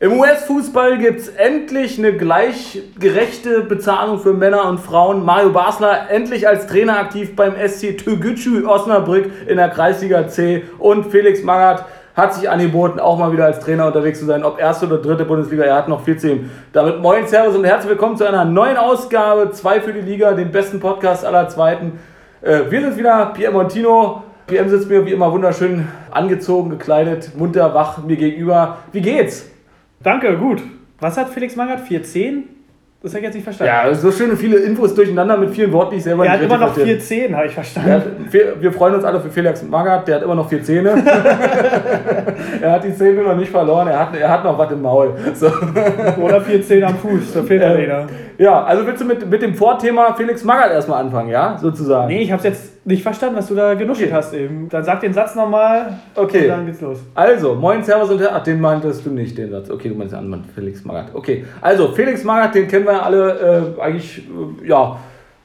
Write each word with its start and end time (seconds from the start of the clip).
Im 0.00 0.18
US-Fußball 0.18 0.98
gibt 0.98 1.20
es 1.20 1.28
endlich 1.28 1.98
eine 1.98 2.12
gleichgerechte 2.14 3.60
Bezahlung 3.62 4.18
für 4.18 4.32
Männer 4.32 4.68
und 4.68 4.80
Frauen. 4.80 5.24
Mario 5.24 5.50
Basler 5.50 6.10
endlich 6.10 6.48
als 6.48 6.66
Trainer 6.66 6.98
aktiv 6.98 7.36
beim 7.36 7.54
SC 7.54 7.96
Türgücü 7.96 8.66
Osnabrück 8.66 9.30
in 9.46 9.56
der 9.56 9.68
Kreisliga 9.68 10.26
C. 10.26 10.64
Und 10.78 11.12
Felix 11.12 11.44
Magath 11.44 11.84
hat 12.16 12.34
sich 12.34 12.50
angeboten, 12.50 12.98
auch 12.98 13.18
mal 13.18 13.32
wieder 13.32 13.44
als 13.44 13.60
Trainer 13.60 13.86
unterwegs 13.86 14.18
zu 14.18 14.26
sein, 14.26 14.42
ob 14.42 14.58
erste 14.58 14.86
oder 14.86 14.98
dritte 14.98 15.24
Bundesliga. 15.24 15.62
Er 15.62 15.76
hat 15.76 15.88
noch 15.88 16.02
viel 16.02 16.16
zu 16.16 16.32
ihm. 16.32 16.50
Damit 16.72 17.00
moin, 17.00 17.28
Servus 17.28 17.54
und 17.54 17.64
herzlich 17.64 17.90
willkommen 17.90 18.16
zu 18.16 18.26
einer 18.26 18.44
neuen 18.44 18.76
Ausgabe. 18.76 19.52
Zwei 19.52 19.80
für 19.80 19.92
die 19.92 20.00
Liga, 20.00 20.32
den 20.32 20.50
besten 20.50 20.80
Podcast 20.80 21.24
aller 21.24 21.48
Zweiten. 21.48 22.00
Äh, 22.42 22.62
wir 22.68 22.80
sind 22.80 22.96
wieder, 22.96 23.26
Pierre 23.26 23.52
Montino. 23.52 24.24
PM 24.48 24.68
sitzt 24.68 24.88
mir 24.90 25.06
wie 25.06 25.12
immer 25.12 25.30
wunderschön 25.30 25.86
angezogen, 26.10 26.70
gekleidet, 26.70 27.30
munter, 27.36 27.72
wach 27.72 27.98
mir 27.98 28.16
gegenüber. 28.16 28.78
Wie 28.92 29.00
geht's? 29.00 29.53
Danke, 30.04 30.36
gut. 30.36 30.62
Was 31.00 31.16
hat 31.16 31.30
Felix 31.30 31.56
Magath? 31.56 31.80
410? 31.80 32.44
Das 33.02 33.12
habe 33.12 33.18
ich 33.18 33.24
jetzt 33.24 33.34
nicht 33.34 33.44
verstanden. 33.44 33.72
Ja, 33.86 33.94
so 33.94 34.10
schöne 34.10 34.34
viele 34.34 34.56
Infos 34.58 34.94
durcheinander 34.94 35.36
mit 35.36 35.50
vielen 35.50 35.70
Worten, 35.72 35.90
die 35.90 35.96
ich 35.98 36.04
selber 36.04 36.24
er 36.24 36.32
nicht 36.32 36.40
hat 36.40 36.46
immer 36.46 36.56
noch 36.58 36.72
verstehe. 36.72 36.96
vier 36.96 37.00
Zehen, 37.00 37.36
habe 37.36 37.46
ich 37.46 37.52
verstanden. 37.52 37.90
Er 37.90 37.96
hat, 37.96 38.62
wir 38.62 38.72
freuen 38.72 38.94
uns 38.94 39.04
alle 39.04 39.20
für 39.20 39.28
Felix 39.28 39.62
Magath, 39.62 40.08
der 40.08 40.16
hat 40.16 40.22
immer 40.22 40.34
noch 40.34 40.48
vier 40.48 40.62
Zähne. 40.62 40.90
er 42.62 42.72
hat 42.72 42.84
die 42.84 42.94
Zähne 42.94 43.22
noch 43.22 43.36
nicht 43.36 43.50
verloren, 43.50 43.88
er 43.88 43.98
hat, 44.00 44.16
er 44.16 44.30
hat 44.30 44.42
noch 44.42 44.56
was 44.56 44.72
im 44.72 44.80
Maul. 44.80 45.12
So. 45.34 45.50
Oder 46.18 46.40
vier 46.40 46.62
Zehen 46.62 46.84
am 46.84 46.96
Fuß, 46.96 47.34
da 47.34 47.42
fehlt 47.42 47.62
Ähm, 47.62 47.72
einer. 47.72 48.06
Ja, 48.38 48.64
also 48.64 48.86
willst 48.86 49.02
du 49.02 49.06
mit, 49.06 49.28
mit 49.28 49.42
dem 49.42 49.54
Vorthema 49.54 50.14
Felix 50.14 50.42
Magath 50.42 50.70
erstmal 50.70 51.02
anfangen, 51.04 51.28
ja? 51.28 51.58
Sozusagen. 51.58 52.08
Nee, 52.08 52.22
ich 52.22 52.32
habe 52.32 52.38
es 52.38 52.44
jetzt 52.44 52.73
nicht 52.84 53.02
verstanden, 53.02 53.36
was 53.36 53.46
du 53.46 53.54
da 53.54 53.74
genuschelt 53.74 54.12
hast 54.12 54.34
eben. 54.34 54.68
Dann 54.68 54.84
sag 54.84 55.00
den 55.00 55.12
Satz 55.12 55.34
nochmal 55.34 55.98
Okay. 56.14 56.42
und 56.42 56.48
dann 56.48 56.66
geht's 56.66 56.80
los. 56.80 56.98
Also, 57.14 57.54
moin, 57.54 57.82
servus 57.82 58.10
und 58.10 58.22
Ach, 58.26 58.42
den 58.42 58.60
meintest 58.60 59.06
du 59.06 59.10
nicht, 59.10 59.36
den 59.38 59.50
Satz. 59.50 59.70
Okay, 59.70 59.88
du 59.88 59.94
meinst 59.94 60.12
den 60.12 60.18
anderen, 60.20 60.44
Felix 60.54 60.84
Magath. 60.84 61.14
Okay, 61.14 61.44
also, 61.60 61.88
Felix 61.88 62.24
Magath, 62.24 62.54
den 62.54 62.68
kennen 62.68 62.84
wir 62.84 63.02
alle 63.02 63.74
äh, 63.78 63.80
eigentlich, 63.80 64.18
äh, 64.62 64.68
ja, 64.68 64.98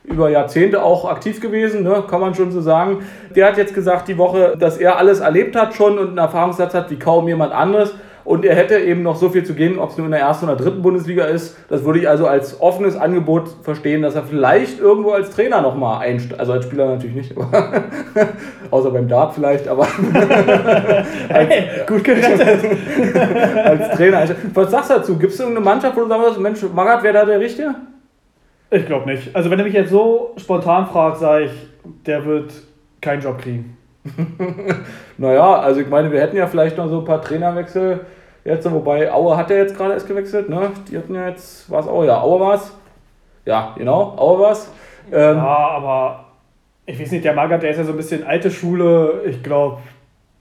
über 0.03 0.29
Jahrzehnte 0.29 0.81
auch 0.81 1.09
aktiv 1.09 1.39
gewesen, 1.39 1.83
ne? 1.83 2.03
kann 2.09 2.19
man 2.19 2.33
schon 2.33 2.51
so 2.51 2.61
sagen. 2.61 2.99
Der 3.35 3.47
hat 3.47 3.57
jetzt 3.57 3.75
gesagt 3.75 4.07
die 4.07 4.17
Woche, 4.17 4.55
dass 4.57 4.77
er 4.77 4.97
alles 4.97 5.19
erlebt 5.19 5.55
hat 5.55 5.75
schon 5.75 5.99
und 5.99 6.09
einen 6.09 6.17
Erfahrungssatz 6.17 6.73
hat 6.73 6.89
wie 6.89 6.97
kaum 6.97 7.27
jemand 7.27 7.53
anderes. 7.53 7.93
Und 8.23 8.45
er 8.45 8.55
hätte 8.55 8.77
eben 8.77 9.01
noch 9.03 9.15
so 9.15 9.29
viel 9.29 9.43
zu 9.43 9.53
gehen, 9.53 9.79
ob 9.79 9.91
es 9.91 9.97
nur 9.97 10.05
in 10.05 10.11
der 10.11 10.21
ersten 10.21 10.45
oder 10.45 10.55
dritten 10.55 10.81
Bundesliga 10.81 11.25
ist. 11.25 11.57
Das 11.69 11.83
würde 11.83 11.99
ich 11.99 12.09
also 12.09 12.27
als 12.27 12.61
offenes 12.61 12.95
Angebot 12.95 13.49
verstehen, 13.63 14.01
dass 14.01 14.15
er 14.15 14.23
vielleicht 14.23 14.79
irgendwo 14.79 15.11
als 15.11 15.31
Trainer 15.31 15.61
nochmal 15.61 16.01
einsteigt. 16.01 16.39
Also 16.39 16.53
als 16.53 16.65
Spieler 16.65 16.87
natürlich 16.87 17.15
nicht, 17.15 17.37
aber 17.37 17.83
außer 18.71 18.91
beim 18.91 19.07
Dart 19.07 19.33
vielleicht, 19.33 19.67
aber 19.67 19.87
Hey, 21.29 21.69
gut 21.87 22.03
gerettet. 22.03 22.41
als 23.65 23.89
Trainer. 23.97 24.27
Was 24.53 24.71
sagst 24.71 24.89
du 24.89 24.93
dazu? 24.95 25.17
Gibt 25.17 25.33
es 25.33 25.39
irgendeine 25.39 25.65
Mannschaft, 25.65 25.95
wo 25.95 26.01
du 26.01 26.07
sagst, 26.07 26.39
Mensch, 26.39 26.59
Magath 26.73 27.03
wäre 27.03 27.13
da 27.13 27.25
der 27.25 27.39
Richtige? 27.39 27.75
Ich 28.71 28.85
glaube 28.85 29.09
nicht. 29.09 29.35
Also 29.35 29.49
wenn 29.49 29.57
du 29.57 29.63
mich 29.63 29.73
jetzt 29.73 29.89
so 29.89 30.35
spontan 30.37 30.87
fragst, 30.87 31.21
sage 31.21 31.45
ich, 31.45 31.51
der 32.05 32.25
wird 32.25 32.53
keinen 33.01 33.21
Job 33.21 33.39
kriegen. 33.39 33.77
Naja, 35.17 35.59
also 35.59 35.81
ich 35.81 35.89
meine, 35.89 36.11
wir 36.11 36.21
hätten 36.21 36.37
ja 36.37 36.47
vielleicht 36.47 36.77
noch 36.77 36.87
so 36.87 36.99
ein 36.99 37.05
paar 37.05 37.21
Trainerwechsel 37.21 38.05
jetzt, 38.45 38.71
wobei 38.71 39.11
Aue 39.11 39.35
hat 39.35 39.49
ja 39.49 39.57
jetzt 39.57 39.75
gerade 39.75 39.93
erst 39.93 40.07
gewechselt, 40.07 40.49
ne? 40.49 40.71
Die 40.89 40.97
hatten 40.97 41.13
ja 41.13 41.27
jetzt, 41.27 41.69
war 41.69 41.81
es 41.81 41.87
Aue? 41.87 42.07
Ja, 42.07 42.21
Aue 42.21 42.39
war 42.39 42.55
es. 42.55 42.73
Ja, 43.45 43.73
genau, 43.77 44.15
Aue 44.17 44.39
war 44.39 44.51
es. 44.51 44.71
Ähm, 45.11 45.37
Ja, 45.37 45.43
aber 45.43 46.25
ich 46.85 46.99
weiß 46.99 47.11
nicht, 47.11 47.25
der 47.25 47.33
Magath, 47.33 47.61
der 47.63 47.71
ist 47.71 47.77
ja 47.77 47.83
so 47.83 47.91
ein 47.91 47.97
bisschen 47.97 48.25
alte 48.25 48.49
Schule. 48.49 49.21
Ich 49.25 49.43
glaube, 49.43 49.79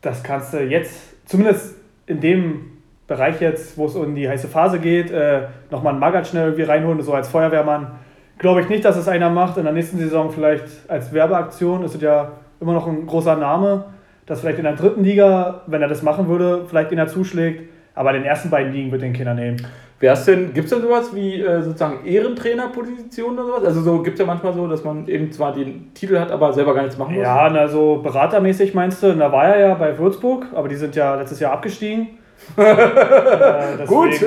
das 0.00 0.22
kannst 0.22 0.54
du 0.54 0.62
jetzt, 0.62 1.28
zumindest 1.28 1.76
in 2.06 2.20
dem 2.20 2.78
Bereich 3.06 3.40
jetzt, 3.40 3.76
wo 3.76 3.86
es 3.86 3.96
um 3.96 4.14
die 4.14 4.28
heiße 4.28 4.48
Phase 4.48 4.78
geht, 4.78 5.10
äh, 5.10 5.42
nochmal 5.70 5.92
einen 5.92 6.00
Magath 6.00 6.28
schnell 6.28 6.44
irgendwie 6.44 6.62
reinholen, 6.64 7.00
so 7.02 7.12
als 7.12 7.28
Feuerwehrmann. 7.28 7.98
Glaube 8.38 8.60
ich 8.60 8.68
nicht, 8.68 8.84
dass 8.84 8.96
es 8.96 9.08
einer 9.08 9.30
macht. 9.30 9.56
In 9.56 9.64
der 9.64 9.72
nächsten 9.72 9.98
Saison 9.98 10.30
vielleicht 10.30 10.64
als 10.88 11.12
Werbeaktion. 11.12 11.82
Ist 11.82 11.96
es 11.96 12.02
ja 12.02 12.32
immer 12.60 12.72
noch 12.72 12.86
ein 12.86 13.06
großer 13.06 13.36
Name. 13.36 13.84
Dass 14.26 14.40
vielleicht 14.40 14.58
in 14.58 14.64
der 14.64 14.74
dritten 14.74 15.02
Liga, 15.04 15.62
wenn 15.66 15.80
er 15.80 15.88
das 15.88 16.02
machen 16.02 16.28
würde, 16.28 16.64
vielleicht 16.68 16.92
ihn 16.92 16.98
er 16.98 17.08
zuschlägt. 17.08 17.70
Aber 17.94 18.12
den 18.12 18.24
ersten 18.24 18.50
beiden 18.50 18.72
Ligen 18.72 18.92
wird 18.92 19.02
den 19.02 19.12
Kinder 19.12 19.34
nehmen. 19.34 19.56
Wär's 20.00 20.26
denn, 20.26 20.54
gibt 20.54 20.66
es 20.66 20.70
denn 20.70 20.82
sowas 20.82 21.12
wie 21.12 21.40
äh, 21.42 21.60
sozusagen 21.60 22.06
Ehrentrainerposition 22.06 23.34
oder 23.34 23.46
sowas? 23.46 23.64
Also 23.64 23.80
so 23.80 24.00
gibt 24.00 24.14
es 24.14 24.20
ja 24.20 24.26
manchmal 24.26 24.52
so, 24.52 24.68
dass 24.68 24.84
man 24.84 25.08
eben 25.08 25.32
zwar 25.32 25.52
den 25.52 25.92
Titel 25.92 26.20
hat, 26.20 26.30
aber 26.30 26.52
selber 26.52 26.72
gar 26.72 26.82
nichts 26.82 26.96
machen 26.96 27.14
muss. 27.14 27.24
Ja, 27.24 27.50
na, 27.50 27.66
so 27.66 27.96
beratermäßig 27.96 28.74
meinst 28.74 29.02
du, 29.02 29.12
da 29.14 29.32
war 29.32 29.46
er 29.46 29.60
ja 29.60 29.74
bei 29.74 29.98
Würzburg, 29.98 30.46
aber 30.54 30.68
die 30.68 30.76
sind 30.76 30.94
ja 30.94 31.16
letztes 31.16 31.40
Jahr 31.40 31.52
abgestiegen. 31.52 32.10
äh, 32.56 33.84
Gut. 33.86 34.20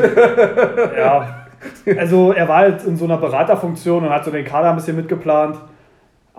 ja, 0.98 1.46
also 1.98 2.34
er 2.34 2.48
war 2.50 2.58
halt 2.58 2.84
in 2.84 2.98
so 2.98 3.06
einer 3.06 3.18
Beraterfunktion 3.18 4.04
und 4.04 4.10
hat 4.10 4.26
so 4.26 4.32
den 4.32 4.44
Kader 4.44 4.72
ein 4.72 4.76
bisschen 4.76 4.98
mitgeplant, 4.98 5.56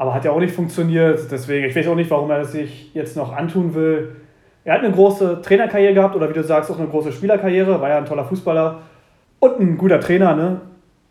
aber 0.03 0.15
hat 0.15 0.25
ja 0.25 0.33
auch 0.33 0.41
nicht 0.41 0.53
funktioniert. 0.53 1.31
Deswegen, 1.31 1.65
ich 1.65 1.77
weiß 1.77 1.87
auch 1.87 1.95
nicht, 1.95 2.11
warum 2.11 2.29
er 2.29 2.39
das 2.41 2.51
sich 2.51 2.93
jetzt 2.93 3.17
noch 3.17 3.33
antun 3.33 3.73
will. 3.73 4.17
Er 4.65 4.75
hat 4.75 4.81
eine 4.83 4.93
große 4.93 5.41
Trainerkarriere 5.43 5.95
gehabt 5.95 6.17
oder 6.17 6.29
wie 6.29 6.33
du 6.33 6.43
sagst, 6.43 6.73
auch 6.73 6.79
eine 6.79 6.89
große 6.89 7.13
Spielerkarriere, 7.13 7.81
war 7.81 7.89
ja 7.89 7.99
ein 7.99 8.05
toller 8.05 8.25
Fußballer 8.25 8.81
und 9.39 9.61
ein 9.61 9.79
guter 9.79 10.01
Trainer, 10.01 10.35
ne? 10.35 10.61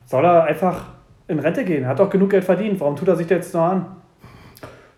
Soll 0.06 0.25
er 0.25 0.44
einfach 0.44 0.84
in 1.29 1.40
Rente 1.40 1.63
gehen? 1.63 1.88
Hat 1.88 2.00
doch 2.00 2.09
genug 2.09 2.31
Geld 2.31 2.44
verdient. 2.44 2.81
Warum 2.81 2.97
tut 2.97 3.07
er 3.07 3.16
sich 3.16 3.28
das 3.28 3.38
jetzt 3.38 3.53
noch 3.53 3.63
an? 3.63 3.85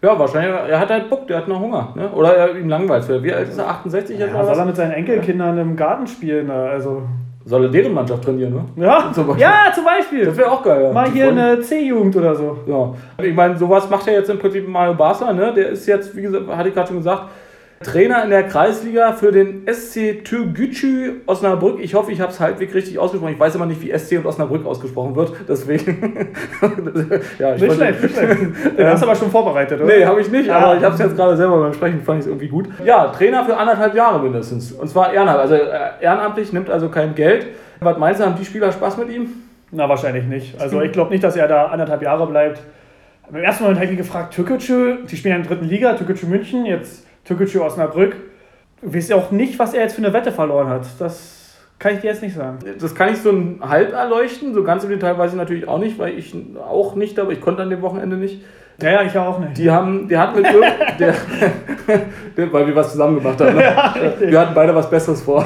Ja, 0.01 0.17
wahrscheinlich, 0.17 0.51
er 0.51 0.79
hat 0.79 0.89
halt 0.89 1.07
Bock, 1.11 1.27
der 1.27 1.37
hat 1.37 1.47
noch 1.47 1.59
Hunger. 1.59 1.93
Ne? 1.95 2.09
Oder 2.13 2.35
er, 2.35 2.57
ihm 2.57 2.69
langweilt. 2.69 3.07
Wie 3.23 3.31
alt 3.31 3.47
ist 3.47 3.59
er? 3.59 3.69
68 3.69 4.17
jetzt 4.17 4.33
Ja, 4.33 4.43
soll 4.43 4.57
er 4.57 4.65
mit 4.65 4.75
seinen 4.75 4.91
Enkelkindern 4.93 5.55
im 5.59 5.75
Garten 5.75 6.07
spielen? 6.07 6.47
ne? 6.47 6.53
Also, 6.53 7.03
Soll 7.45 7.63
er 7.65 7.69
deren 7.69 7.93
Mannschaft 7.93 8.23
trainieren, 8.23 8.53
ne? 8.53 8.85
ja, 8.85 9.11
Zum 9.13 9.27
Beispiel. 9.27 9.41
ja, 9.41 9.53
zum 9.75 9.83
Beispiel. 9.83 10.25
Das 10.25 10.37
wäre 10.37 10.49
auch 10.51 10.63
geil. 10.63 10.83
Ja. 10.83 10.91
Mal 10.93 11.09
hier 11.11 11.25
Freunde- 11.25 11.41
eine 11.43 11.59
C-Jugend 11.61 12.15
oder 12.15 12.33
so. 12.35 12.57
Ja, 12.65 12.93
ich 13.23 13.35
meine, 13.35 13.57
sowas 13.57 13.89
macht 13.89 14.07
ja 14.07 14.13
jetzt 14.13 14.29
im 14.29 14.39
Prinzip 14.39 14.65
Mario 14.67 14.93
Basler, 14.93 15.33
ne? 15.33 15.53
Der 15.53 15.69
ist 15.69 15.85
jetzt, 15.85 16.15
wie 16.15 16.21
gesagt, 16.21 16.47
hatte 16.47 16.69
ich 16.69 16.73
gerade 16.75 16.87
schon 16.87 16.97
gesagt, 16.97 17.23
Trainer 17.83 18.23
in 18.23 18.29
der 18.31 18.43
Kreisliga 18.43 19.13
für 19.13 19.31
den 19.31 19.67
SC 19.71 20.23
Türgücü 20.23 21.21
Osnabrück. 21.27 21.79
Ich 21.81 21.93
hoffe, 21.93 22.11
ich 22.11 22.19
habe 22.21 22.31
es 22.31 22.39
halbwegs 22.39 22.73
richtig 22.73 22.97
ausgesprochen. 22.97 23.33
Ich 23.33 23.39
weiß 23.39 23.53
immer 23.55 23.65
nicht, 23.65 23.81
wie 23.81 23.97
SC 23.97 24.17
und 24.17 24.25
Osnabrück 24.25 24.65
ausgesprochen 24.65 25.15
wird. 25.15 25.33
Deswegen. 25.47 26.27
ja, 27.39 27.55
ich 27.55 27.61
Nicht 27.61 27.73
schlecht, 27.75 28.01
nicht 28.03 28.15
schlecht. 28.15 28.41
Den 28.77 28.87
hast 28.87 29.01
du 29.03 29.07
aber 29.07 29.15
schon 29.15 29.29
vorbereitet, 29.29 29.79
oder? 29.81 29.93
Nee, 29.95 30.05
habe 30.05 30.21
ich 30.21 30.31
nicht, 30.31 30.49
Ah. 30.49 30.57
aber 30.59 30.77
ich 30.77 30.83
habe 30.83 30.95
es 30.95 30.99
jetzt 30.99 31.15
gerade 31.15 31.37
selber 31.37 31.59
beim 31.59 31.73
Sprechen, 31.73 32.01
fand 32.01 32.19
ich 32.19 32.25
es 32.25 32.27
irgendwie 32.27 32.47
gut. 32.47 32.67
Ja, 32.83 33.07
Trainer 33.09 33.45
für 33.45 33.55
anderthalb 33.55 33.93
Jahre 33.95 34.19
mindestens. 34.21 34.71
Und 34.71 34.87
zwar 34.89 35.13
ehrenamtlich. 35.13 35.41
Also 35.51 35.55
äh, 35.55 35.89
ehrenamtlich 36.01 36.53
nimmt 36.53 36.69
also 36.69 36.89
kein 36.89 37.13
Geld. 37.15 37.47
Was 37.79 37.97
meinst 37.97 38.19
du, 38.21 38.25
haben 38.25 38.35
die 38.39 38.45
Spieler 38.45 38.71
Spaß 38.71 38.97
mit 38.97 39.09
ihm? 39.09 39.27
Na, 39.71 39.89
wahrscheinlich 39.89 40.25
nicht. 40.25 40.59
Also 40.61 40.81
ich 40.81 40.91
glaube 40.91 41.11
nicht, 41.11 41.23
dass 41.23 41.35
er 41.35 41.47
da 41.47 41.65
anderthalb 41.65 42.01
Jahre 42.01 42.27
bleibt. 42.27 42.61
Im 43.29 43.37
ersten 43.37 43.63
Moment 43.63 43.79
habe 43.79 43.85
ich 43.85 43.91
mich 43.91 43.99
gefragt, 44.05 44.33
Türkgücü, 44.33 45.05
die 45.09 45.15
spielen 45.17 45.37
in 45.37 45.41
der 45.43 45.49
dritten 45.51 45.65
Liga, 45.67 45.93
Türkgücü 45.93 46.27
München, 46.27 46.65
jetzt 46.65 47.05
Türkgücü 47.25 47.59
Osnabrück. 47.59 48.15
Du 48.81 48.93
weißt 48.93 49.09
ja 49.11 49.15
auch 49.15 49.31
nicht, 49.31 49.57
was 49.59 49.73
er 49.73 49.81
jetzt 49.83 49.95
für 49.95 50.03
eine 50.03 50.13
Wette 50.13 50.31
verloren 50.31 50.67
hat. 50.67 50.85
Das 50.99 51.57
kann 51.79 51.93
ich 51.95 51.99
dir 52.01 52.07
jetzt 52.07 52.21
nicht 52.21 52.35
sagen. 52.35 52.59
Das 52.79 52.93
kann 52.95 53.13
ich 53.13 53.19
so 53.19 53.29
ein 53.31 53.59
halb 53.61 53.93
erleuchten. 53.93 54.53
So 54.53 54.63
ganz 54.63 54.83
im 54.83 54.89
Detail 54.89 55.17
weiß 55.17 55.31
ich 55.31 55.37
natürlich 55.37 55.67
auch 55.67 55.79
nicht, 55.79 55.97
weil 55.99 56.17
ich 56.17 56.35
auch 56.69 56.95
nicht, 56.95 57.17
aber 57.19 57.31
ich 57.31 57.41
konnte 57.41 57.61
an 57.63 57.69
dem 57.69 57.81
Wochenende 57.81 58.17
nicht. 58.17 58.41
Ja, 58.81 58.89
ja, 58.91 59.03
ich 59.03 59.17
auch 59.17 59.39
nicht. 59.39 59.57
Die 59.57 59.69
haben, 59.69 60.07
der 60.09 60.19
hat 60.19 60.35
mit 60.35 60.45
der, 60.99 61.13
der, 62.35 62.51
weil 62.51 62.67
wir 62.67 62.75
was 62.75 62.91
zusammen 62.91 63.15
gemacht 63.19 63.39
haben. 63.39 63.55
Ne? 63.55 63.73
wir 64.19 64.39
hatten 64.39 64.53
beide 64.55 64.73
was 64.75 64.89
Besseres 64.89 65.21
vor. 65.21 65.45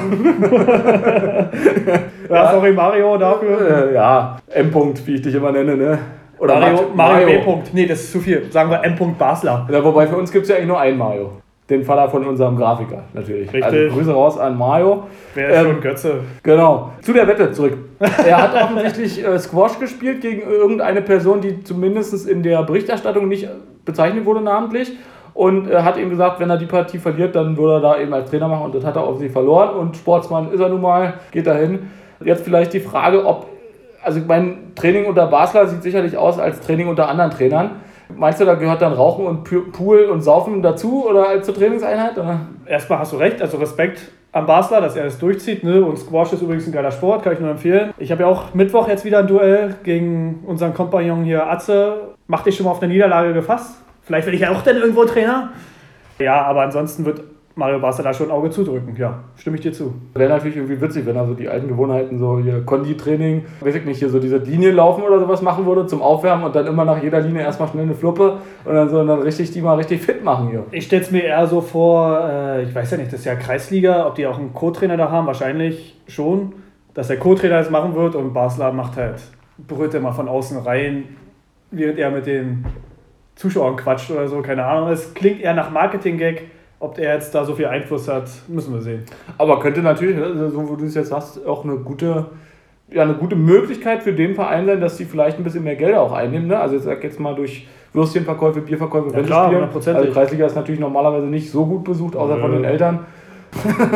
ja, 2.30 2.52
sorry, 2.52 2.72
Mario, 2.72 3.16
dafür. 3.18 3.90
Äh, 3.90 3.94
ja, 3.94 4.38
M-Punkt, 4.48 5.06
wie 5.06 5.16
ich 5.16 5.22
dich 5.22 5.34
immer 5.34 5.52
nenne, 5.52 5.76
ne? 5.76 5.98
Oder 6.38 6.54
Mario, 6.54 6.76
Mat- 6.94 6.96
Mario, 6.96 7.26
B. 7.26 7.38
Punkt. 7.40 7.74
Nee, 7.74 7.86
das 7.86 8.00
ist 8.00 8.12
zu 8.12 8.20
viel. 8.20 8.50
Sagen 8.50 8.70
wir 8.70 8.82
M. 8.82 8.96
Basler. 9.18 9.68
Ja, 9.70 9.84
wobei 9.84 10.06
für 10.06 10.16
uns 10.16 10.32
gibt 10.32 10.44
es 10.44 10.48
ja 10.50 10.56
eigentlich 10.56 10.68
nur 10.68 10.80
einen 10.80 10.96
Mario. 10.96 11.32
Den 11.70 11.84
Faller 11.84 12.08
von 12.08 12.24
unserem 12.26 12.56
Grafiker, 12.56 13.02
natürlich. 13.12 13.52
Richtig. 13.52 13.64
Also 13.64 13.94
Grüße 13.94 14.12
raus 14.12 14.38
an 14.38 14.56
Mario. 14.56 15.02
Wer 15.34 15.50
ist 15.50 15.56
Ähm, 15.58 15.66
schon 15.66 15.80
Götze? 15.82 16.14
Genau. 16.42 16.92
Zu 17.02 17.12
der 17.12 17.26
Wette 17.28 17.52
zurück. 17.52 17.74
Er 18.26 18.42
hat 18.42 18.54
offensichtlich 18.54 19.22
äh, 19.22 19.38
Squash 19.38 19.78
gespielt 19.78 20.22
gegen 20.22 20.42
irgendeine 20.48 21.02
Person, 21.02 21.42
die 21.42 21.62
zumindest 21.64 22.26
in 22.26 22.42
der 22.42 22.62
Berichterstattung 22.62 23.28
nicht 23.28 23.48
bezeichnet 23.84 24.24
wurde 24.24 24.40
namentlich. 24.40 24.92
Und 25.34 25.68
er 25.68 25.84
hat 25.84 25.98
ihm 25.98 26.08
gesagt, 26.10 26.40
wenn 26.40 26.48
er 26.50 26.56
die 26.56 26.66
Partie 26.66 26.98
verliert, 26.98 27.36
dann 27.36 27.56
würde 27.56 27.74
er 27.74 27.80
da 27.80 28.00
eben 28.00 28.12
als 28.14 28.30
Trainer 28.30 28.48
machen. 28.48 28.64
Und 28.64 28.74
das 28.74 28.84
hat 28.84 28.96
er 28.96 29.02
offensichtlich 29.02 29.32
verloren. 29.32 29.76
Und 29.76 29.96
Sportsmann 29.96 30.50
ist 30.50 30.60
er 30.60 30.70
nun 30.70 30.80
mal, 30.80 31.14
geht 31.30 31.46
dahin. 31.46 31.90
Jetzt 32.24 32.44
vielleicht 32.44 32.72
die 32.72 32.80
Frage, 32.80 33.24
ob, 33.26 33.46
also 34.02 34.20
mein 34.26 34.72
Training 34.74 35.04
unter 35.04 35.26
Basler 35.26 35.66
sieht 35.66 35.82
sicherlich 35.82 36.16
aus 36.16 36.38
als 36.38 36.60
Training 36.60 36.88
unter 36.88 37.08
anderen 37.08 37.30
Trainern. 37.30 37.70
Meinst 38.16 38.40
du, 38.40 38.44
da 38.44 38.54
gehört 38.54 38.82
dann 38.82 38.92
Rauchen 38.92 39.26
und 39.26 39.72
Pool 39.72 40.04
und 40.04 40.22
Saufen 40.22 40.62
dazu 40.62 41.06
oder 41.08 41.28
als 41.28 41.46
zur 41.46 41.54
Trainingseinheit? 41.54 42.16
Oder? 42.16 42.40
Erstmal 42.66 43.00
hast 43.00 43.12
du 43.12 43.16
recht, 43.16 43.40
also 43.42 43.58
Respekt 43.58 44.10
am 44.32 44.46
Basler, 44.46 44.80
dass 44.80 44.96
er 44.96 45.04
das 45.04 45.18
durchzieht. 45.18 45.64
Ne? 45.64 45.82
Und 45.82 45.98
Squash 45.98 46.32
ist 46.32 46.42
übrigens 46.42 46.66
ein 46.66 46.72
geiler 46.72 46.90
Sport, 46.90 47.22
kann 47.22 47.32
ich 47.32 47.40
nur 47.40 47.50
empfehlen. 47.50 47.92
Ich 47.98 48.10
habe 48.10 48.22
ja 48.22 48.28
auch 48.28 48.54
Mittwoch 48.54 48.88
jetzt 48.88 49.04
wieder 49.04 49.20
ein 49.20 49.26
Duell 49.26 49.76
gegen 49.82 50.44
unseren 50.46 50.74
Kompagnon 50.74 51.24
hier 51.24 51.50
Atze. 51.50 52.14
Mach 52.26 52.42
dich 52.42 52.56
schon 52.56 52.64
mal 52.64 52.72
auf 52.72 52.82
eine 52.82 52.92
Niederlage 52.92 53.32
gefasst. 53.32 53.80
Vielleicht 54.02 54.26
werde 54.26 54.36
ich 54.36 54.42
ja 54.42 54.50
auch 54.50 54.62
dann 54.62 54.76
irgendwo 54.76 55.04
Trainer. 55.04 55.50
Ja, 56.18 56.42
aber 56.42 56.62
ansonsten 56.62 57.04
wird 57.04 57.22
Mario 57.58 57.80
Barca 57.80 58.04
da 58.04 58.14
schon 58.14 58.28
ein 58.28 58.32
Auge 58.32 58.50
zudrücken. 58.50 58.94
Ja, 58.96 59.18
stimme 59.36 59.56
ich 59.56 59.62
dir 59.62 59.72
zu. 59.72 59.92
Wäre 60.14 60.30
natürlich 60.30 60.56
irgendwie 60.56 60.80
witzig, 60.80 61.04
wenn 61.06 61.16
er 61.16 61.26
so 61.26 61.34
die 61.34 61.48
alten 61.48 61.66
Gewohnheiten, 61.66 62.16
so 62.16 62.38
hier 62.38 62.64
Konditraining, 62.64 63.44
weiß 63.60 63.74
ich 63.74 63.84
nicht, 63.84 63.98
hier 63.98 64.10
so 64.10 64.20
diese 64.20 64.36
Linien 64.36 64.76
laufen 64.76 65.02
oder 65.02 65.18
sowas 65.18 65.42
machen 65.42 65.66
würde 65.66 65.84
zum 65.86 66.00
Aufwärmen 66.00 66.44
und 66.44 66.54
dann 66.54 66.68
immer 66.68 66.84
nach 66.84 67.02
jeder 67.02 67.18
Linie 67.18 67.42
erstmal 67.42 67.68
schnell 67.68 67.82
eine 67.82 67.96
Fluppe 67.96 68.38
und 68.64 68.74
dann 68.74 68.88
so 68.88 69.00
und 69.00 69.08
dann 69.08 69.22
richtig 69.22 69.50
die 69.50 69.60
mal 69.60 69.74
richtig 69.74 70.00
fit 70.00 70.22
machen 70.22 70.50
hier. 70.50 70.62
Ich 70.70 70.84
stelle 70.84 71.02
es 71.02 71.10
mir 71.10 71.24
eher 71.24 71.48
so 71.48 71.60
vor, 71.60 72.20
äh, 72.30 72.62
ich 72.62 72.72
weiß 72.72 72.92
ja 72.92 72.96
nicht, 72.96 73.12
das 73.12 73.20
ist 73.20 73.26
ja 73.26 73.34
Kreisliga, 73.34 74.06
ob 74.06 74.14
die 74.14 74.28
auch 74.28 74.38
einen 74.38 74.54
Co-Trainer 74.54 74.96
da 74.96 75.10
haben, 75.10 75.26
wahrscheinlich 75.26 76.00
schon, 76.06 76.52
dass 76.94 77.08
der 77.08 77.18
Co-Trainer 77.18 77.58
das 77.58 77.70
machen 77.70 77.96
wird 77.96 78.14
und 78.14 78.32
Basler 78.32 78.70
macht 78.70 78.96
halt, 78.96 79.20
berührt 79.56 79.94
er 79.94 80.00
mal 80.00 80.12
von 80.12 80.28
außen 80.28 80.58
rein, 80.58 81.04
während 81.72 81.98
er 81.98 82.12
mit 82.12 82.26
den 82.26 82.64
Zuschauern 83.34 83.74
quatscht 83.74 84.12
oder 84.12 84.28
so, 84.28 84.42
keine 84.42 84.64
Ahnung. 84.64 84.90
Es 84.90 85.12
klingt 85.12 85.40
eher 85.40 85.54
nach 85.54 85.72
Marketing-Gag 85.72 86.44
ob 86.80 86.94
der 86.94 87.14
jetzt 87.14 87.34
da 87.34 87.44
so 87.44 87.54
viel 87.54 87.66
Einfluss 87.66 88.08
hat, 88.08 88.28
müssen 88.46 88.72
wir 88.72 88.80
sehen. 88.80 89.04
Aber 89.36 89.60
könnte 89.60 89.82
natürlich, 89.82 90.16
also 90.16 90.48
so 90.50 90.72
wie 90.72 90.80
du 90.80 90.86
es 90.86 90.94
jetzt 90.94 91.08
sagst, 91.08 91.44
auch 91.44 91.64
eine 91.64 91.76
gute, 91.76 92.26
ja, 92.90 93.02
eine 93.02 93.14
gute 93.14 93.36
Möglichkeit 93.36 94.02
für 94.02 94.12
den 94.12 94.34
Verein 94.34 94.66
sein, 94.66 94.80
dass 94.80 94.96
sie 94.96 95.04
vielleicht 95.04 95.38
ein 95.38 95.44
bisschen 95.44 95.64
mehr 95.64 95.76
Gelder 95.76 96.00
auch 96.00 96.12
einnehmen. 96.12 96.46
Ne? 96.46 96.58
Also 96.58 96.76
ich 96.76 96.82
sag 96.82 97.02
jetzt 97.02 97.18
mal 97.18 97.34
durch 97.34 97.66
Würstchenverkäufe, 97.92 98.60
Bierverkäufe, 98.60 99.16
ja, 99.16 99.22
klar. 99.22 99.70
Also 99.74 100.12
Kreisliga 100.12 100.46
ist 100.46 100.56
natürlich 100.56 100.80
normalerweise 100.80 101.26
nicht 101.26 101.50
so 101.50 101.64
gut 101.66 101.84
besucht, 101.84 102.14
außer 102.14 102.36
Nö. 102.36 102.40
von 102.40 102.52
den 102.52 102.64
Eltern. 102.64 103.00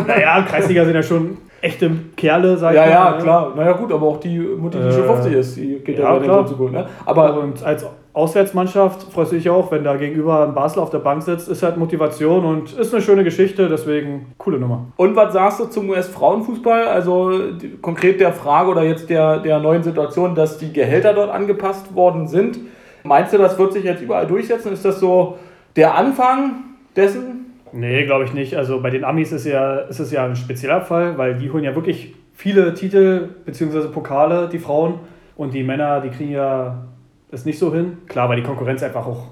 Naja, 0.07 0.43
Kreisliga 0.49 0.85
sind 0.85 0.95
ja 0.95 1.03
schon 1.03 1.37
echte 1.61 1.91
Kerle, 2.17 2.57
sag 2.57 2.75
ja, 2.75 2.85
ich 2.85 2.91
mal. 2.91 2.95
Ja, 2.95 3.11
ja, 3.11 3.17
ne? 3.17 3.23
klar. 3.23 3.53
Naja, 3.55 3.73
gut, 3.73 3.93
aber 3.93 4.07
auch 4.07 4.19
die 4.19 4.39
Mutti, 4.39 4.79
die 4.79 4.85
äh, 4.85 4.93
schon 4.93 5.05
50 5.05 5.33
ist, 5.35 5.57
die 5.57 5.79
geht 5.85 5.99
ja, 5.99 6.15
ja 6.15 6.21
klar. 6.21 6.49
so 6.49 6.57
gut. 6.57 6.73
Ne? 6.73 6.87
Aber 7.05 7.39
und 7.39 7.63
als 7.63 7.87
Auswärtsmannschaft 8.15 9.11
freust 9.11 9.33
du 9.33 9.37
dich 9.37 9.49
auch, 9.49 9.71
wenn 9.71 9.85
da 9.85 9.97
gegenüber 9.97 10.47
ein 10.47 10.55
Basel 10.55 10.81
auf 10.81 10.91
der 10.91 10.99
Bank 10.99 11.23
sitzt, 11.23 11.49
ist 11.49 11.63
halt 11.63 11.79
Motivation 11.79 12.45
und 12.45 12.73
ist 12.75 12.93
eine 12.93 13.03
schöne 13.03 13.25
Geschichte, 13.25 13.71
deswegen 13.71 14.35
coole 14.37 14.59
Nummer. 14.59 14.87
Und 14.97 15.17
was 15.17 15.33
sagst 15.33 15.61
du 15.61 15.65
zum 15.65 15.89
US-Frauenfußball? 15.89 16.89
Also 16.89 17.53
die, 17.53 17.79
konkret 17.81 18.21
der 18.21 18.33
Frage 18.33 18.71
oder 18.71 18.83
jetzt 18.83 19.09
der, 19.09 19.39
der 19.39 19.61
neuen 19.61 19.83
Situation, 19.83 20.35
dass 20.35 20.59
die 20.59 20.75
Gehälter 20.75 21.15
dort 21.15 21.31
angepasst 21.31 21.95
worden 21.95 22.29
sind. 22.29 22.59
Meinst 23.03 23.33
du, 23.33 23.39
das 23.39 23.59
wird 23.59 23.73
sich 23.73 23.85
jetzt 23.85 24.03
überall 24.03 24.27
durchsetzen? 24.27 24.73
Ist 24.75 24.85
das 24.85 25.01
so 25.01 25.39
der 25.77 25.95
Anfang 25.95 26.65
dessen? 26.95 27.55
Nee, 27.73 28.05
glaube 28.05 28.25
ich 28.25 28.35
nicht. 28.35 28.57
Also 28.57 28.83
bei 28.83 28.91
den 28.91 29.05
Amis 29.05 29.33
ist, 29.33 29.47
ja, 29.47 29.77
ist 29.79 30.01
es 30.01 30.13
ja 30.13 30.27
ein 30.27 30.37
spezieller 30.37 30.83
Fall, 30.83 31.17
weil 31.17 31.37
die 31.37 31.51
holen 31.51 31.65
ja 31.65 31.75
wirklich 31.75 32.15
viele 32.35 32.75
Titel 32.75 33.31
bzw. 33.47 33.89
Pokale, 33.89 34.51
die 34.53 34.59
Frauen. 34.59 35.01
Und 35.35 35.55
die 35.55 35.63
Männer, 35.63 36.03
die 36.03 36.11
kriegen 36.11 36.33
ja 36.33 36.85
das 37.33 37.45
nicht 37.45 37.59
so 37.59 37.75
hin. 37.75 37.99
Klar, 38.07 38.29
weil 38.29 38.37
die 38.37 38.43
Konkurrenz 38.43 38.83
einfach 38.83 39.07
auch 39.07 39.29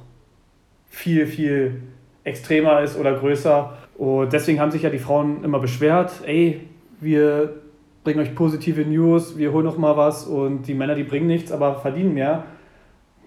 viel, 0.89 1.27
viel 1.27 1.83
extremer 2.25 2.81
ist 2.81 2.99
oder 2.99 3.13
größer. 3.15 3.77
Und 3.97 4.33
deswegen 4.33 4.59
haben 4.59 4.71
sich 4.71 4.83
ja 4.83 4.91
die 4.91 4.99
Frauen 4.99 5.45
immer 5.45 5.61
beschwert, 5.61 6.13
ey, 6.27 6.67
wir 7.01 7.61
bringen 8.03 8.21
euch 8.21 8.35
positive 8.35 8.81
News, 8.83 9.37
wir 9.37 9.53
holen 9.53 9.67
noch 9.67 9.77
mal 9.77 9.97
was 9.97 10.27
und 10.27 10.63
die 10.63 10.75
Männer, 10.75 10.95
die 10.95 11.05
bringen 11.05 11.27
nichts, 11.27 11.53
aber 11.53 11.77
verdienen 11.77 12.15
mehr. 12.15 12.45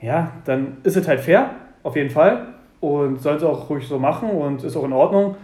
Ja, 0.02 0.31
dann 0.46 0.78
ist 0.84 0.98
es 0.98 1.08
halt 1.08 1.22
fair, 1.22 1.52
auf 1.84 1.96
jeden 1.96 2.10
Fall. 2.10 2.48
Und 2.80 3.22
sollen 3.22 3.40
sie 3.40 3.48
auch 3.48 3.70
ruhig 3.70 3.88
so 3.88 4.00
machen 4.00 4.30
und 4.30 4.64
ist 4.64 4.75
auch 4.75 4.84
in 4.84 4.94
Ordnung. 4.94 5.36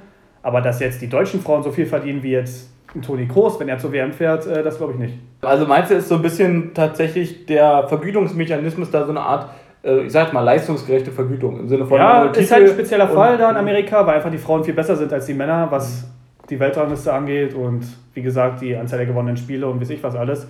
Aber 0.42 0.62
dass 0.62 0.80
jetzt 0.80 1.02
die 1.02 1.08
deutschen 1.08 1.40
Frauen 1.40 1.62
so 1.62 1.72
viel 1.72 1.86
verdienen 1.86 2.24
wie 2.24 2.31
jetzt 2.31 2.72
ein 2.95 3.01
Toni 3.01 3.27
Kroos, 3.27 3.59
wenn 3.59 3.69
er 3.69 3.77
zur 3.77 3.91
WM 3.91 4.12
fährt, 4.12 4.47
äh, 4.47 4.63
das 4.63 4.77
glaube 4.77 4.94
ich 4.94 5.00
nicht. 5.00 5.13
Also 5.41 5.65
meinst 5.65 5.91
du, 5.91 5.95
ist 5.95 6.09
so 6.09 6.15
ein 6.15 6.21
bisschen 6.21 6.74
tatsächlich 6.74 7.45
der 7.45 7.88
Vergütungsmechanismus 7.88 8.91
da 8.91 9.06
so 9.06 9.12
eine 9.12 9.21
Art, 9.21 9.50
äh, 9.83 10.01
ich 10.01 10.12
sag 10.12 10.33
mal, 10.33 10.41
leistungsgerechte 10.41 11.12
Vergütung 11.12 11.59
im 11.59 11.68
Sinne 11.68 11.86
von. 11.86 11.97
Ja, 11.97 12.25
ist 12.25 12.51
halt 12.51 12.63
ein 12.63 12.74
spezieller 12.74 13.07
Fall 13.07 13.38
da 13.38 13.51
in 13.51 13.57
Amerika, 13.57 14.06
weil 14.06 14.15
einfach 14.15 14.31
die 14.31 14.38
Frauen 14.38 14.63
viel 14.63 14.74
besser 14.74 14.95
sind 14.95 15.13
als 15.13 15.25
die 15.25 15.33
Männer, 15.33 15.68
was 15.69 16.09
die 16.50 16.59
Weltrangliste 16.59 17.13
angeht 17.13 17.53
und 17.53 17.86
wie 18.13 18.21
gesagt 18.21 18.62
die 18.62 18.75
Anzahl 18.75 18.97
der 18.97 19.07
gewonnenen 19.07 19.38
Spiele 19.38 19.68
und 19.68 19.80
weiß 19.80 19.92
ich 19.92 20.03
was 20.03 20.15
alles. 20.15 20.47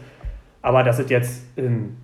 Aber 0.62 0.84
dass 0.84 1.00
es 1.00 1.10
jetzt 1.10 1.58
in 1.58 1.98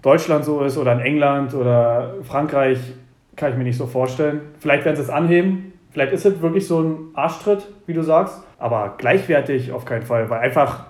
Deutschland 0.00 0.44
so 0.44 0.62
ist 0.62 0.78
oder 0.78 0.92
in 0.92 1.00
England 1.00 1.54
oder 1.54 2.14
Frankreich, 2.22 2.78
kann 3.36 3.52
ich 3.52 3.58
mir 3.58 3.64
nicht 3.64 3.78
so 3.78 3.86
vorstellen. 3.86 4.40
Vielleicht 4.58 4.84
werden 4.84 4.96
sie 4.96 5.02
es 5.02 5.10
anheben. 5.10 5.72
Vielleicht 5.90 6.12
ist 6.12 6.24
es 6.24 6.40
wirklich 6.40 6.66
so 6.66 6.80
ein 6.80 6.96
Arschtritt, 7.14 7.66
wie 7.86 7.92
du 7.92 8.02
sagst. 8.02 8.42
Aber 8.62 8.94
gleichwertig 8.96 9.72
auf 9.72 9.84
keinen 9.84 10.02
Fall, 10.02 10.30
weil 10.30 10.40
einfach 10.40 10.84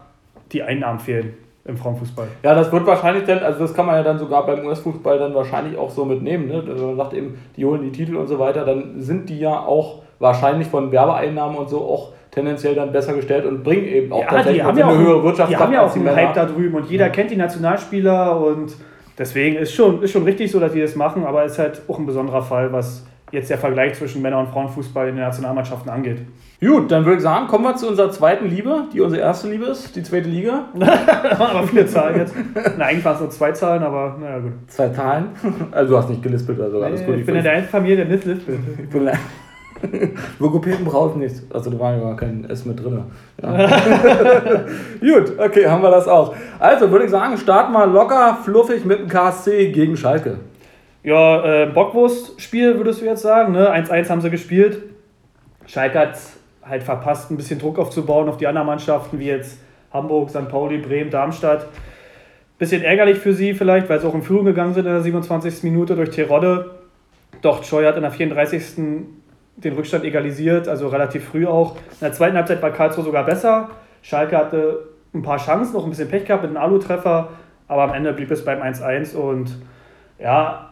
die 0.52 0.62
Einnahmen 0.62 1.00
fehlen 1.00 1.34
im 1.64 1.76
Frauenfußball. 1.76 2.26
Ja, 2.42 2.54
das 2.54 2.70
wird 2.70 2.86
wahrscheinlich 2.86 3.24
dann, 3.24 3.38
also 3.38 3.60
das 3.60 3.72
kann 3.72 3.86
man 3.86 3.94
ja 3.94 4.02
dann 4.02 4.18
sogar 4.18 4.44
beim 4.44 4.66
US-Fußball 4.66 5.18
dann 5.18 5.34
wahrscheinlich 5.34 5.78
auch 5.78 5.90
so 5.90 6.04
mitnehmen. 6.04 6.48
Ne? 6.48 6.62
Wenn 6.66 6.86
man 6.86 6.96
sagt 6.96 7.14
eben, 7.14 7.38
die 7.56 7.64
holen 7.64 7.82
die 7.82 7.92
Titel 7.92 8.16
und 8.16 8.26
so 8.26 8.38
weiter, 8.38 8.64
dann 8.64 9.00
sind 9.00 9.28
die 9.28 9.38
ja 9.38 9.60
auch 9.60 10.02
wahrscheinlich 10.18 10.68
von 10.68 10.92
Werbeeinnahmen 10.92 11.56
und 11.56 11.70
so 11.70 11.80
auch 11.80 12.12
tendenziell 12.30 12.74
dann 12.74 12.92
besser 12.92 13.14
gestellt 13.14 13.46
und 13.46 13.62
bringen 13.62 13.86
eben 13.86 14.12
auch 14.12 14.20
ja, 14.20 14.28
tatsächlich 14.28 14.64
eine 14.64 14.86
auch 14.86 14.96
höhere 14.96 15.22
Wirtschaftskraft. 15.22 15.50
Die 15.50 15.56
haben 15.56 15.72
ja 15.72 15.82
auch 15.82 15.94
einen 15.94 16.16
Hype 16.16 16.34
da 16.34 16.46
drüben 16.46 16.74
und 16.74 16.90
jeder 16.90 17.06
ja. 17.06 17.10
kennt 17.10 17.30
die 17.30 17.36
Nationalspieler 17.36 18.38
und 18.40 18.74
deswegen 19.18 19.56
ist 19.56 19.72
schon, 19.72 20.02
ist 20.02 20.12
schon 20.12 20.24
richtig 20.24 20.50
so, 20.50 20.58
dass 20.58 20.72
die 20.72 20.80
das 20.80 20.96
machen, 20.96 21.24
aber 21.24 21.44
es 21.44 21.52
ist 21.52 21.58
halt 21.58 21.82
auch 21.88 21.98
ein 21.98 22.06
besonderer 22.06 22.42
Fall, 22.42 22.72
was 22.72 23.06
jetzt 23.32 23.50
der 23.50 23.58
Vergleich 23.58 23.94
zwischen 23.94 24.22
Männer- 24.22 24.38
und 24.38 24.48
Frauenfußball 24.48 25.08
in 25.08 25.16
den 25.16 25.24
Nationalmannschaften 25.24 25.90
angeht. 25.90 26.18
Gut, 26.60 26.90
dann 26.92 27.04
würde 27.04 27.16
ich 27.16 27.22
sagen, 27.22 27.48
kommen 27.48 27.64
wir 27.64 27.74
zu 27.74 27.88
unserer 27.88 28.10
zweiten 28.10 28.46
Liebe, 28.46 28.84
die 28.92 29.00
unsere 29.00 29.22
erste 29.22 29.48
Liebe 29.48 29.64
ist, 29.64 29.96
die 29.96 30.02
zweite 30.02 30.28
Liga. 30.28 30.66
aber 30.74 31.66
viele 31.66 31.86
Zahlen 31.86 32.18
jetzt. 32.18 32.34
Na, 32.78 32.84
eigentlich 32.84 33.04
waren 33.04 33.14
es 33.14 33.20
nur 33.20 33.30
zwei 33.30 33.50
Zahlen, 33.52 33.82
aber 33.82 34.16
naja, 34.20 34.38
gut. 34.38 34.52
Zwei 34.68 34.88
Zahlen? 34.90 35.30
Also 35.72 35.92
du 35.92 35.98
hast 35.98 36.10
nicht 36.10 36.22
gelispelt 36.22 36.58
oder 36.58 36.70
so. 36.70 36.78
Nee, 36.78 36.84
alles 36.84 37.04
gut. 37.04 37.16
Ich 37.16 37.26
bin 37.26 37.36
in 37.36 37.42
der 37.42 37.52
einen 37.52 37.66
Familie, 37.66 37.96
der 37.96 38.04
nicht 38.04 38.24
lispelt. 38.24 38.58
ich 38.78 38.88
bin 38.90 39.10
Logopäden 40.38 40.84
braucht 40.84 41.16
nichts. 41.16 41.42
Also 41.52 41.70
da 41.70 41.78
war 41.80 41.96
ja 41.96 42.14
kein 42.14 42.48
S 42.48 42.64
mit 42.64 42.82
drin. 42.82 43.02
Ja. 43.42 43.66
Gut, 45.00 45.32
okay, 45.38 45.66
haben 45.66 45.82
wir 45.82 45.90
das 45.90 46.06
auch. 46.06 46.34
Also 46.60 46.90
würde 46.90 47.06
ich 47.06 47.10
sagen, 47.10 47.36
starten 47.36 47.72
wir 47.72 47.86
locker, 47.86 48.38
fluffig 48.44 48.84
mit 48.84 49.00
dem 49.00 49.08
KSC 49.08 49.72
gegen 49.72 49.96
Schalke. 49.96 50.36
Ja, 51.04 51.62
äh, 51.62 51.66
Bockwurst-Spiel 51.66 52.76
würdest 52.76 53.00
du 53.00 53.06
jetzt 53.06 53.22
sagen. 53.22 53.56
1-1 53.56 53.90
ne? 53.90 54.08
haben 54.08 54.20
sie 54.20 54.30
gespielt. 54.30 54.82
Schalke 55.66 55.98
hat 55.98 56.18
halt 56.62 56.82
verpasst, 56.84 57.30
ein 57.30 57.36
bisschen 57.36 57.58
Druck 57.58 57.78
aufzubauen 57.78 58.28
auf 58.28 58.36
die 58.36 58.46
anderen 58.46 58.68
Mannschaften, 58.68 59.18
wie 59.18 59.26
jetzt 59.26 59.58
Hamburg, 59.92 60.30
St. 60.30 60.48
Pauli, 60.48 60.78
Bremen, 60.78 61.10
Darmstadt. 61.10 61.66
Bisschen 62.58 62.82
ärgerlich 62.82 63.18
für 63.18 63.32
sie 63.32 63.54
vielleicht, 63.54 63.88
weil 63.88 64.00
sie 64.00 64.06
auch 64.06 64.14
in 64.14 64.22
Führung 64.22 64.44
gegangen 64.44 64.74
sind 64.74 64.86
in 64.86 64.92
der 64.92 65.02
27. 65.02 65.64
Minute 65.64 65.96
durch 65.96 66.10
Terodde. 66.10 66.70
Doch 67.40 67.64
Scheu 67.64 67.84
hat 67.84 67.96
in 67.96 68.02
der 68.02 68.12
34. 68.12 68.76
den 69.56 69.72
Rückstand 69.74 70.04
egalisiert, 70.04 70.68
also 70.68 70.86
relativ 70.86 71.24
früh 71.24 71.46
auch. 71.46 71.74
In 71.74 72.00
der 72.02 72.12
zweiten 72.12 72.36
Halbzeit 72.36 72.62
war 72.62 72.70
Karlsruhe 72.70 73.04
sogar 73.04 73.24
besser. 73.24 73.70
Schalke 74.02 74.36
hatte 74.36 74.88
ein 75.12 75.22
paar 75.22 75.38
Chancen, 75.38 75.74
noch 75.74 75.84
ein 75.84 75.90
bisschen 75.90 76.08
Pech 76.08 76.24
gehabt 76.24 76.44
mit 76.44 76.50
einem 76.50 76.62
Alu-Treffer, 76.62 77.30
aber 77.66 77.82
am 77.82 77.92
Ende 77.92 78.12
blieb 78.12 78.30
es 78.30 78.44
beim 78.44 78.62
1-1 78.62 79.16
und 79.16 79.58
ja, 80.20 80.71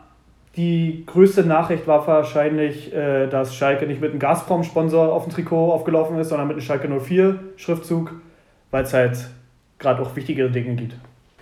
die 0.57 1.05
größte 1.07 1.45
Nachricht 1.45 1.87
war 1.87 2.07
wahrscheinlich, 2.07 2.93
äh, 2.95 3.29
dass 3.29 3.55
Schalke 3.55 3.87
nicht 3.87 4.01
mit 4.01 4.11
einem 4.11 4.19
Gazprom-Sponsor 4.19 5.13
auf 5.13 5.25
dem 5.25 5.33
Trikot 5.33 5.73
aufgelaufen 5.73 6.19
ist, 6.19 6.31
sondern 6.31 6.49
mit 6.49 6.57
einem 6.57 6.63
Schalke 6.63 6.89
04-Schriftzug, 6.89 8.13
weil 8.71 8.85
es 8.85 8.93
halt 8.93 9.29
gerade 9.79 10.03
auch 10.03 10.15
wichtigere 10.17 10.51
Dinge 10.51 10.75
gibt. 10.75 10.95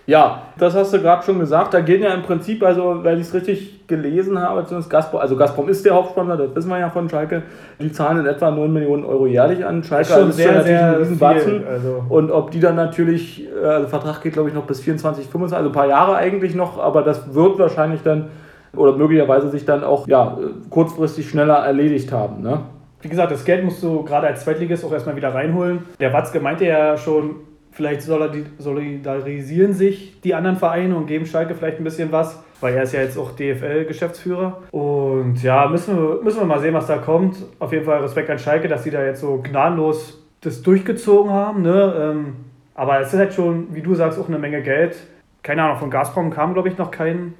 Ja, 0.09 0.41
das 0.57 0.73
hast 0.73 0.91
du 0.91 0.99
gerade 0.99 1.23
schon 1.23 1.37
gesagt. 1.37 1.71
Da 1.71 1.81
gehen 1.81 2.01
ja 2.01 2.11
im 2.15 2.23
Prinzip, 2.23 2.63
also 2.63 3.03
weil 3.03 3.19
ich 3.19 3.27
es 3.27 3.33
richtig 3.35 3.87
gelesen 3.87 4.39
habe, 4.39 4.65
zumindest 4.65 4.89
Gazprom, 4.89 5.21
also 5.21 5.35
Gazprom 5.35 5.69
ist 5.69 5.85
der 5.85 5.93
Hauptsponsor, 5.93 6.35
das 6.35 6.55
wissen 6.55 6.69
wir 6.69 6.79
ja 6.79 6.89
von 6.89 7.07
Schalke. 7.07 7.43
Die 7.79 7.91
zahlen 7.91 8.19
in 8.19 8.25
etwa 8.25 8.49
9 8.49 8.73
Millionen 8.73 9.05
Euro 9.05 9.27
jährlich 9.27 9.63
an 9.63 9.83
Schalke. 9.83 10.09
Das 10.09 10.29
ist 10.29 10.41
schon 10.41 10.55
also 10.55 10.63
sehr, 10.63 10.63
sehr 10.63 10.87
ein 10.87 10.95
Riesenbatzen. 10.95 11.63
Also. 11.67 12.03
Und 12.09 12.31
ob 12.31 12.49
die 12.49 12.59
dann 12.59 12.75
natürlich, 12.75 13.47
äh, 13.53 13.65
also 13.65 13.87
Vertrag 13.87 14.21
geht 14.21 14.33
glaube 14.33 14.49
ich 14.49 14.55
noch 14.55 14.65
bis 14.65 14.79
24, 14.79 15.27
25, 15.27 15.55
also 15.55 15.69
ein 15.69 15.73
paar 15.73 15.87
Jahre 15.87 16.15
eigentlich 16.15 16.55
noch, 16.55 16.79
aber 16.79 17.03
das 17.03 17.35
wird 17.35 17.59
wahrscheinlich 17.59 18.01
dann 18.01 18.29
oder 18.75 18.95
möglicherweise 18.95 19.49
sich 19.49 19.65
dann 19.65 19.83
auch 19.83 20.07
ja, 20.07 20.37
kurzfristig 20.69 21.29
schneller 21.29 21.57
erledigt 21.57 22.11
haben. 22.11 22.41
Ne? 22.41 22.61
Wie 23.01 23.09
gesagt, 23.09 23.31
das 23.31 23.45
Geld 23.45 23.63
musst 23.63 23.81
du 23.81 24.03
gerade 24.03 24.27
als 24.27 24.43
Zweitligist 24.43 24.83
auch 24.83 24.91
erstmal 24.91 25.15
wieder 25.15 25.33
reinholen. 25.33 25.85
Der 25.99 26.11
Watzke 26.11 26.39
meinte 26.39 26.65
ja 26.65 26.97
schon, 26.97 27.35
vielleicht 27.71 28.01
solidarisieren 28.01 29.73
sich 29.73 30.19
die 30.21 30.35
anderen 30.35 30.57
Vereine 30.57 30.95
und 30.97 31.07
geben 31.07 31.25
Schalke 31.25 31.55
vielleicht 31.55 31.77
ein 31.77 31.83
bisschen 31.83 32.11
was, 32.11 32.43
weil 32.59 32.75
er 32.75 32.83
ist 32.83 32.93
ja 32.93 33.01
jetzt 33.01 33.17
auch 33.17 33.31
DFL-Geschäftsführer. 33.31 34.63
Und 34.71 35.41
ja, 35.41 35.67
müssen 35.69 35.95
wir, 35.95 36.21
müssen 36.21 36.39
wir 36.39 36.45
mal 36.45 36.59
sehen, 36.59 36.73
was 36.73 36.87
da 36.87 36.97
kommt. 36.97 37.37
Auf 37.59 37.71
jeden 37.71 37.85
Fall 37.85 38.01
Respekt 38.01 38.29
an 38.29 38.39
Schalke, 38.39 38.67
dass 38.67 38.83
sie 38.83 38.91
da 38.91 39.03
jetzt 39.03 39.21
so 39.21 39.41
gnadenlos 39.41 40.21
das 40.41 40.61
durchgezogen 40.61 41.31
haben. 41.31 41.61
Ne? 41.61 41.93
Ähm, 41.97 42.35
aber 42.75 42.99
es 42.99 43.13
ist 43.13 43.19
halt 43.19 43.33
schon, 43.33 43.73
wie 43.73 43.81
du 43.81 43.95
sagst, 43.95 44.19
auch 44.19 44.27
eine 44.27 44.39
Menge 44.39 44.61
Geld. 44.61 44.97
Keine 45.41 45.63
Ahnung, 45.63 45.77
von 45.77 45.89
Gazprom 45.89 46.31
kam, 46.31 46.53
glaube 46.53 46.67
ich, 46.67 46.77
noch 46.77 46.91
kein 46.91 47.33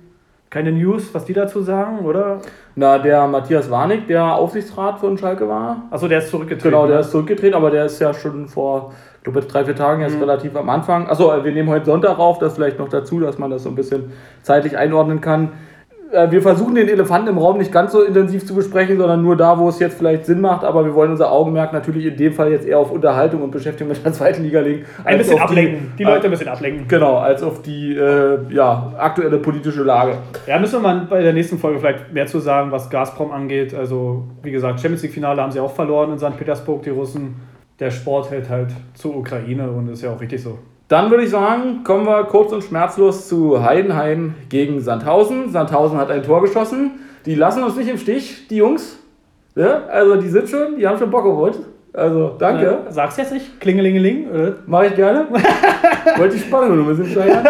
keine 0.50 0.72
News, 0.72 1.13
was 1.13 1.25
die 1.25 1.34
dazu 1.34 1.62
sagen, 1.62 2.00
oder? 2.00 2.41
Na, 2.75 2.98
der 2.98 3.27
Matthias 3.27 3.70
Warnig, 3.70 4.08
der 4.08 4.36
Aufsichtsrat 4.36 5.00
von 5.00 5.18
Schalke 5.18 5.48
war. 5.48 5.84
Achso, 5.91 6.08
der 6.08 6.20
ist 6.20 6.29
zurückgetreten. 6.29 6.72
Genau, 6.72 6.88
der 6.88 6.96
ne? 6.98 7.01
ist 7.01 7.12
zurückgetreten, 7.12 7.56
aber 7.56 7.70
der 7.70 7.86
ist 7.86 8.00
ja 8.00 8.13
schon 8.13 8.48
vor, 8.48 8.94
ich 9.18 9.24
glaube, 9.24 9.41
drei, 9.41 9.65
vier 9.65 9.75
Tagen 9.75 10.01
jetzt 10.01 10.15
mhm. 10.15 10.22
relativ 10.22 10.56
am 10.56 10.70
Anfang. 10.70 11.08
Achso, 11.08 11.44
wir 11.44 11.51
nehmen 11.51 11.70
heute 11.70 11.86
Sonntag 11.86 12.18
auf, 12.18 12.39
das 12.39 12.56
vielleicht 12.56 12.79
noch 12.79 12.89
dazu, 12.89 13.20
dass 13.20 13.38
man 13.38 13.51
das 13.51 13.63
so 13.63 13.70
ein 13.70 13.75
bisschen 13.75 14.12
zeitlich 14.41 14.75
einordnen 14.75 15.22
kann. 15.22 15.51
Äh, 16.12 16.32
wir 16.32 16.42
versuchen 16.42 16.75
den 16.75 16.88
Elefanten 16.88 17.30
im 17.30 17.38
Raum 17.38 17.58
nicht 17.58 17.72
ganz 17.72 17.92
so 17.92 18.01
intensiv 18.01 18.46
zu 18.46 18.56
besprechen, 18.56 18.98
sondern 18.98 19.22
nur 19.22 19.36
da, 19.36 19.58
wo 19.60 19.70
es 19.70 19.80
jetzt 19.80 19.98
vielleicht 19.98 20.25
Sinn 20.25 20.42
macht. 20.42 20.63
Aber 20.63 20.86
wir 20.86 20.94
wollen 20.96 21.12
unser 21.12 21.32
Augenmerk 21.32 21.74
natürlich 21.74 22.06
in 22.06 22.18
dem 22.18 22.34
Fall 22.34 22.51
jetzt 22.51 22.68
eher 22.68 22.80
auf 22.80 22.92
Unterhaltung 22.92 23.42
und 23.42 23.51
Beschäftigung 23.51 23.94
mit 23.94 24.04
der 24.04 24.13
zweiten 24.13 24.44
Liga 24.44 24.62
legen. 24.62 24.86
Ein 25.04 25.18
bisschen 25.18 25.39
ablenken. 25.39 25.94
Die, 25.98 26.04
Leute 26.04 26.25
ein 26.25 26.32
bisschen 26.32 26.48
ablenken. 26.48 26.88
Genau, 26.88 27.18
als 27.18 27.44
auf 27.44 27.62
die 27.62 27.96
äh, 27.96 28.39
ja, 28.50 28.94
aktuelle 28.98 29.38
politische 29.38 29.84
Lage. 29.84 30.18
Ja, 30.48 30.60
müssen 30.60 30.82
wir 30.82 30.94
mal 30.94 31.08
bei 31.10 31.22
der 31.22 31.34
nächsten 31.34 31.58
Folge 31.58 31.80
vielleicht 31.80 32.12
mehr 32.12 32.28
zu 32.28 32.39
sagen, 32.39 32.72
was 32.72 32.89
Gazprom 32.89 33.32
angeht. 33.32 33.74
Also, 33.74 34.24
wie 34.42 34.51
gesagt, 34.51 34.80
Champions 34.80 35.04
League-Finale 35.04 35.42
haben 35.42 35.51
sie 35.51 35.60
auch 35.60 35.74
verloren 35.74 36.12
in 36.12 36.20
St. 36.20 36.38
Petersburg, 36.38 36.84
die 36.84 36.89
Russen. 36.89 37.36
Der 37.80 37.92
Sport 37.92 38.30
hält 38.32 38.50
halt 38.50 38.72
zur 38.94 39.16
Ukraine 39.16 39.70
und 39.70 39.89
ist 39.89 40.01
ja 40.01 40.12
auch 40.12 40.20
richtig 40.20 40.44
so. 40.44 40.60
Dann 40.89 41.12
würde 41.12 41.24
ich 41.24 41.29
sagen, 41.29 41.84
kommen 41.84 42.08
wir 42.08 42.24
kurz 42.24 42.51
und 42.51 42.63
schmerzlos 42.63 43.27
zu 43.27 43.63
Heidenheim 43.63 44.34
gegen 44.50 44.81
Sandhausen. 44.81 45.51
Sandhausen 45.51 46.00
hat 46.00 46.10
ein 46.10 46.24
Tor 46.24 46.41
geschossen. 46.41 46.93
Die 47.27 47.36
lassen 47.36 47.63
uns 47.63 47.75
nicht 47.75 47.89
im 47.89 48.00
Stich, 48.00 48.48
die 48.48 48.58
Jungs. 48.58 48.98
Ja, 49.55 49.84
also 49.88 50.15
die 50.15 50.27
sind 50.27 50.50
schon, 50.50 50.77
die 50.77 50.88
haben 50.88 50.98
schon 50.98 51.12
Bock 51.12 51.25
auf 51.25 51.38
heute. 51.38 51.60
Also 51.93 52.36
danke. 52.39 52.65
Äh, 52.65 52.91
sag's 52.91 53.17
jetzt 53.17 53.31
nicht? 53.31 53.62
Klingelingeling? 53.62 54.31
Oder? 54.31 54.55
Mache 54.65 54.88
ich 54.88 54.96
gerne. 54.96 55.27
Wollte 56.17 56.38
die 56.38 56.41
Spannung 56.41 56.75
noch 56.75 56.88
ein 56.88 56.98
bisschen 56.98 57.12
steigern. 57.12 57.46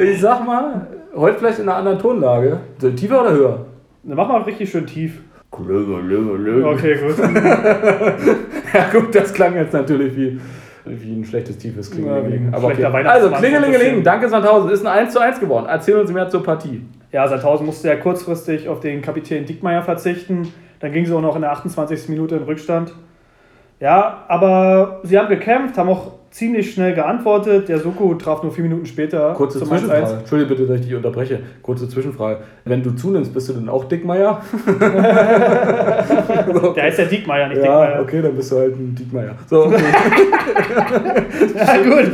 Ich 0.00 0.18
sag 0.18 0.46
mal, 0.46 0.86
heute 1.14 1.38
vielleicht 1.38 1.58
in 1.58 1.68
einer 1.68 1.76
anderen 1.76 1.98
Tonlage. 1.98 2.60
So, 2.78 2.88
tiefer 2.90 3.20
oder 3.20 3.32
höher? 3.32 3.66
Dann 4.02 4.16
mach 4.16 4.28
mal 4.28 4.40
richtig 4.42 4.70
schön 4.70 4.86
tief. 4.86 5.20
Okay, 6.64 6.96
gut. 6.96 7.16
Ja 8.72 8.88
gut, 8.92 9.14
das 9.14 9.32
klang 9.32 9.54
jetzt 9.54 9.72
natürlich 9.72 10.16
wie, 10.16 10.40
wie 10.86 11.12
ein 11.12 11.24
schlechtes, 11.24 11.58
tiefes 11.58 11.90
Klingelingeling. 11.90 12.50
Ja, 12.50 12.56
Aber 12.56 12.68
okay. 12.68 12.84
Also 12.84 13.30
Klingelingeling, 13.30 14.02
danke 14.02 14.28
Sandhausen, 14.28 14.70
ist 14.70 14.86
ein 14.86 14.98
1 15.04 15.12
zu 15.12 15.20
1 15.20 15.40
geworden. 15.40 15.66
Erzähl 15.68 15.96
uns 15.96 16.12
mehr 16.12 16.28
zur 16.28 16.42
Partie. 16.42 16.82
Ja, 17.12 17.26
Sandhausen 17.28 17.66
musste 17.66 17.88
ja 17.88 17.96
kurzfristig 17.96 18.68
auf 18.68 18.80
den 18.80 19.02
Kapitän 19.02 19.46
Dickmeyer 19.46 19.82
verzichten. 19.82 20.52
Dann 20.80 20.92
ging 20.92 21.06
sie 21.06 21.12
auch 21.12 21.20
noch 21.20 21.36
in 21.36 21.42
der 21.42 21.52
28. 21.52 22.08
Minute 22.08 22.36
in 22.36 22.42
Rückstand. 22.42 22.92
Ja, 23.80 24.24
aber 24.28 25.00
sie 25.02 25.18
haben 25.18 25.28
gekämpft, 25.28 25.76
haben 25.76 25.88
auch 25.88 26.15
ziemlich 26.36 26.74
schnell 26.74 26.94
geantwortet. 26.94 27.68
Der 27.70 27.78
Soko 27.78 28.12
traf 28.14 28.42
nur 28.42 28.52
vier 28.52 28.64
Minuten 28.64 28.84
später 28.84 29.32
Kurze 29.32 29.58
zum 29.58 29.68
Zwischenfrage. 29.68 30.04
1-1. 30.06 30.18
Entschuldige 30.18 30.50
bitte, 30.50 30.66
dass 30.66 30.80
ich 30.80 30.86
dich 30.86 30.94
unterbreche. 30.94 31.40
Kurze 31.62 31.88
Zwischenfrage. 31.88 32.40
Wenn 32.66 32.82
du 32.82 32.90
zunimmst, 32.90 33.32
bist 33.32 33.48
du 33.48 33.54
denn 33.54 33.70
auch 33.70 33.84
Dickmeier? 33.84 34.42
Der 36.76 36.82
heißt 36.82 36.98
ja 36.98 37.04
Diekmeyer, 37.06 37.48
nicht 37.48 37.62
Ja, 37.62 37.86
Dickmeyer. 37.86 38.02
okay, 38.02 38.20
dann 38.22 38.36
bist 38.36 38.52
du 38.52 38.56
halt 38.58 38.76
ein 38.76 38.94
Dickmeier. 38.94 39.34
So, 39.46 39.64
okay. 39.64 39.76
Ja, 41.56 41.76
gut. 41.82 42.10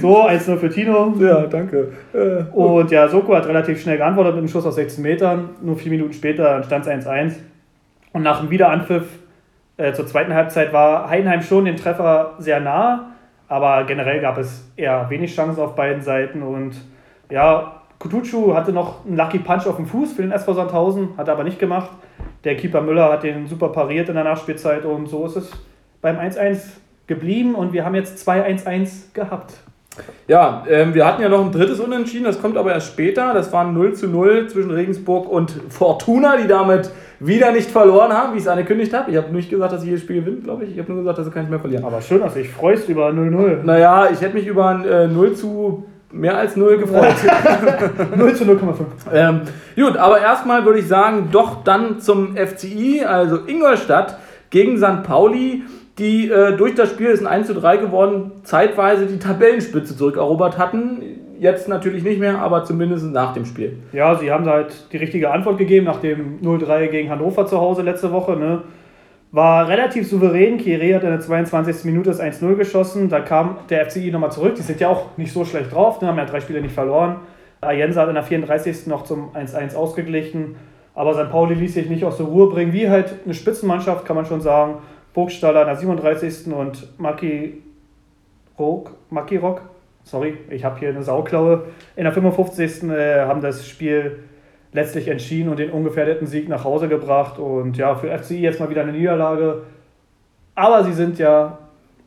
So, 0.00 0.26
1-0 0.26 0.56
für 0.56 0.70
Tino. 0.70 1.14
ja, 1.20 1.42
danke. 1.46 1.88
Äh, 2.14 2.42
Und 2.52 2.90
ja, 2.90 3.06
Soko 3.08 3.34
hat 3.34 3.46
relativ 3.46 3.82
schnell 3.82 3.98
geantwortet 3.98 4.32
mit 4.34 4.38
einem 4.40 4.48
Schuss 4.48 4.64
aus 4.64 4.76
16 4.76 5.02
Metern. 5.02 5.50
Nur 5.62 5.76
vier 5.76 5.90
Minuten 5.92 6.14
später 6.14 6.62
stand 6.62 6.86
es 6.86 7.06
1-1. 7.06 7.32
Und 8.12 8.22
nach 8.22 8.40
dem 8.40 8.48
Wiederanpfiff 8.50 9.04
äh, 9.80 9.94
zur 9.94 10.06
zweiten 10.06 10.34
Halbzeit 10.34 10.72
war 10.72 11.08
Heidenheim 11.08 11.42
schon 11.42 11.64
den 11.64 11.76
Treffer 11.76 12.34
sehr 12.38 12.60
nah. 12.60 13.12
Aber 13.48 13.84
generell 13.84 14.20
gab 14.20 14.38
es 14.38 14.70
eher 14.76 15.08
wenig 15.10 15.34
Chancen 15.34 15.60
auf 15.60 15.74
beiden 15.74 16.02
Seiten. 16.02 16.42
Und 16.42 16.76
ja, 17.30 17.80
Kutucu 17.98 18.54
hatte 18.54 18.72
noch 18.72 19.04
einen 19.04 19.16
Lucky 19.16 19.38
Punch 19.38 19.66
auf 19.66 19.76
dem 19.76 19.86
Fuß 19.86 20.12
für 20.12 20.22
den 20.22 20.32
SV 20.32 20.54
Sandhausen, 20.54 21.16
hat 21.16 21.28
er 21.28 21.34
aber 21.34 21.44
nicht 21.44 21.58
gemacht. 21.58 21.90
Der 22.44 22.56
Keeper 22.56 22.80
Müller 22.80 23.10
hat 23.10 23.22
den 23.22 23.46
super 23.46 23.70
pariert 23.70 24.08
in 24.08 24.14
der 24.14 24.24
Nachspielzeit. 24.24 24.84
Und 24.84 25.08
so 25.08 25.26
ist 25.26 25.36
es 25.36 25.50
beim 26.00 26.18
1-1 26.18 26.60
geblieben. 27.06 27.54
Und 27.54 27.72
wir 27.72 27.84
haben 27.84 27.94
jetzt 27.94 28.28
2-1-1 28.28 29.14
gehabt. 29.14 29.54
Ja, 30.28 30.64
ähm, 30.68 30.94
wir 30.94 31.04
hatten 31.04 31.22
ja 31.22 31.28
noch 31.28 31.44
ein 31.44 31.50
drittes 31.50 31.80
Unentschieden, 31.80 32.24
das 32.24 32.40
kommt 32.40 32.56
aber 32.56 32.72
erst 32.72 32.86
später. 32.86 33.34
Das 33.34 33.52
war 33.52 33.64
0 33.64 33.94
zu 33.94 34.08
0 34.08 34.48
zwischen 34.48 34.70
Regensburg 34.70 35.28
und 35.28 35.50
Fortuna, 35.68 36.36
die 36.36 36.46
damit 36.46 36.90
wieder 37.20 37.52
nicht 37.52 37.70
verloren 37.70 38.12
haben, 38.12 38.32
wie 38.32 38.38
ich 38.38 38.44
es 38.44 38.48
angekündigt 38.48 38.92
habe. 38.94 39.10
Ich 39.10 39.16
habe 39.16 39.32
nicht 39.34 39.50
gesagt, 39.50 39.72
dass 39.72 39.82
sie 39.82 39.88
jedes 39.88 40.02
Spiel 40.02 40.20
gewinnen, 40.20 40.42
glaube 40.42 40.64
ich. 40.64 40.72
Ich 40.72 40.78
habe 40.78 40.90
nur 40.90 41.02
gesagt, 41.02 41.18
dass 41.18 41.26
sie 41.26 41.32
keins 41.32 41.50
mehr 41.50 41.60
verlieren. 41.60 41.84
Aber 41.84 42.00
schön, 42.00 42.20
dass 42.20 42.34
ich 42.34 42.48
freust 42.48 42.88
über 42.88 43.08
0-0. 43.10 43.62
Naja, 43.62 44.08
ich 44.10 44.20
hätte 44.20 44.34
mich 44.34 44.46
über 44.46 44.68
ein 44.68 44.84
äh, 44.86 45.06
0 45.06 45.34
zu 45.34 45.84
mehr 46.10 46.36
als 46.36 46.56
0 46.56 46.78
gefreut. 46.78 47.14
0 48.16 48.34
zu 48.34 48.44
0,5. 48.44 48.58
ähm, 49.12 49.42
gut, 49.76 49.96
aber 49.96 50.20
erstmal 50.20 50.64
würde 50.64 50.80
ich 50.80 50.88
sagen, 50.88 51.28
doch 51.30 51.62
dann 51.62 52.00
zum 52.00 52.36
FCI, 52.36 53.04
also 53.04 53.38
Ingolstadt 53.46 54.18
gegen 54.48 54.78
St. 54.78 55.02
Pauli, 55.04 55.62
die 55.98 56.30
äh, 56.30 56.56
durch 56.56 56.74
das 56.74 56.88
Spiel 56.90 57.08
ist 57.08 57.20
ein 57.20 57.26
1 57.26 57.46
zu 57.46 57.54
3 57.54 57.76
geworden, 57.76 58.32
zeitweise 58.42 59.06
die 59.06 59.18
Tabellenspitze 59.18 59.96
zurückerobert 59.96 60.56
hatten. 60.56 61.02
Jetzt 61.40 61.68
natürlich 61.68 62.04
nicht 62.04 62.20
mehr, 62.20 62.38
aber 62.38 62.64
zumindest 62.64 63.06
nach 63.06 63.32
dem 63.32 63.46
Spiel. 63.46 63.78
Ja, 63.94 64.14
sie 64.14 64.30
haben 64.30 64.44
halt 64.44 64.92
die 64.92 64.98
richtige 64.98 65.30
Antwort 65.30 65.56
gegeben 65.56 65.86
nach 65.86 65.98
dem 65.98 66.38
0-3 66.42 66.88
gegen 66.88 67.08
Hannover 67.08 67.46
zu 67.46 67.58
Hause 67.58 67.80
letzte 67.80 68.12
Woche. 68.12 68.36
Ne? 68.36 68.60
War 69.32 69.66
relativ 69.66 70.06
souverän. 70.06 70.58
Kieré 70.58 70.94
hat 70.94 71.02
in 71.02 71.08
der 71.08 71.20
22. 71.20 71.86
Minute 71.86 72.10
das 72.10 72.20
1-0 72.20 72.56
geschossen. 72.56 73.08
Da 73.08 73.20
kam 73.20 73.56
der 73.70 73.86
FCI 73.86 74.10
nochmal 74.10 74.30
zurück. 74.30 74.54
Die 74.56 74.60
sind 74.60 74.80
ja 74.80 74.90
auch 74.90 75.16
nicht 75.16 75.32
so 75.32 75.46
schlecht 75.46 75.72
drauf, 75.72 76.02
ne? 76.02 76.08
haben 76.08 76.18
ja 76.18 76.26
drei 76.26 76.42
Spiele 76.42 76.60
nicht 76.60 76.74
verloren. 76.74 77.16
Ayensa 77.62 78.02
hat 78.02 78.08
in 78.10 78.16
der 78.16 78.22
34. 78.22 78.86
noch 78.86 79.04
zum 79.04 79.30
1-1 79.34 79.74
ausgeglichen. 79.74 80.56
Aber 80.94 81.14
St. 81.14 81.30
Pauli 81.30 81.54
ließ 81.54 81.72
sich 81.72 81.88
nicht 81.88 82.04
aus 82.04 82.18
der 82.18 82.26
Ruhe 82.26 82.50
bringen. 82.50 82.74
Wie 82.74 82.90
halt 82.90 83.14
eine 83.24 83.32
Spitzenmannschaft, 83.32 84.04
kann 84.04 84.16
man 84.16 84.26
schon 84.26 84.42
sagen. 84.42 84.74
Burgstaller 85.14 85.62
in 85.62 85.68
der 85.68 85.76
37. 85.76 86.52
und 86.52 87.00
Maki 87.00 87.62
Rock, 88.58 88.94
Maki 89.08 89.38
Rock, 89.38 89.62
sorry, 90.04 90.38
ich 90.50 90.64
habe 90.64 90.78
hier 90.78 90.90
eine 90.90 91.02
Sauklaue. 91.02 91.64
In 91.96 92.04
der 92.04 92.12
55. 92.12 92.90
Äh, 92.90 93.20
haben 93.26 93.40
das 93.40 93.66
Spiel 93.66 94.18
letztlich 94.72 95.08
entschieden 95.08 95.48
und 95.48 95.58
den 95.58 95.70
ungefährdeten 95.70 96.26
Sieg 96.26 96.48
nach 96.48 96.64
Hause 96.64 96.88
gebracht. 96.88 97.38
Und 97.38 97.76
ja, 97.76 97.94
für 97.94 98.16
FCI 98.16 98.40
jetzt 98.40 98.60
mal 98.60 98.70
wieder 98.70 98.82
eine 98.82 98.92
Niederlage. 98.92 99.62
Aber 100.54 100.84
sie 100.84 100.92
sind 100.92 101.18
ja 101.18 101.58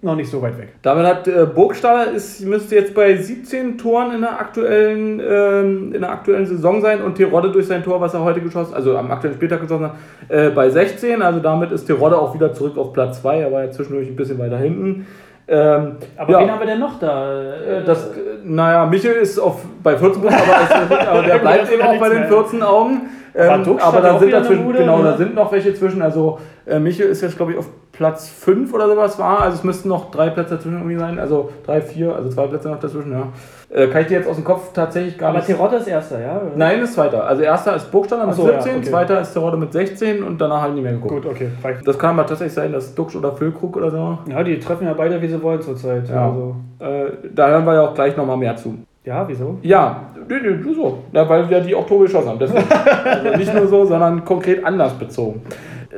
noch 0.04 0.16
nicht 0.16 0.30
so 0.30 0.42
weit 0.42 0.58
weg. 0.58 0.74
Damit 0.82 1.06
hat 1.06 1.28
äh, 1.28 1.46
Burgstaller 1.46 2.12
ist, 2.12 2.42
müsste 2.42 2.76
jetzt 2.76 2.94
bei 2.94 3.16
17 3.16 3.78
Toren 3.78 4.14
in 4.14 4.22
der 4.22 4.38
aktuellen, 4.40 5.22
ähm, 5.26 5.94
in 5.94 6.02
der 6.02 6.12
aktuellen 6.12 6.46
Saison 6.46 6.82
sein 6.82 7.02
und 7.02 7.16
Terodde 7.16 7.52
durch 7.52 7.68
sein 7.68 7.84
Tor, 7.84 8.02
was 8.02 8.14
er 8.14 8.22
heute 8.22 8.42
geschossen 8.42 8.74
also 8.74 8.98
am 8.98 9.10
aktuellen 9.12 9.38
Spieltag 9.38 9.62
geschossen 9.62 9.86
hat, 9.86 9.96
äh, 10.28 10.50
bei 10.50 10.70
16. 10.70 11.22
Also 11.22 11.40
damit 11.40 11.72
ist 11.72 11.86
Terodde 11.86 12.18
auch 12.18 12.36
wieder 12.36 12.54
zurück 12.54 12.78
auf 12.78 12.92
Platz 12.92 13.22
2. 13.22 13.40
Er 13.40 13.52
war 13.52 13.64
ja 13.64 13.72
zwischendurch 13.72 14.10
ein 14.10 14.16
bisschen 14.16 14.40
weiter 14.40 14.58
hinten. 14.58 15.08
Ähm, 15.48 15.98
Aber 16.18 16.32
ja, 16.32 16.40
wen 16.40 16.52
haben 16.52 16.60
wir 16.60 16.68
denn 16.68 16.80
noch 16.80 17.00
da? 17.00 17.42
äh, 17.42 17.84
das, 17.84 18.08
äh, 18.08 18.12
naja, 18.44 18.86
Michel 18.86 19.14
ist 19.14 19.38
auf, 19.40 19.64
bei 19.84 19.98
14 19.98 20.22
Punkten, 20.22 20.42
aber, 20.42 20.64
ist, 20.64 21.08
aber 21.08 21.22
der 21.24 21.38
bleibt 21.40 21.72
eben 21.72 21.82
auch 21.82 22.00
bei 22.00 22.10
den 22.10 22.20
nichts 22.20 22.32
mehr. 22.32 22.44
14 22.44 22.64
Augen. 22.64 23.02
Aber 23.36 23.56
Ähm, 23.56 23.80
aber 23.80 23.98
hat 23.98 24.04
da 24.04 24.20
sind 24.20 24.32
dazwischen, 24.32 24.64
Bude, 24.64 24.78
genau, 24.78 25.00
ne? 25.00 25.04
da 25.06 25.18
sind 25.18 25.36
noch 25.36 25.52
welche 25.52 25.74
zwischen. 25.74 26.02
Also 26.02 26.40
äh, 26.66 26.80
Michel 26.80 27.08
ist 27.08 27.22
jetzt, 27.22 27.36
glaube 27.36 27.54
ich, 27.54 27.58
auf 27.58 27.66
Platz 27.94 28.28
5 28.28 28.74
oder 28.74 28.88
sowas 28.90 29.20
war. 29.20 29.42
Also 29.42 29.58
es 29.58 29.64
müssten 29.64 29.88
noch 29.88 30.10
drei 30.10 30.30
Plätze 30.32 30.56
dazwischen 30.56 30.78
irgendwie 30.78 30.98
sein. 30.98 31.20
Also 31.20 31.52
drei, 31.64 31.80
vier, 31.80 32.16
also 32.16 32.28
zwei 32.30 32.48
Plätze 32.48 32.68
noch 32.68 32.80
dazwischen, 32.80 33.12
ja. 33.12 33.28
Äh, 33.70 33.88
kann 33.88 34.02
ich 34.02 34.08
dir 34.08 34.18
jetzt 34.18 34.28
aus 34.28 34.36
dem 34.36 34.44
Kopf 34.44 34.74
tatsächlich 34.74 35.18
gar 35.18 35.30
Aber 35.30 35.38
nicht. 35.38 35.48
Terodde 35.48 35.78
ist 35.78 35.88
Erster, 35.88 36.20
ja? 36.20 36.42
Nein, 36.56 36.82
ist 36.82 36.94
zweiter. 36.96 37.26
Also 37.26 37.44
erster 37.44 37.76
ist 37.76 37.92
Burgstaller 37.92 38.26
mit 38.26 38.36
so, 38.36 38.48
ja, 38.48 38.62
17, 38.62 38.80
okay. 38.82 38.90
zweiter 38.90 39.22
ist 39.22 39.34
Terodde 39.34 39.58
mit 39.58 39.72
16 39.74 40.24
und 40.24 40.42
danach 40.42 40.62
halt 40.62 40.74
nicht 40.74 40.84
mehr 40.84 40.94
geguckt. 40.94 41.14
Gut, 41.14 41.26
okay. 41.28 41.50
reicht. 41.64 41.88
Das 41.88 41.98
kann 41.98 42.12
aber 42.18 42.28
tatsächlich 42.28 42.54
sein, 42.54 42.72
dass 42.72 42.94
Dux 42.96 43.16
oder 43.16 43.32
Füllkrug 43.32 43.78
oder 43.78 43.92
so. 43.92 44.18
Ja, 44.28 44.44
die 44.44 44.60
treffen 44.60 44.88
ja 44.88 44.94
beide, 44.94 45.22
wie 45.22 45.28
sie 45.28 45.42
wollen 45.42 45.62
zurzeit. 45.62 46.10
Ja. 46.10 46.28
Also, 46.30 46.56
Äh, 46.80 47.12
da 47.34 47.48
hören 47.48 47.66
wir 47.66 47.76
ja 47.76 47.82
auch 47.82 47.94
gleich 47.94 48.18
nochmal 48.18 48.38
mehr 48.38 48.56
zu. 48.56 48.76
ja, 49.06 49.28
wieso? 49.28 49.58
Ja, 49.62 50.02
nö, 50.28 50.40
nö, 50.42 50.56
nur 50.58 50.76
so. 50.76 50.98
Ja, 51.12 51.28
weil 51.30 51.50
wir 51.50 51.62
die 51.62 51.76
auch 51.76 51.86
Tore 51.86 52.04
geschossen 52.06 52.30
haben. 52.30 52.40
Also 53.06 53.38
nicht 53.38 53.54
nur 53.54 53.68
so, 53.68 53.86
sondern 53.86 54.26
konkret 54.26 54.66
anders 54.66 54.94
bezogen. 54.94 55.42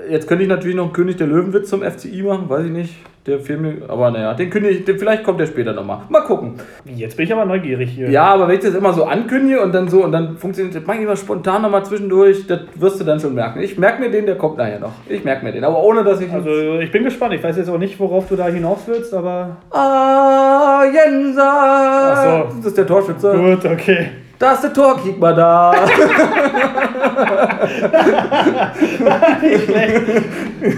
Jetzt 0.10 0.28
könnte 0.28 0.44
ich 0.44 0.50
natürlich 0.50 0.75
noch 0.75 0.86
einen 0.86 0.94
König 0.94 1.18
der 1.18 1.28
Löwenwitz 1.28 1.70
zum 1.70 1.82
FCI 1.82 2.24
machen, 2.24 2.50
weiß 2.50 2.66
ich 2.66 2.72
nicht. 2.72 2.96
Der 3.25 3.40
mir, 3.58 3.78
aber 3.88 4.12
naja, 4.12 4.36
den 4.36 4.52
König, 4.52 4.86
den, 4.86 5.00
vielleicht 5.00 5.24
kommt 5.24 5.40
der 5.40 5.48
später 5.48 5.74
nochmal. 5.74 6.02
Mal 6.10 6.22
gucken. 6.22 6.60
Jetzt 6.86 7.18
bin 7.18 7.25
ich 7.25 7.34
aber 7.34 7.46
neugierig 7.46 7.90
hier. 7.90 8.08
Ja, 8.12 8.25
aber 8.25 8.48
wenn 8.48 8.54
ich 8.54 8.64
das 8.64 8.75
immer 8.75 8.94
so 8.94 9.06
ankündige 9.06 9.62
und 9.62 9.74
dann 9.74 9.88
so 9.88 10.04
und 10.04 10.12
dann 10.12 10.38
funktioniert 10.38 10.75
das 10.75 10.84
manchmal 10.86 11.18
spontan 11.18 11.64
nochmal 11.64 11.84
zwischendurch, 11.84 12.46
das 12.46 12.60
wirst 12.75 13.00
du 13.00 13.04
dann 13.04 13.20
schon 13.20 13.34
merken. 13.34 13.62
Ich 13.62 13.80
merke 13.80 14.00
mir 14.00 14.12
den, 14.12 14.28
der 14.28 14.38
kommt 14.38 14.58
nachher 14.58 14.80
noch. 14.80 14.92
Ich 15.10 15.24
merke 15.24 15.44
mir 15.44 15.52
den, 15.54 15.64
aber 15.64 15.82
ohne 15.82 16.04
dass 16.04 16.22
ich. 16.22 16.32
Also 16.32 16.78
ich 16.80 16.92
bin 16.92 17.04
gespannt. 17.04 17.34
Ich 17.34 17.42
weiß 17.42 17.58
jetzt 17.58 17.70
auch 17.70 17.80
nicht, 17.80 18.00
worauf 18.00 18.28
du 18.30 18.36
da 18.36 18.46
hinaus 18.46 18.82
willst, 18.86 19.12
aber. 19.12 19.58
ah, 19.72 20.84
Jensa! 20.84 22.14
Ach 22.14 22.24
so. 22.24 22.58
Das 22.58 22.66
ist 22.68 22.78
der 22.78 22.86
Torschütze. 22.86 23.34
Gut, 23.36 23.66
okay. 23.66 24.12
Da 24.38 24.52
ist 24.52 24.62
der 24.62 24.74
Tor, 24.74 25.00
kick 25.02 25.18
mal 25.18 25.34
da. 25.34 25.74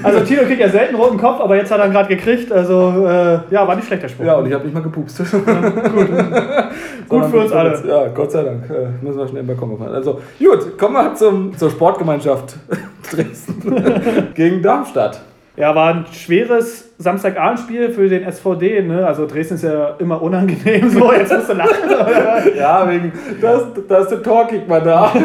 Also 0.03 0.19
Tino 0.21 0.43
kriegt 0.43 0.59
ja 0.59 0.69
selten 0.69 0.95
roten 0.95 1.17
Kopf, 1.17 1.39
aber 1.41 1.55
jetzt 1.55 1.71
hat 1.71 1.79
er 1.79 1.85
ihn 1.87 1.91
gerade 1.91 2.13
gekriegt. 2.15 2.51
Also 2.51 3.05
äh, 3.07 3.39
ja, 3.49 3.67
war 3.67 3.75
nicht 3.75 3.87
schlechter 3.87 4.09
Spruch. 4.09 4.25
Ja, 4.25 4.35
und 4.35 4.47
ich 4.47 4.53
habe 4.53 4.65
nicht 4.65 4.73
mal 4.73 4.83
gepupst. 4.83 5.19
Gut 7.09 7.25
für 7.25 7.37
uns 7.39 7.51
alle. 7.51 7.83
Ja, 7.87 8.07
Gott 8.07 8.31
sei 8.31 8.43
Dank. 8.43 8.69
Äh, 8.69 9.03
müssen 9.03 9.17
wir 9.17 9.27
schnell 9.27 9.41
im 9.41 9.47
Balkon 9.47 9.77
fahren. 9.77 9.93
Also, 9.93 10.21
gut, 10.39 10.77
kommen 10.77 10.93
wir 10.95 11.15
zum, 11.15 11.57
zur 11.57 11.69
Sportgemeinschaft 11.71 12.55
Dresden 13.11 14.33
gegen 14.33 14.61
Darmstadt. 14.61 15.21
Ja, 15.57 15.73
war 15.73 15.91
ein 15.91 16.05
schweres 16.11 16.93
Samstagabendspiel 16.99 17.89
für 17.89 18.07
den 18.07 18.31
SVD. 18.31 18.83
Ne? 18.83 19.07
Also 19.07 19.25
Dresden 19.25 19.55
ist 19.55 19.63
ja 19.63 19.95
immer 19.97 20.21
unangenehm 20.21 20.87
so. 20.87 21.11
Jetzt 21.11 21.33
musst 21.33 21.49
du 21.49 21.53
lachen. 21.53 21.89
ja, 22.55 22.87
wegen, 22.87 23.11
da 23.41 23.57
ist, 23.57 23.65
da 23.87 23.97
ist 23.97 24.09
der 24.09 24.21
Torkick 24.21 24.67
mal 24.67 24.81
da. 24.81 25.11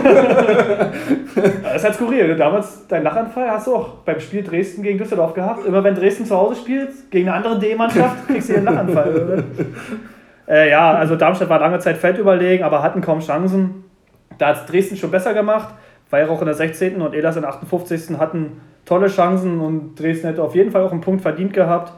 das 1.62 1.76
ist 1.76 1.84
halt 1.84 1.94
skurril. 1.96 2.28
Ne? 2.28 2.36
Damals, 2.36 2.86
dein 2.88 3.02
Lachanfall 3.02 3.50
hast 3.50 3.66
du 3.66 3.76
auch 3.76 3.88
beim 4.06 4.18
Spiel 4.20 4.42
Dresden 4.42 4.82
gegen 4.82 4.96
Düsseldorf 4.96 5.34
gehabt. 5.34 5.66
Immer 5.66 5.84
wenn 5.84 5.94
Dresden 5.94 6.24
zu 6.24 6.34
Hause 6.34 6.62
spielt, 6.62 7.10
gegen 7.10 7.28
eine 7.28 7.36
andere 7.36 7.58
D-Mannschaft, 7.58 8.26
kriegst 8.26 8.48
du 8.48 8.54
den 8.54 8.64
Lachanfall. 8.64 9.44
äh, 10.48 10.70
ja, 10.70 10.94
also 10.94 11.14
Darmstadt 11.16 11.50
war 11.50 11.60
lange 11.60 11.78
Zeit 11.80 11.98
feldüberlegen, 11.98 12.64
aber 12.64 12.82
hatten 12.82 13.02
kaum 13.02 13.20
Chancen. 13.20 13.84
Da 14.38 14.48
hat 14.48 14.72
Dresden 14.72 14.96
schon 14.96 15.10
besser 15.10 15.34
gemacht. 15.34 15.74
Weihrauch 16.08 16.40
in 16.40 16.46
der 16.46 16.54
16. 16.54 17.02
und 17.02 17.14
Elas 17.14 17.36
in 17.36 17.42
der 17.42 17.50
58. 17.50 18.18
hatten 18.18 18.62
tolle 18.84 19.08
Chancen 19.08 19.60
und 19.60 19.94
Dresden 19.94 20.28
hätte 20.28 20.42
auf 20.42 20.54
jeden 20.54 20.70
Fall 20.70 20.82
auch 20.82 20.92
einen 20.92 21.00
Punkt 21.00 21.22
verdient 21.22 21.52
gehabt. 21.52 21.92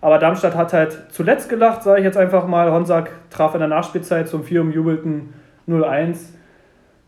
Aber 0.00 0.18
Darmstadt 0.18 0.54
hat 0.54 0.72
halt 0.72 1.06
zuletzt 1.10 1.48
gelacht, 1.48 1.82
sage 1.82 2.00
ich 2.00 2.04
jetzt 2.04 2.18
einfach 2.18 2.46
mal. 2.46 2.70
Honsack 2.70 3.10
traf 3.30 3.54
in 3.54 3.60
der 3.60 3.68
Nachspielzeit 3.68 4.28
zum 4.28 4.44
4 4.44 4.60
umjubelten 4.60 5.32
0-1. 5.68 6.18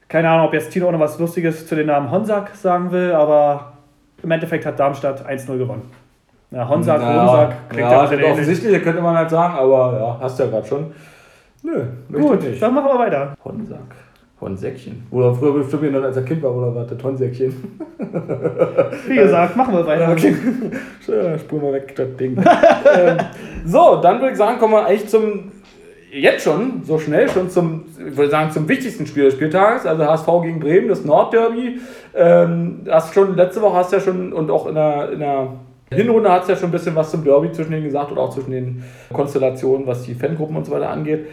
Keine 0.08 0.30
Ahnung, 0.30 0.46
ob 0.46 0.54
jetzt 0.54 0.70
Tino 0.70 0.88
auch 0.88 0.92
noch 0.92 1.00
was 1.00 1.18
Lustiges 1.18 1.66
zu 1.66 1.76
den 1.76 1.86
Namen 1.86 2.10
Honsack 2.10 2.54
sagen 2.54 2.90
will, 2.90 3.12
aber 3.12 3.74
im 4.22 4.30
Endeffekt 4.30 4.64
hat 4.64 4.80
Darmstadt 4.80 5.28
1-0 5.28 5.58
gewonnen. 5.58 5.90
Ja, 6.50 6.66
Honsack, 6.66 7.00
naja, 7.00 7.20
Honsack, 7.20 7.68
klingt 7.68 7.90
ja, 7.90 8.12
ja 8.12 8.32
offensichtlich, 8.32 8.82
könnte 8.82 9.02
man 9.02 9.16
halt 9.16 9.28
sagen, 9.28 9.54
aber 9.54 9.98
ja, 10.00 10.18
hast 10.22 10.38
du 10.38 10.44
ja 10.44 10.48
gerade 10.48 10.66
schon. 10.66 10.92
Nö, 11.62 11.84
gut, 12.10 12.40
dann 12.58 12.74
machen 12.74 12.86
wir 12.86 12.98
weiter. 12.98 13.34
Honsack. 13.44 13.94
Tonsäckchen. 14.38 15.06
Oder 15.10 15.34
früher 15.34 15.52
bestimmt 15.52 15.92
noch 15.92 16.02
als 16.02 16.16
er 16.16 16.22
Kind 16.22 16.42
war, 16.42 16.54
oder 16.54 16.74
warte, 16.74 16.96
Tonsäckchen. 16.96 17.54
Wie 19.08 19.16
gesagt, 19.16 19.56
machen 19.56 19.74
wir 19.74 19.86
weiter. 19.86 20.08
Okay. 20.12 20.34
Spuren 21.38 21.62
wir 21.62 21.72
weg, 21.72 21.94
das 21.96 22.16
Ding. 22.16 22.36
ähm, 22.36 23.16
so, 23.64 24.00
dann 24.00 24.20
würde 24.20 24.32
ich 24.32 24.38
sagen, 24.38 24.58
kommen 24.58 24.74
wir 24.74 24.86
eigentlich 24.86 25.08
zum, 25.08 25.52
jetzt 26.12 26.44
schon, 26.44 26.82
so 26.84 26.98
schnell 26.98 27.28
schon 27.28 27.50
zum, 27.50 27.84
ich 27.98 28.16
würde 28.16 28.30
sagen, 28.30 28.50
zum 28.50 28.68
wichtigsten 28.68 29.06
Spiel 29.06 29.24
des 29.24 29.34
Spieltages, 29.34 29.86
also 29.86 30.04
HSV 30.04 30.26
gegen 30.42 30.60
Bremen, 30.60 30.88
das 30.88 31.04
Nordderby. 31.04 31.80
Ähm, 32.14 32.80
hast 32.88 33.14
schon, 33.14 33.36
letzte 33.36 33.60
Woche 33.62 33.76
hast 33.76 33.92
du 33.92 33.96
ja 33.96 34.02
schon, 34.02 34.32
und 34.32 34.50
auch 34.50 34.66
in 34.66 34.74
der, 34.74 35.12
in 35.12 35.20
der 35.20 35.48
Hinrunde 35.90 36.30
hat 36.30 36.42
es 36.42 36.48
ja 36.48 36.56
schon 36.56 36.68
ein 36.68 36.72
bisschen 36.72 36.94
was 36.94 37.10
zum 37.10 37.24
Derby 37.24 37.50
zwischen 37.52 37.72
denen 37.72 37.84
gesagt 37.84 38.12
oder 38.12 38.20
auch 38.20 38.30
zwischen 38.30 38.50
den 38.50 38.84
Konstellationen, 39.12 39.86
was 39.86 40.02
die 40.02 40.14
Fangruppen 40.14 40.56
und 40.56 40.66
so 40.66 40.72
weiter 40.72 40.90
angeht. 40.90 41.26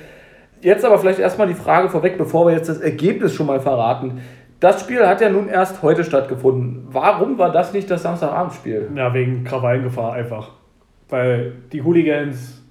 Jetzt 0.61 0.83
aber 0.85 0.97
vielleicht 0.97 1.19
erstmal 1.19 1.47
die 1.47 1.53
Frage 1.53 1.89
vorweg, 1.89 2.17
bevor 2.17 2.47
wir 2.47 2.53
jetzt 2.53 2.69
das 2.69 2.79
Ergebnis 2.79 3.33
schon 3.33 3.47
mal 3.47 3.59
verraten. 3.59 4.21
Das 4.59 4.81
Spiel 4.81 5.05
hat 5.05 5.21
ja 5.21 5.29
nun 5.29 5.49
erst 5.49 5.81
heute 5.83 6.03
stattgefunden. 6.03 6.87
Warum 6.89 7.37
war 7.37 7.51
das 7.51 7.73
nicht 7.73 7.91
das 7.91 8.03
Samstagabendspiel? 8.03 8.89
Ja, 8.95 9.13
wegen 9.13 9.43
Krawallengefahr 9.43 10.13
einfach. 10.13 10.51
Weil 11.09 11.53
die 11.71 11.83
Hooligans, 11.83 12.63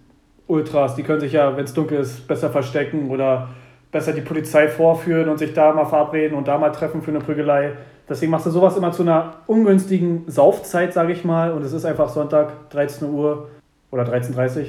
Ultras, 0.47 0.95
die 0.97 1.03
können 1.03 1.21
sich 1.21 1.33
ja, 1.33 1.57
wenn 1.57 1.64
es 1.64 1.75
dunkel 1.75 2.00
ist, 2.00 2.26
besser 2.26 2.50
verstecken 2.50 3.11
oder 3.11 3.49
besser 3.93 4.12
die 4.12 4.23
Polizei 4.23 4.67
vorführen 4.67 5.29
und 5.29 5.38
sich 5.38 5.55
da 5.55 5.73
mal 5.73 5.85
verabreden 5.85 6.37
und 6.37 6.49
da 6.49 6.59
mal 6.59 6.71
treffen 6.71 7.00
für 7.00 7.11
eine 7.11 7.21
Prügelei. 7.21 7.75
Deswegen 8.09 8.33
machst 8.33 8.47
du 8.47 8.50
sowas 8.50 8.76
immer 8.76 8.91
zu 8.93 9.03
einer 9.03 9.35
ungünstigen 9.47 10.25
Saufzeit, 10.26 10.93
sage 10.93 11.12
ich 11.12 11.25
mal. 11.25 11.53
Und 11.53 11.62
es 11.62 11.73
ist 11.73 11.85
einfach 11.85 12.09
Sonntag, 12.09 12.71
13 12.71 13.09
Uhr 13.09 13.50
oder 13.91 14.03
13.30 14.03 14.67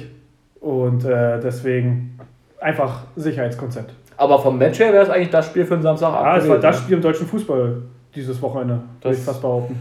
Uhr. 0.60 0.84
Und 0.84 1.04
äh, 1.04 1.40
deswegen 1.40 2.18
einfach 2.60 3.00
Sicherheitskonzept. 3.16 3.92
Aber 4.16 4.38
vom 4.38 4.58
Match 4.58 4.78
her 4.78 4.92
wäre 4.92 5.04
es 5.04 5.10
eigentlich 5.10 5.30
das 5.30 5.46
Spiel 5.46 5.64
für 5.64 5.74
den 5.74 5.82
Samstagabend. 5.82 6.26
Ah, 6.26 6.36
es 6.38 6.48
war 6.48 6.58
das 6.58 6.78
Spiel 6.78 6.96
im 6.96 7.02
deutschen 7.02 7.26
Fußball 7.26 7.82
dieses 8.14 8.40
Wochenende, 8.40 8.80
würde 9.02 9.16
ich 9.16 9.22
fast 9.22 9.42
behaupten. 9.42 9.76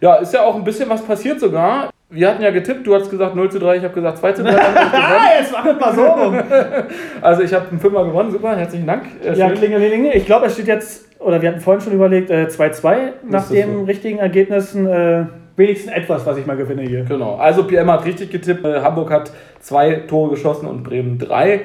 Ja, 0.00 0.16
ist 0.16 0.32
ja 0.32 0.42
auch 0.42 0.54
ein 0.54 0.64
bisschen 0.64 0.88
was 0.88 1.02
passiert 1.02 1.38
sogar. 1.38 1.90
Wir 2.10 2.28
hatten 2.28 2.42
ja 2.42 2.50
getippt, 2.50 2.86
du 2.86 2.94
hast 2.94 3.10
gesagt 3.10 3.34
0 3.34 3.50
zu 3.50 3.58
3, 3.58 3.76
ich 3.76 3.84
habe 3.84 3.94
gesagt 3.94 4.18
2 4.18 4.32
zu 4.32 4.42
3. 4.42 4.50
Jetzt 5.40 5.52
mach 5.52 5.66
es 5.66 5.80
mal 5.80 5.94
so 5.94 6.04
rum. 6.04 6.38
also 7.20 7.42
ich 7.42 7.52
habe 7.52 7.68
einen 7.70 7.80
Fünfer 7.80 8.04
gewonnen, 8.04 8.30
super, 8.30 8.56
herzlichen 8.56 8.86
Dank. 8.86 9.04
Äh, 9.24 9.34
ja, 9.34 9.50
klingelinge. 9.50 10.14
Ich 10.14 10.26
glaube, 10.26 10.46
es 10.46 10.54
steht 10.54 10.68
jetzt, 10.68 11.08
oder 11.18 11.40
wir 11.40 11.48
hatten 11.50 11.60
vorhin 11.60 11.80
schon 11.80 11.92
überlegt, 11.92 12.30
2-2 12.30 12.92
äh, 12.92 13.12
nach 13.28 13.48
den 13.48 13.72
so. 13.72 13.82
richtigen 13.84 14.18
Ergebnissen. 14.18 14.86
Äh, 14.86 15.24
wenigstens 15.56 15.92
etwas, 15.92 16.26
was 16.26 16.36
ich 16.36 16.46
mal 16.46 16.56
gewinne 16.56 16.82
hier. 16.82 17.04
Genau, 17.04 17.36
also 17.36 17.64
PM 17.64 17.90
hat 17.90 18.04
richtig 18.04 18.30
getippt. 18.30 18.64
Äh, 18.64 18.80
Hamburg 18.80 19.10
hat 19.10 19.30
zwei 19.60 19.94
Tore 20.06 20.30
geschossen 20.30 20.66
und 20.66 20.82
Bremen 20.82 21.18
drei. 21.18 21.62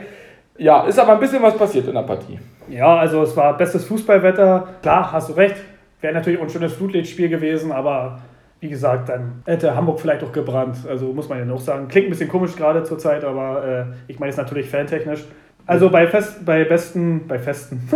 Ja, 0.59 0.83
ist 0.83 0.99
aber 0.99 1.13
ein 1.13 1.19
bisschen 1.19 1.41
was 1.41 1.57
passiert 1.57 1.87
in 1.87 1.93
der 1.93 2.01
Partie. 2.01 2.37
Ja, 2.67 2.97
also 2.97 3.23
es 3.23 3.35
war 3.35 3.57
bestes 3.57 3.85
Fußballwetter. 3.85 4.67
Klar, 4.81 5.11
hast 5.11 5.29
du 5.29 5.33
recht. 5.33 5.55
Wäre 6.01 6.13
natürlich 6.13 6.41
ein 6.41 6.49
schönes 6.49 6.73
Flutlichtspiel 6.73 7.29
gewesen, 7.29 7.71
aber 7.71 8.19
wie 8.59 8.67
gesagt, 8.67 9.07
dann 9.07 9.41
hätte 9.45 9.73
Hamburg 9.73 10.01
vielleicht 10.01 10.21
auch 10.21 10.33
gebrannt. 10.33 10.77
Also 10.87 11.13
muss 11.13 11.29
man 11.29 11.39
ja 11.39 11.45
noch 11.45 11.61
sagen. 11.61 11.87
Klingt 11.87 12.07
ein 12.07 12.09
bisschen 12.09 12.29
komisch 12.29 12.57
gerade 12.57 12.83
zur 12.83 12.97
Zeit, 12.97 13.23
aber 13.23 13.65
äh, 13.65 14.11
ich 14.11 14.19
meine 14.19 14.31
es 14.31 14.37
natürlich 14.37 14.69
fantechnisch. 14.69 15.23
Also 15.65 15.89
bei, 15.89 16.07
Fest, 16.07 16.45
bei 16.45 16.65
besten, 16.65 17.25
bei 17.25 17.39
Festen. 17.39 17.87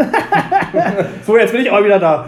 so, 1.26 1.38
jetzt 1.38 1.52
bin 1.52 1.62
ich 1.62 1.71
auch 1.71 1.84
wieder 1.84 1.99
da. 1.99 2.26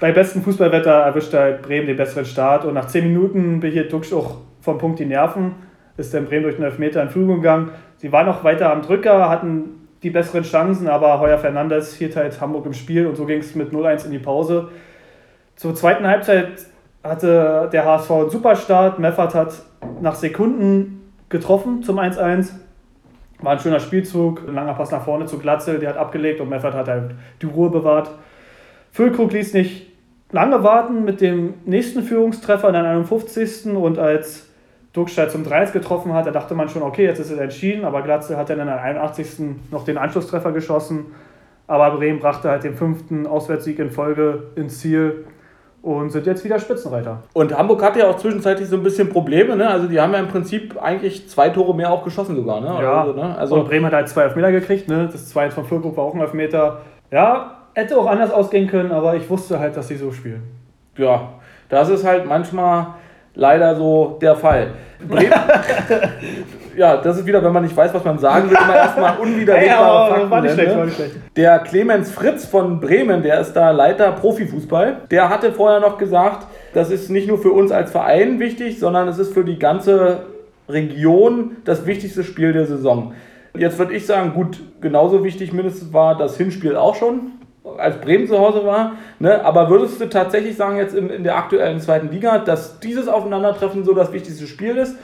Bei 0.00 0.12
bestem 0.12 0.42
Fußballwetter 0.42 0.92
erwischt 0.92 1.32
halt 1.32 1.62
Bremen 1.62 1.86
den 1.86 1.96
besseren 1.96 2.26
Start 2.26 2.64
und 2.66 2.74
nach 2.74 2.88
10 2.88 3.04
Minuten 3.04 3.60
behielt 3.60 3.92
Duxch 3.92 4.12
auch 4.12 4.36
vom 4.60 4.76
Punkt 4.76 4.98
die 4.98 5.06
Nerven. 5.06 5.54
Ist 5.96 6.12
dann 6.12 6.26
Bremen 6.26 6.42
durch 6.44 6.56
den 6.56 6.64
Elfmeter 6.64 7.02
in 7.02 7.08
Führung 7.08 7.36
gegangen. 7.36 7.70
Sie 7.96 8.12
waren 8.12 8.26
noch 8.26 8.44
weiter 8.44 8.70
am 8.70 8.82
Drücker, 8.82 9.28
hatten 9.28 9.77
die 10.02 10.10
besseren 10.10 10.44
Chancen, 10.44 10.88
aber 10.88 11.20
Heuer 11.20 11.38
Fernandes 11.38 11.94
hielt 11.94 12.16
halt 12.16 12.40
Hamburg 12.40 12.66
im 12.66 12.74
Spiel 12.74 13.06
und 13.06 13.16
so 13.16 13.26
ging 13.26 13.40
es 13.40 13.54
mit 13.54 13.72
0-1 13.72 14.06
in 14.06 14.12
die 14.12 14.18
Pause. 14.18 14.68
Zur 15.56 15.74
zweiten 15.74 16.06
Halbzeit 16.06 16.66
hatte 17.02 17.68
der 17.72 17.84
HSV 17.84 18.10
einen 18.10 18.30
Superstart. 18.30 18.98
Meffert 18.98 19.34
hat 19.34 19.54
nach 20.00 20.14
Sekunden 20.14 21.12
getroffen 21.28 21.82
zum 21.82 21.98
1-1. 21.98 22.50
War 23.40 23.52
ein 23.52 23.58
schöner 23.58 23.80
Spielzug, 23.80 24.46
ein 24.46 24.54
langer 24.54 24.74
Pass 24.74 24.90
nach 24.90 25.04
vorne 25.04 25.26
zu 25.26 25.38
Glatzel, 25.38 25.78
der 25.78 25.90
hat 25.90 25.96
abgelegt 25.96 26.40
und 26.40 26.48
Meffert 26.48 26.74
hat 26.74 26.88
halt 26.88 27.12
die 27.40 27.46
Ruhe 27.46 27.70
bewahrt. 27.70 28.10
Füllkrug 28.92 29.32
ließ 29.32 29.54
nicht 29.54 29.92
lange 30.30 30.62
warten 30.62 31.04
mit 31.04 31.20
dem 31.20 31.54
nächsten 31.64 32.02
Führungstreffer 32.02 32.68
in 32.68 32.74
der 32.74 32.84
51. 32.84 33.66
und 33.74 33.98
als 33.98 34.48
Duckstein 34.92 35.30
zum 35.30 35.44
3 35.44 35.66
getroffen 35.66 36.12
hat, 36.14 36.26
da 36.26 36.30
dachte 36.30 36.54
man 36.54 36.68
schon, 36.68 36.82
okay, 36.82 37.04
jetzt 37.04 37.18
ist 37.18 37.30
es 37.30 37.38
entschieden, 37.38 37.84
aber 37.84 38.02
Glatzel 38.02 38.36
hat 38.36 38.50
dann 38.50 38.60
in 38.60 38.66
der 38.66 38.80
81. 38.80 39.70
noch 39.70 39.84
den 39.84 39.98
Anschlusstreffer 39.98 40.52
geschossen. 40.52 41.06
Aber 41.66 41.90
Bremen 41.96 42.18
brachte 42.18 42.48
halt 42.48 42.64
den 42.64 42.74
fünften 42.74 43.26
Auswärtssieg 43.26 43.78
in 43.78 43.90
Folge 43.90 44.44
ins 44.56 44.80
Ziel 44.80 45.26
und 45.82 46.10
sind 46.10 46.26
jetzt 46.26 46.44
wieder 46.44 46.58
Spitzenreiter. 46.58 47.22
Und 47.34 47.56
Hamburg 47.56 47.82
hatte 47.82 48.00
ja 48.00 48.08
auch 48.08 48.16
zwischenzeitlich 48.16 48.68
so 48.68 48.76
ein 48.76 48.82
bisschen 48.82 49.10
Probleme, 49.10 49.54
ne? 49.54 49.68
Also 49.68 49.86
die 49.86 50.00
haben 50.00 50.12
ja 50.12 50.18
im 50.18 50.28
Prinzip 50.28 50.82
eigentlich 50.82 51.28
zwei 51.28 51.50
Tore 51.50 51.74
mehr 51.74 51.92
auch 51.92 52.04
geschossen 52.04 52.34
sogar, 52.34 52.60
ne? 52.60 52.66
Ja. 52.66 53.02
Also, 53.02 53.12
ne? 53.12 53.38
also 53.38 53.54
und 53.56 53.68
Bremen 53.68 53.86
hat 53.86 53.92
halt 53.92 54.08
zwei 54.08 54.22
Elfmeter 54.22 54.50
gekriegt, 54.50 54.88
ne? 54.88 55.08
Das 55.12 55.28
2 55.28 55.50
von 55.50 55.64
Füllkrug 55.66 55.96
war 55.96 56.04
auch 56.04 56.14
ein 56.14 56.20
Elfmeter. 56.20 56.80
Ja, 57.10 57.58
hätte 57.74 57.98
auch 57.98 58.06
anders 58.06 58.30
ausgehen 58.30 58.66
können, 58.66 58.90
aber 58.90 59.14
ich 59.14 59.28
wusste 59.30 59.58
halt, 59.60 59.76
dass 59.76 59.88
sie 59.88 59.96
so 59.96 60.10
spielen. 60.10 60.42
Ja, 60.96 61.34
das 61.68 61.90
ist 61.90 62.04
halt 62.04 62.26
manchmal 62.26 62.94
leider 63.38 63.76
so 63.76 64.18
der 64.20 64.36
Fall. 64.36 64.72
Bremen, 65.08 65.32
ja, 66.76 66.96
das 66.96 67.18
ist 67.18 67.26
wieder, 67.26 67.42
wenn 67.42 67.52
man 67.52 67.62
nicht 67.62 67.76
weiß, 67.76 67.94
was 67.94 68.04
man 68.04 68.18
sagen 68.18 68.50
will, 68.50 68.58
immer 68.60 68.74
erstmal 68.74 69.16
unwiderlegbare 69.18 70.16
hey, 70.16 70.28
Fakten. 70.28 70.42
Nicht 70.42 70.54
schlecht, 70.54 70.94
schlecht. 70.96 71.16
Der 71.36 71.58
Clemens 71.60 72.10
Fritz 72.10 72.44
von 72.44 72.80
Bremen, 72.80 73.22
der 73.22 73.40
ist 73.40 73.52
da 73.52 73.70
Leiter 73.70 74.10
Profifußball, 74.10 75.02
der 75.08 75.28
hatte 75.28 75.52
vorher 75.52 75.78
noch 75.78 75.98
gesagt, 75.98 76.48
das 76.74 76.90
ist 76.90 77.10
nicht 77.10 77.28
nur 77.28 77.38
für 77.38 77.52
uns 77.52 77.70
als 77.70 77.92
Verein 77.92 78.40
wichtig, 78.40 78.80
sondern 78.80 79.06
es 79.06 79.18
ist 79.18 79.32
für 79.32 79.44
die 79.44 79.58
ganze 79.58 80.24
Region 80.68 81.58
das 81.64 81.86
wichtigste 81.86 82.24
Spiel 82.24 82.52
der 82.52 82.66
Saison. 82.66 83.14
Jetzt 83.56 83.78
würde 83.78 83.94
ich 83.94 84.04
sagen, 84.04 84.34
gut, 84.34 84.60
genauso 84.80 85.22
wichtig 85.22 85.52
mindestens 85.52 85.92
war 85.92 86.18
das 86.18 86.36
Hinspiel 86.36 86.74
auch 86.74 86.96
schon 86.96 87.37
als 87.76 88.00
Bremen 88.00 88.26
zu 88.26 88.38
Hause 88.38 88.64
war. 88.64 88.92
Ne? 89.18 89.44
Aber 89.44 89.68
würdest 89.68 90.00
du 90.00 90.08
tatsächlich 90.08 90.56
sagen, 90.56 90.76
jetzt 90.76 90.94
in, 90.94 91.10
in 91.10 91.24
der 91.24 91.36
aktuellen 91.36 91.80
zweiten 91.80 92.10
Liga, 92.10 92.38
dass 92.38 92.80
dieses 92.80 93.08
Aufeinandertreffen 93.08 93.84
so 93.84 93.94
das 93.94 94.12
wichtigste 94.12 94.46
Spiel 94.46 94.76
ist? 94.76 94.96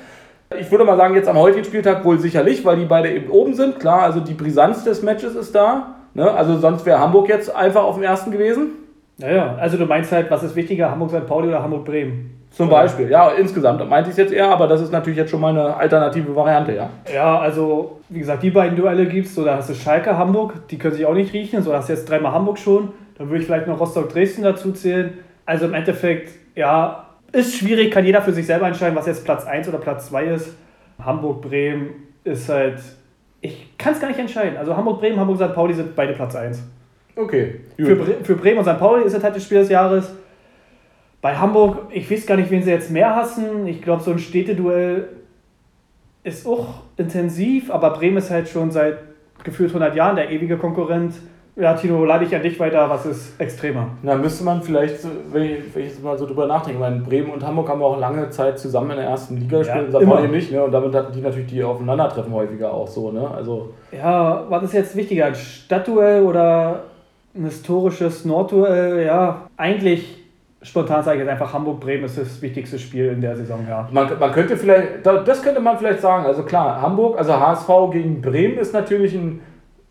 Ich 0.59 0.71
würde 0.71 0.85
mal 0.85 0.97
sagen, 0.97 1.15
jetzt 1.15 1.29
am 1.29 1.39
heutigen 1.39 1.65
Spieltag 1.65 2.05
wohl 2.05 2.19
sicherlich, 2.19 2.65
weil 2.65 2.77
die 2.77 2.85
beide 2.85 3.11
eben 3.11 3.31
oben 3.31 3.55
sind. 3.55 3.81
Klar, 3.81 4.03
also 4.03 4.21
die 4.21 4.35
Brisanz 4.35 4.85
des 4.85 5.03
Matches 5.03 5.35
ist 5.35 5.55
da. 5.55 5.97
Ne? 6.15 6.31
Also 6.31 6.59
sonst 6.59 6.87
wäre 6.87 7.01
Hamburg 7.01 7.29
jetzt 7.29 7.55
einfach 7.55 7.83
auf 7.83 7.97
dem 7.97 8.05
ersten 8.05 8.31
gewesen. 8.31 8.73
Naja, 9.19 9.57
also 9.59 9.77
du 9.77 9.87
meinst 9.87 10.11
halt, 10.13 10.31
was 10.31 10.43
ist 10.43 10.57
wichtiger, 10.57 10.91
Hamburg-St. 10.91 11.27
Pauli 11.27 11.49
oder 11.49 11.63
Hamburg-Bremen? 11.63 12.34
Zum 12.57 12.69
Beispiel, 12.69 13.11
ja, 13.11 13.31
insgesamt 13.31 13.87
meinte 13.89 14.11
ich 14.11 14.13
es 14.13 14.19
jetzt 14.19 14.33
eher, 14.33 14.49
aber 14.49 14.69
das 14.69 14.81
ist 14.81 14.93
natürlich 14.93 15.19
jetzt 15.19 15.31
schon 15.31 15.41
mal 15.41 15.51
eine 15.51 15.77
alternative 15.77 16.37
Variante, 16.37 16.73
ja. 16.73 16.89
Ja, 17.13 17.39
also 17.41 18.01
wie 18.09 18.21
gesagt, 18.21 18.45
die 18.45 18.51
beiden 18.51 18.77
Duelle 18.77 19.07
gibt 19.07 19.27
es, 19.27 19.35
so 19.35 19.45
da 19.45 19.57
hast 19.57 19.71
du 19.71 19.75
Schalke, 19.75 20.17
Hamburg, 20.17 20.69
die 20.69 20.79
können 20.79 20.95
sich 20.95 21.05
auch 21.05 21.15
nicht 21.15 21.33
riechen, 21.33 21.63
so 21.63 21.73
hast 21.73 21.89
du 21.89 21.95
jetzt 21.95 22.09
dreimal 22.09 22.33
Hamburg 22.33 22.59
schon, 22.59 22.91
dann 23.19 23.29
würde 23.29 23.41
ich 23.41 23.47
vielleicht 23.47 23.67
noch 23.67 23.81
Rostock-Dresden 23.81 24.45
dazu 24.45 24.73
zählen. 24.73 25.15
Also 25.47 25.67
im 25.67 25.75
Endeffekt, 25.75 26.31
ja, 26.55 27.07
ist 27.33 27.57
schwierig, 27.57 27.91
kann 27.91 28.05
jeder 28.05 28.23
für 28.23 28.33
sich 28.33 28.47
selber 28.47 28.67
entscheiden, 28.69 28.95
was 28.95 29.07
jetzt 29.07 29.25
Platz 29.25 29.45
1 29.45 29.69
oder 29.69 29.79
Platz 29.79 30.09
2 30.09 30.25
ist. 30.27 30.55
Hamburg-Bremen 31.05 31.91
ist 32.23 32.49
halt, 32.49 32.79
ich 33.41 33.77
kann 33.77 33.95
es 33.95 34.01
gar 34.01 34.09
nicht 34.09 34.21
entscheiden. 34.21 34.57
Also 34.57 34.77
Hamburg-Bremen, 34.77 35.19
Hamburg-St. 35.19 35.55
Pauli 35.55 35.75
sind 35.75 35.97
beide 35.97 36.13
Platz 36.13 36.37
1. 36.37 36.63
Okay. 37.17 37.61
Für, 37.77 37.97
Bre 37.97 38.15
für 38.23 38.35
Bremen 38.37 38.59
und 38.59 38.65
St. 38.65 38.79
Pauli 38.79 39.05
ist 39.05 39.15
es 39.15 39.23
halt 39.23 39.37
das 39.37 39.43
Spiel 39.45 39.59
des 39.59 39.69
Jahres. 39.69 40.15
Bei 41.25 41.37
Hamburg, 41.39 41.87
ich 41.91 42.11
weiß 42.11 42.27
gar 42.27 42.37
nicht, 42.37 42.51
wen 42.51 42.63
sie 42.63 42.71
jetzt 42.71 42.91
mehr 42.91 43.17
hassen. 43.17 43.67
Ich 43.67 43.81
glaube, 43.81 44.03
so 44.03 44.11
ein 44.11 44.19
Städteduell 44.19 45.09
ist 46.23 46.47
auch 46.47 46.83
intensiv, 46.99 47.71
aber 47.71 47.95
Bremen 47.95 48.19
ist 48.19 48.31
halt 48.31 48.47
schon 48.47 48.71
seit 48.71 48.99
gefühlt 49.43 49.71
100 49.71 49.97
Jahren 49.97 50.17
der 50.17 50.31
ewige 50.31 50.59
Konkurrent. 50.59 51.15
Ja, 51.57 51.73
Tino, 51.73 52.05
leite 52.05 52.25
ich 52.25 52.37
an 52.37 52.43
dich 52.43 52.61
weiter, 52.61 52.91
was 52.91 53.07
ist 53.07 53.41
extremer? 53.41 53.87
Na, 54.03 54.17
müsste 54.17 54.45
man 54.45 54.61
vielleicht, 54.61 54.99
wenn 55.33 55.45
ich, 55.45 55.75
wenn 55.75 55.85
ich 55.85 55.93
jetzt 55.93 56.05
mal 56.05 56.19
so 56.19 56.27
drüber 56.27 56.47
nachdenke, 56.47 56.73
ich 56.73 56.79
meine, 56.81 57.01
Bremen 57.01 57.31
und 57.31 57.43
Hamburg 57.43 57.71
haben 57.71 57.83
auch 57.83 57.99
lange 57.99 58.29
Zeit 58.29 58.59
zusammen 58.59 58.91
in 58.91 58.97
der 58.99 59.07
ersten 59.07 59.39
Liga 59.39 59.61
gespielt, 59.61 59.95
Ja, 59.95 60.01
St. 60.01 60.03
Immer. 60.03 60.21
nicht, 60.29 60.53
ne? 60.53 60.63
Und 60.63 60.73
damit 60.73 60.95
hatten 60.95 61.15
die 61.15 61.23
natürlich 61.23 61.47
die 61.49 61.65
Aufeinandertreffen 61.65 62.35
häufiger 62.35 62.71
auch 62.71 62.87
so, 62.89 63.11
ne? 63.11 63.31
Also, 63.35 63.73
Ja, 63.93 64.45
was 64.51 64.65
ist 64.65 64.75
jetzt 64.75 64.95
wichtiger? 64.95 65.25
Ein 65.25 65.35
Stadtduell 65.37 66.23
oder 66.25 66.83
ein 67.35 67.45
historisches 67.47 68.27
Nordduell? 68.27 69.07
Ja, 69.07 69.47
eigentlich 69.57 70.24
spontan 70.65 71.03
sage 71.05 71.19
ich 71.19 71.23
jetzt 71.25 71.31
einfach 71.31 71.53
Hamburg-Bremen 71.53 72.05
ist 72.05 72.19
das 72.19 72.43
wichtigste 72.43 72.79
Spiel 72.79 73.07
in 73.13 73.21
der 73.21 73.37
Saison, 73.37 73.61
ja. 73.69 73.89
man, 73.93 74.09
man 74.19 74.33
könnte 74.33 74.57
vielleicht, 74.57 75.05
da- 75.05 75.23
das 75.23 75.43
könnte 75.43 75.61
man 75.61 75.79
vielleicht 75.79 76.01
sagen, 76.01 76.25
also 76.27 76.43
klar, 76.43 76.81
Hamburg, 76.83 77.19
also 77.19 77.39
HSV 77.39 77.69
gegen 77.93 78.21
Bremen 78.21 78.59
ist 78.59 78.73
natürlich 78.75 79.15
ein, 79.15 79.41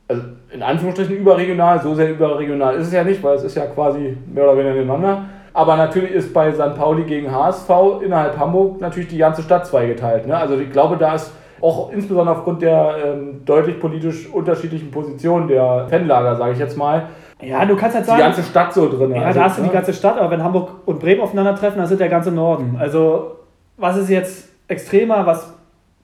also 0.08 0.22
in 0.52 0.62
Anführungsstrichen 0.62 1.16
überregional, 1.16 1.82
so 1.82 1.96
sehr 1.96 2.12
überregional 2.12 2.76
ist 2.76 2.88
es 2.88 2.94
ja 2.94 3.04
nicht, 3.04 3.24
weil 3.24 3.36
es 3.36 3.44
ist 3.44 3.56
ja 3.56 3.66
quasi 3.68 4.18
mehr 4.34 4.44
oder 4.44 4.58
weniger 4.58 4.76
nebeneinander. 4.76 5.26
Aber 5.54 5.78
natürlich 5.78 6.12
ist 6.12 6.34
bei 6.34 6.52
St. 6.52 6.76
Pauli 6.76 7.04
gegen 7.04 7.32
HSV 7.32 7.70
innerhalb 8.04 8.38
Hamburg 8.40 8.82
natürlich 8.82 9.10
die 9.10 9.20
ganze 9.20 9.44
Stadt 9.44 9.68
zweigeteilt. 9.68 10.26
Ne? 10.28 10.36
Also 10.36 10.58
ich 10.58 10.72
glaube, 10.72 10.98
da 10.98 11.14
ist 11.14 11.32
auch 11.62 11.92
insbesondere 11.94 12.36
aufgrund 12.36 12.62
der 12.64 12.96
ähm, 13.06 13.42
deutlich 13.46 13.80
politisch 13.80 14.28
unterschiedlichen 14.34 14.90
Positionen 14.92 15.48
der 15.48 15.86
Fanlager, 15.90 16.36
sage 16.36 16.54
ich 16.54 16.60
jetzt 16.60 16.76
mal, 16.76 17.04
Ja, 17.42 17.66
du 17.66 17.76
kannst 17.76 17.96
halt 17.96 18.06
die 18.06 18.10
sagen, 18.10 18.22
ganze 18.22 18.44
Stadt 18.44 18.74
so 18.74 18.90
drin. 18.90 19.14
ja, 19.16 19.24
Also, 19.24 19.40
da 19.40 19.46
hast 19.46 19.58
du 19.60 19.64
die 19.64 19.70
ganze 19.70 19.94
Stadt, 19.94 20.18
aber 20.18 20.32
wenn 20.32 20.44
Hamburg 20.44 20.70
und 20.86 21.00
Bremen 21.00 21.22
aufeinandertreffen, 21.22 21.78
dann 21.78 21.88
sind 21.88 22.00
der 22.00 22.10
ganze 22.10 22.32
Norden. 22.32 22.78
Also, 22.80 23.40
was 23.78 23.98
ist 23.98 24.10
jetzt 24.10 24.50
extremer? 24.68 25.26
Was 25.26 25.54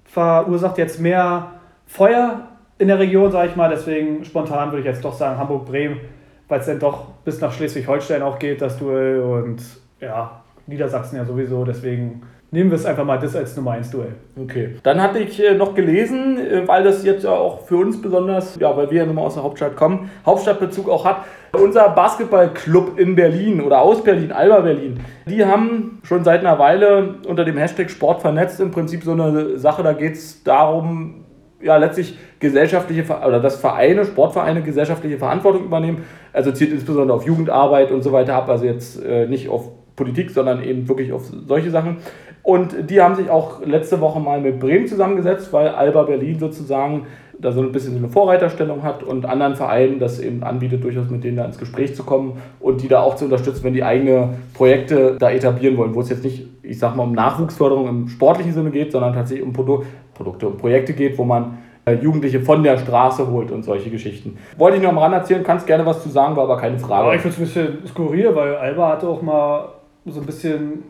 verursacht 0.05 0.77
jetzt 0.77 0.99
mehr 0.99 1.51
Feuer 1.85 2.41
in 2.77 2.87
der 2.87 2.99
Region, 2.99 3.31
sage 3.31 3.49
ich 3.49 3.55
mal? 3.55 3.69
Deswegen 3.69 4.25
spontan 4.25 4.71
würde 4.71 4.79
ich 4.79 4.85
jetzt 4.85 5.03
doch 5.05 5.13
sagen 5.13 5.37
Hamburg-Bremen, 5.37 5.99
weil 6.47 6.59
es 6.59 6.65
dann 6.65 6.79
doch 6.79 7.07
bis 7.23 7.39
nach 7.41 7.53
Schleswig-Holstein 7.53 8.21
auch 8.21 8.39
geht, 8.39 8.61
das 8.61 8.77
Duell. 8.77 9.21
Und 9.21 9.61
ja, 9.99 10.41
Niedersachsen 10.67 11.17
ja 11.17 11.25
sowieso. 11.25 11.63
Deswegen 11.63 12.23
nehmen 12.51 12.71
wir 12.71 12.75
es 12.75 12.85
einfach 12.85 13.05
mal 13.05 13.19
das 13.19 13.35
als 13.35 13.55
Nummer 13.55 13.71
1 13.71 13.91
Duell. 13.91 14.15
Okay. 14.41 14.75
Dann 14.83 15.01
hatte 15.01 15.19
ich 15.19 15.43
äh, 15.43 15.53
noch 15.53 15.75
gelesen, 15.75 16.37
äh, 16.37 16.67
weil 16.67 16.83
das 16.83 17.03
jetzt 17.03 17.23
ja 17.23 17.31
auch 17.31 17.65
für 17.65 17.77
uns 17.77 18.01
besonders, 18.01 18.57
ja, 18.59 18.75
weil 18.75 18.89
wir 18.89 18.99
ja 18.99 19.05
nun 19.05 19.15
mal 19.15 19.23
aus 19.23 19.35
der 19.35 19.43
Hauptstadt 19.43 19.75
kommen, 19.75 20.09
Hauptstadtbezug 20.25 20.89
auch 20.89 21.05
hat. 21.05 21.17
Unser 21.53 21.89
Basketballclub 21.89 22.99
in 22.99 23.15
Berlin 23.15 23.61
oder 23.61 23.81
aus 23.81 24.03
Berlin, 24.03 24.31
Alba 24.31 24.61
Berlin, 24.61 24.99
die 25.25 25.43
haben 25.43 25.99
schon 26.03 26.23
seit 26.23 26.41
einer 26.41 26.59
Weile 26.59 27.15
unter 27.27 27.43
dem 27.43 27.57
Hashtag 27.57 27.89
Sport 27.89 28.21
vernetzt 28.21 28.59
im 28.59 28.71
Prinzip 28.71 29.03
so 29.03 29.13
eine 29.13 29.57
Sache, 29.57 29.81
da 29.81 29.93
geht 29.93 30.13
es 30.13 30.43
darum, 30.43 31.25
ja, 31.61 31.77
letztlich 31.77 32.17
gesellschaftliche 32.39 33.03
oder 33.03 33.39
dass 33.39 33.59
Vereine, 33.59 34.05
Sportvereine 34.05 34.61
gesellschaftliche 34.61 35.17
Verantwortung 35.17 35.65
übernehmen. 35.65 36.03
Also 36.31 36.51
zielt 36.51 36.71
insbesondere 36.71 37.17
auf 37.17 37.25
Jugendarbeit 37.25 37.91
und 37.91 38.01
so 38.01 38.11
weiter 38.11 38.35
ab, 38.35 38.49
also 38.49 38.65
jetzt 38.65 39.03
äh, 39.03 39.27
nicht 39.27 39.49
auf 39.49 39.71
Politik, 39.99 40.31
sondern 40.31 40.63
eben 40.63 40.87
wirklich 40.87 41.11
auf 41.11 41.29
solche 41.45 41.71
Sachen. 41.71 41.97
Und 42.43 42.89
die 42.89 43.01
haben 43.01 43.15
sich 43.15 43.29
auch 43.29 43.65
letzte 43.65 44.01
Woche 44.01 44.19
mal 44.19 44.41
mit 44.41 44.59
Bremen 44.59 44.87
zusammengesetzt, 44.87 45.51
weil 45.53 45.69
Alba 45.69 46.03
Berlin 46.03 46.39
sozusagen 46.39 47.05
da 47.39 47.51
so 47.51 47.61
ein 47.61 47.71
bisschen 47.71 47.95
eine 47.97 48.09
Vorreiterstellung 48.09 48.83
hat 48.83 49.01
und 49.01 49.25
anderen 49.25 49.55
Vereinen 49.55 49.99
das 49.99 50.19
eben 50.19 50.43
anbietet, 50.43 50.83
durchaus 50.83 51.09
mit 51.09 51.23
denen 51.23 51.37
da 51.37 51.45
ins 51.45 51.57
Gespräch 51.57 51.95
zu 51.95 52.03
kommen 52.03 52.41
und 52.59 52.81
die 52.81 52.87
da 52.87 53.01
auch 53.01 53.15
zu 53.15 53.25
unterstützen, 53.25 53.63
wenn 53.63 53.73
die 53.73 53.83
eigene 53.83 54.35
Projekte 54.53 55.15
da 55.17 55.31
etablieren 55.31 55.77
wollen, 55.77 55.95
wo 55.95 56.01
es 56.01 56.09
jetzt 56.09 56.23
nicht, 56.23 56.47
ich 56.63 56.77
sag 56.77 56.95
mal, 56.95 57.03
um 57.03 57.13
Nachwuchsförderung 57.13 57.87
im 57.87 58.07
sportlichen 58.09 58.53
Sinne 58.53 58.71
geht, 58.71 58.91
sondern 58.91 59.13
tatsächlich 59.13 59.45
um 59.45 59.53
Produ 59.53 59.83
Produkte, 60.13 60.47
um 60.47 60.57
Projekte 60.57 60.91
geht, 60.91 61.17
wo 61.17 61.23
man 61.23 61.59
äh, 61.85 61.93
Jugendliche 61.93 62.41
von 62.41 62.61
der 62.61 62.77
Straße 62.77 63.31
holt 63.31 63.51
und 63.51 63.63
solche 63.63 63.89
Geschichten. 63.89 64.37
Wollte 64.57 64.75
ich 64.75 64.83
nur 64.83 64.91
am 64.91 64.97
Rand 64.97 65.13
erzählen, 65.13 65.43
kannst 65.43 65.65
gerne 65.65 65.85
was 65.85 66.03
zu 66.03 66.09
sagen, 66.09 66.35
war 66.35 66.43
aber 66.43 66.57
keine 66.57 66.77
Frage. 66.77 67.05
Aber 67.05 67.15
ich 67.15 67.21
finde 67.21 67.41
es 67.41 67.55
ein 67.57 67.63
bisschen 67.63 67.87
skurril, 67.87 68.35
weil 68.35 68.55
Alba 68.55 68.89
hatte 68.89 69.07
auch 69.07 69.21
mal 69.21 69.69
so 70.05 70.19
ein 70.19 70.25
bisschen 70.25 70.83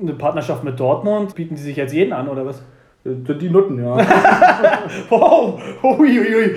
eine 0.00 0.12
Partnerschaft 0.12 0.64
mit 0.64 0.78
Dortmund. 0.78 1.34
Bieten 1.34 1.54
die 1.56 1.62
sich 1.62 1.76
jetzt 1.76 1.92
jeden 1.92 2.12
an, 2.12 2.28
oder 2.28 2.46
was? 2.46 2.62
Sind 3.04 3.40
die 3.40 3.50
Nutten, 3.50 3.82
ja. 3.82 3.96
Wow, 5.10 5.60
uiuiui. 5.82 6.56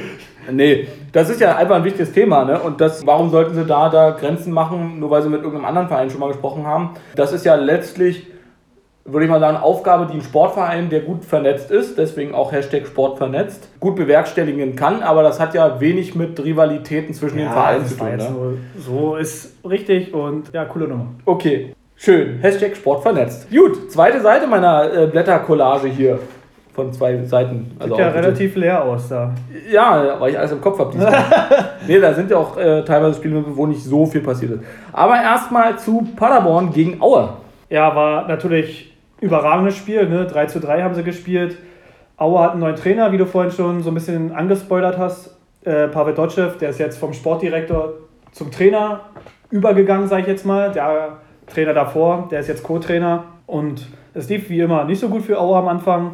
Nee, 0.51 0.87
das 1.11 1.29
ist 1.29 1.39
ja 1.39 1.55
einfach 1.55 1.75
ein 1.75 1.83
wichtiges 1.83 2.11
Thema, 2.11 2.43
ne? 2.43 2.59
Und 2.59 2.81
das, 2.81 3.05
warum 3.05 3.29
sollten 3.29 3.53
sie 3.53 3.65
da, 3.65 3.89
da 3.89 4.11
Grenzen 4.11 4.51
machen, 4.51 4.99
nur 4.99 5.11
weil 5.11 5.21
sie 5.21 5.29
mit 5.29 5.41
irgendeinem 5.41 5.65
anderen 5.65 5.87
Verein 5.87 6.09
schon 6.09 6.19
mal 6.19 6.29
gesprochen 6.29 6.65
haben? 6.65 6.91
Das 7.15 7.33
ist 7.33 7.45
ja 7.45 7.53
letztlich, 7.53 8.25
würde 9.05 9.25
ich 9.25 9.29
mal 9.29 9.39
sagen, 9.39 9.57
Aufgabe, 9.57 10.07
die 10.07 10.17
ein 10.17 10.21
Sportverein, 10.23 10.89
der 10.89 11.01
gut 11.01 11.23
vernetzt 11.23 11.69
ist, 11.69 11.99
deswegen 11.99 12.33
auch 12.33 12.51
Hashtag 12.51 12.87
Sport 12.87 13.19
vernetzt, 13.19 13.69
gut 13.79 13.95
bewerkstelligen 13.95 14.75
kann, 14.75 15.03
aber 15.03 15.21
das 15.21 15.39
hat 15.39 15.53
ja 15.53 15.79
wenig 15.79 16.15
mit 16.15 16.43
Rivalitäten 16.43 17.13
zwischen 17.13 17.37
den 17.37 17.49
Vereinen 17.49 17.85
zu 17.85 17.95
tun. 17.95 18.15
Ne? 18.15 18.57
so 18.77 19.17
ist 19.17 19.55
richtig 19.67 20.13
und 20.15 20.51
ja, 20.51 20.65
coole 20.65 20.87
Nummer. 20.87 21.07
Okay, 21.25 21.73
schön. 21.99 22.39
Hashtag 22.41 22.75
Sport 22.75 23.03
vernetzt. 23.03 23.49
Gut, 23.51 23.91
zweite 23.91 24.21
Seite 24.21 24.47
meiner 24.47 24.91
äh, 24.91 25.07
Blättercollage 25.07 25.89
hier. 25.89 26.19
Von 26.73 26.93
zwei 26.93 27.17
Seiten. 27.25 27.75
Sieht 27.83 27.97
ja 27.97 28.09
relativ 28.09 28.55
leer 28.55 28.81
aus 28.81 29.09
da. 29.09 29.33
Ja, 29.69 30.15
weil 30.17 30.31
ich 30.31 30.39
alles 30.39 30.53
im 30.53 30.61
Kopf 30.61 30.79
habe 30.79 30.91
diesmal. 30.93 31.25
nee, 31.87 31.99
da 31.99 32.13
sind 32.13 32.31
ja 32.31 32.37
auch 32.37 32.55
äh, 32.57 32.83
teilweise 32.85 33.17
Spiele, 33.17 33.43
wo 33.47 33.65
nicht 33.65 33.83
so 33.83 34.05
viel 34.05 34.21
passiert 34.21 34.51
ist. 34.51 34.61
Aber 34.93 35.21
erstmal 35.21 35.77
zu 35.77 36.07
Paderborn 36.15 36.71
gegen 36.71 37.01
Aue. 37.01 37.33
Ja, 37.69 37.93
war 37.95 38.27
natürlich 38.29 38.95
überragendes 39.19 39.75
Spiel. 39.75 40.07
Ne? 40.07 40.25
3 40.25 40.45
zu 40.45 40.59
3 40.61 40.83
haben 40.83 40.95
sie 40.95 41.03
gespielt. 41.03 41.57
Aue 42.15 42.39
hat 42.39 42.51
einen 42.51 42.61
neuen 42.61 42.75
Trainer, 42.75 43.11
wie 43.11 43.17
du 43.17 43.25
vorhin 43.25 43.51
schon 43.51 43.83
so 43.83 43.91
ein 43.91 43.95
bisschen 43.95 44.31
angespoilert 44.31 44.97
hast. 44.97 45.37
Äh, 45.65 45.87
Pavel 45.87 46.13
Dotschew, 46.13 46.49
der 46.61 46.69
ist 46.69 46.79
jetzt 46.79 46.97
vom 46.97 47.11
Sportdirektor 47.11 47.93
zum 48.31 48.51
Trainer 48.51 49.01
übergegangen, 49.49 50.07
sage 50.07 50.21
ich 50.21 50.27
jetzt 50.27 50.45
mal. 50.45 50.71
Der 50.71 51.17
Trainer 51.49 51.73
davor, 51.73 52.27
der 52.31 52.39
ist 52.39 52.47
jetzt 52.47 52.63
Co-Trainer. 52.63 53.23
Und 53.47 53.87
es 54.13 54.29
lief 54.29 54.49
wie 54.49 54.59
immer 54.59 54.83
nicht 54.85 54.99
so 54.99 55.09
gut 55.09 55.23
für 55.23 55.39
Aue 55.39 55.57
am 55.57 55.67
Anfang. 55.67 56.13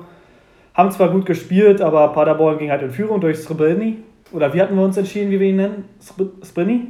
Haben 0.74 0.91
zwar 0.91 1.10
gut 1.10 1.26
gespielt, 1.26 1.82
aber 1.82 2.10
Paderborn 2.10 2.58
ging 2.58 2.69
halt 2.71 2.82
in 2.82 2.91
Führung 2.91 3.21
durch 3.21 3.38
Srebrini. 3.39 3.98
Oder 4.32 4.54
wie 4.54 4.62
hatten 4.62 4.76
wir 4.76 4.84
uns 4.84 4.98
entschieden, 4.98 5.32
wie 5.32 5.39
wir 5.39 5.48
ihn 5.48 5.56
nennen? 5.58 5.86
Sre- 6.02 6.43
Srebrini? 6.43 6.88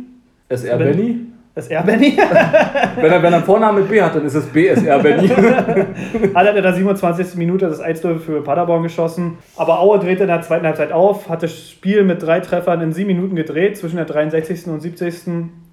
SR 0.50 0.78
Benny. 0.78 1.20
SR 1.56 1.84
Benny? 1.84 2.18
Wenn 2.98 3.12
er, 3.12 3.24
wenn 3.24 3.32
er 3.34 3.38
einen 3.38 3.44
Vornamen 3.44 3.80
mit 3.80 3.90
B 3.90 4.02
hat, 4.02 4.14
dann 4.16 4.26
ist 4.26 4.36
es 4.36 4.46
BSR 4.48 5.00
Benny. 5.00 5.28
Hat 6.34 6.46
er 6.46 6.56
in 6.56 6.62
der 6.64 6.74
27. 6.74 7.36
Minute 7.36 7.68
das 7.68 7.80
1 7.80 8.02
für 8.02 8.42
Paderborn 8.44 8.84
geschossen. 8.84 9.38
Aber 9.56 9.80
Aue 9.80 10.00
drehte 10.00 10.24
in 10.24 10.28
der 10.28 10.42
zweiten 10.42 10.66
Halbzeit 10.66 10.92
auf, 10.92 11.30
hat 11.30 11.44
das 11.44 11.70
Spiel 11.70 12.04
mit 12.04 12.22
drei 12.22 12.42
Treffern 12.42 12.82
in 12.82 12.92
sieben 12.94 13.08
Minuten 13.08 13.36
gedreht. 13.36 13.78
Zwischen 13.78 13.96
der 13.96 14.06
63. 14.06 14.68
und 14.68 14.82
70. 14.82 15.14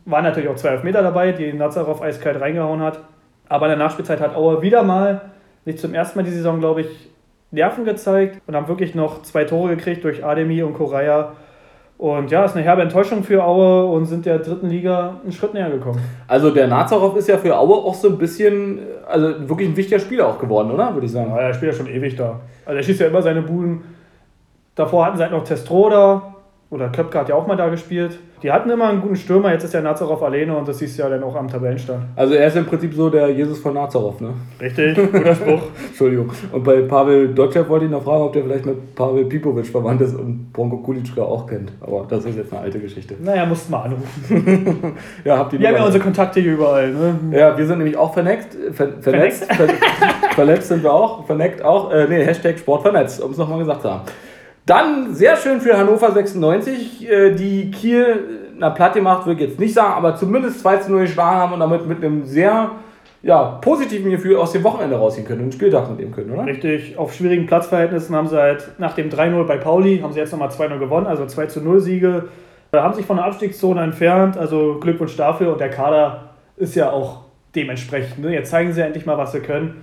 waren 0.05 0.25
natürlich 0.25 0.49
auch 0.49 0.57
zwei 0.57 0.71
Elfmeter 0.71 1.03
dabei, 1.03 1.33
die 1.33 1.53
Nazarov 1.53 2.03
eiskalt 2.03 2.41
reingehauen 2.41 2.81
hat. 2.81 3.01
Aber 3.49 3.67
in 3.67 3.71
der 3.71 3.79
Nachspielzeit 3.79 4.21
hat 4.21 4.35
Aue 4.35 4.63
wieder 4.63 4.83
mal, 4.83 5.21
nicht 5.65 5.79
zum 5.79 5.95
ersten 5.95 6.19
Mal 6.19 6.25
die 6.25 6.31
Saison, 6.31 6.59
glaube 6.59 6.83
ich, 6.83 7.11
Nerven 7.51 7.85
gezeigt 7.85 8.41
und 8.47 8.57
haben 8.57 8.67
wirklich 8.67 8.95
noch 8.95 9.23
zwei 9.23 9.45
Tore 9.45 9.77
gekriegt 9.77 10.05
durch 10.05 10.25
Ademi 10.25 10.63
und 10.63 10.75
Koraya. 10.75 11.33
Und 11.99 12.31
ja, 12.31 12.45
ist 12.45 12.57
eine 12.57 12.65
herbe 12.65 12.83
Enttäuschung 12.83 13.23
für 13.23 13.45
Aue 13.45 13.85
und 13.85 14.07
sind 14.07 14.27
der 14.27 14.39
dritten 14.39 14.69
Liga 14.69 15.21
einen 15.23 15.31
Schritt 15.31 15.55
näher 15.55 15.71
gekommen. 15.71 16.01
Also 16.27 16.51
der 16.51 16.67
Nazarov 16.67 17.17
ist 17.17 17.29
ja 17.29 17.37
für 17.37 17.57
Aue 17.57 17.75
auch 17.75 17.95
so 17.95 18.09
ein 18.09 18.19
bisschen, 18.19 18.81
also 19.07 19.49
wirklich 19.49 19.69
ein 19.69 19.77
wichtiger 19.77 20.01
Spieler 20.01 20.27
auch 20.27 20.39
geworden, 20.39 20.73
oder? 20.73 20.95
Würde 20.95 21.07
ich 21.07 21.13
sagen. 21.13 21.31
Ja, 21.31 21.43
er 21.43 21.55
spielt 21.55 21.73
ja 21.73 21.79
schon 21.79 21.87
ewig 21.87 22.17
da. 22.17 22.41
Also 22.65 22.77
er 22.79 22.83
schießt 22.83 23.01
ja 23.01 23.07
immer 23.07 23.23
seine 23.23 23.43
Buden. 23.43 23.83
Davor 24.75 25.07
hatten 25.07 25.19
sie 25.19 25.23
halt 25.23 25.33
noch 25.33 25.45
Testroda 25.45 26.32
oder 26.73 26.89
Köpke 26.89 27.19
hat 27.19 27.29
ja 27.29 27.35
auch 27.35 27.47
mal 27.47 27.57
da 27.57 27.69
gespielt. 27.69 28.19
Die 28.43 28.51
hatten 28.51 28.71
immer 28.71 28.89
einen 28.89 29.03
guten 29.03 29.15
Stürmer, 29.15 29.53
jetzt 29.53 29.63
ist 29.63 29.75
der 29.75 29.83
Nazarov 29.83 30.23
alleine 30.23 30.57
und 30.57 30.67
das 30.67 30.79
siehst 30.79 30.99
du 30.99 31.03
ja 31.03 31.11
dann 31.11 31.23
auch 31.23 31.37
am 31.37 31.47
Tabellenstand. 31.47 32.03
Also 32.17 32.35
er 32.35 32.49
ist 32.49 32.57
im 32.57 32.65
Prinzip 32.65 32.95
so 32.95 33.11
der 33.11 33.29
Jesus 33.29 33.59
von 33.59 33.75
Nazarov, 33.75 34.21
ne? 34.23 34.31
Richtig, 34.59 34.97
guter 35.13 35.35
Spruch. 35.35 35.63
Entschuldigung. 35.89 36.31
Und 36.51 36.65
bei 36.65 36.81
Pavel 36.81 37.29
Dotschew 37.35 37.69
wollte 37.69 37.85
ich 37.85 37.91
noch 37.91 38.03
fragen, 38.03 38.23
ob 38.23 38.33
der 38.33 38.43
vielleicht 38.45 38.65
mit 38.65 38.95
Pavel 38.95 39.27
Pipovic 39.27 39.67
verwandt 39.67 40.01
ist 40.01 40.17
und 40.17 40.51
Bronko 40.53 40.79
Kulitschka 40.79 41.23
auch 41.23 41.47
kennt. 41.47 41.73
Aber 41.83 42.07
das 42.09 42.25
ist 42.25 42.37
jetzt 42.37 42.53
eine 42.53 42.63
alte 42.63 42.81
Geschichte. 42.81 43.17
Naja, 43.23 43.45
mussten 43.45 43.71
mal 43.71 43.83
anrufen. 43.83 44.97
Ja, 45.25 45.39
habt 45.39 45.53
ihr 45.53 45.61
Wir 45.61 45.69
haben 45.69 45.77
ja 45.77 45.85
unsere 45.85 46.03
Kontakte 46.03 46.41
hier 46.41 46.55
überall. 46.55 46.91
Ne? 46.91 47.19
Ja, 47.33 47.57
wir 47.57 47.67
sind 47.67 47.79
nämlich 47.79 47.97
auch 47.97 48.13
verneckt, 48.13 48.57
ver, 48.73 48.89
vernetzt. 49.01 49.45
Ver, 49.53 49.69
vernetzt 50.35 50.69
sind 50.69 50.83
wir 50.83 50.93
auch, 50.93 51.27
verneckt 51.27 51.63
auch. 51.63 51.93
Äh, 51.93 52.07
nee, 52.09 52.25
Hashtag 52.25 52.59
Sport 52.59 52.83
vernetzt, 52.83 53.23
um 53.23 53.31
es 53.31 53.39
nochmal 53.39 53.59
gesagt 53.59 53.83
zu 53.83 53.91
haben. 53.91 54.03
Dann 54.67 55.15
sehr 55.15 55.37
schön 55.37 55.61
für 55.61 55.77
Hannover 55.77 56.13
96, 56.13 57.11
äh, 57.11 57.35
die 57.35 57.71
Kiel, 57.71 58.51
na 58.57 58.71
platt 58.71 58.95
gemacht 58.95 59.27
würde 59.27 59.43
ich 59.43 59.49
jetzt 59.51 59.59
nicht 59.59 59.75
sagen, 59.75 59.95
aber 59.95 60.15
zumindest 60.15 60.61
2 60.61 60.77
zu 60.79 60.93
0 60.93 61.01
geschlagen 61.03 61.37
haben 61.37 61.53
und 61.55 61.61
damit 61.61 61.87
mit 61.87 61.99
einem 61.99 62.25
sehr 62.25 62.71
ja, 63.23 63.59
positiven 63.61 64.11
Gefühl 64.11 64.37
aus 64.37 64.53
dem 64.53 64.63
Wochenende 64.65 64.97
rausgehen 64.97 65.27
können 65.27 65.43
und 65.43 65.55
Spieltag 65.55 65.89
mitnehmen 65.89 66.13
können, 66.13 66.33
oder? 66.33 66.47
Richtig, 66.47 66.97
auf 66.97 67.13
schwierigen 67.13 67.47
Platzverhältnissen 67.47 68.15
haben 68.15 68.29
sie 68.29 68.37
halt 68.37 68.69
nach 68.79 68.95
dem 68.95 69.11
3-0 69.11 69.45
bei 69.45 69.57
Pauli, 69.57 70.01
haben 70.01 70.13
sie 70.13 70.21
jetzt 70.21 70.33
nochmal 70.33 70.49
2-0 70.49 70.79
gewonnen, 70.79 71.07
also 71.07 71.25
2-0 71.25 71.81
Siege. 71.81 72.29
Äh, 72.73 72.79
Haben 72.79 72.95
sich 72.95 73.05
von 73.05 73.17
der 73.17 73.27
Abstiegszone 73.27 73.83
entfernt, 73.83 74.37
also 74.37 74.79
Glückwunsch 74.81 75.17
dafür 75.17 75.53
und 75.53 75.61
der 75.61 75.71
Kader 75.71 76.31
ist 76.57 76.75
ja 76.75 76.91
auch 76.91 77.23
dementsprechend. 77.55 78.21
Ne? 78.21 78.33
Jetzt 78.33 78.51
zeigen 78.51 78.73
sie 78.73 78.81
endlich 78.83 79.07
mal, 79.07 79.19
was 79.19 79.33
sie 79.33 79.41
können. 79.41 79.83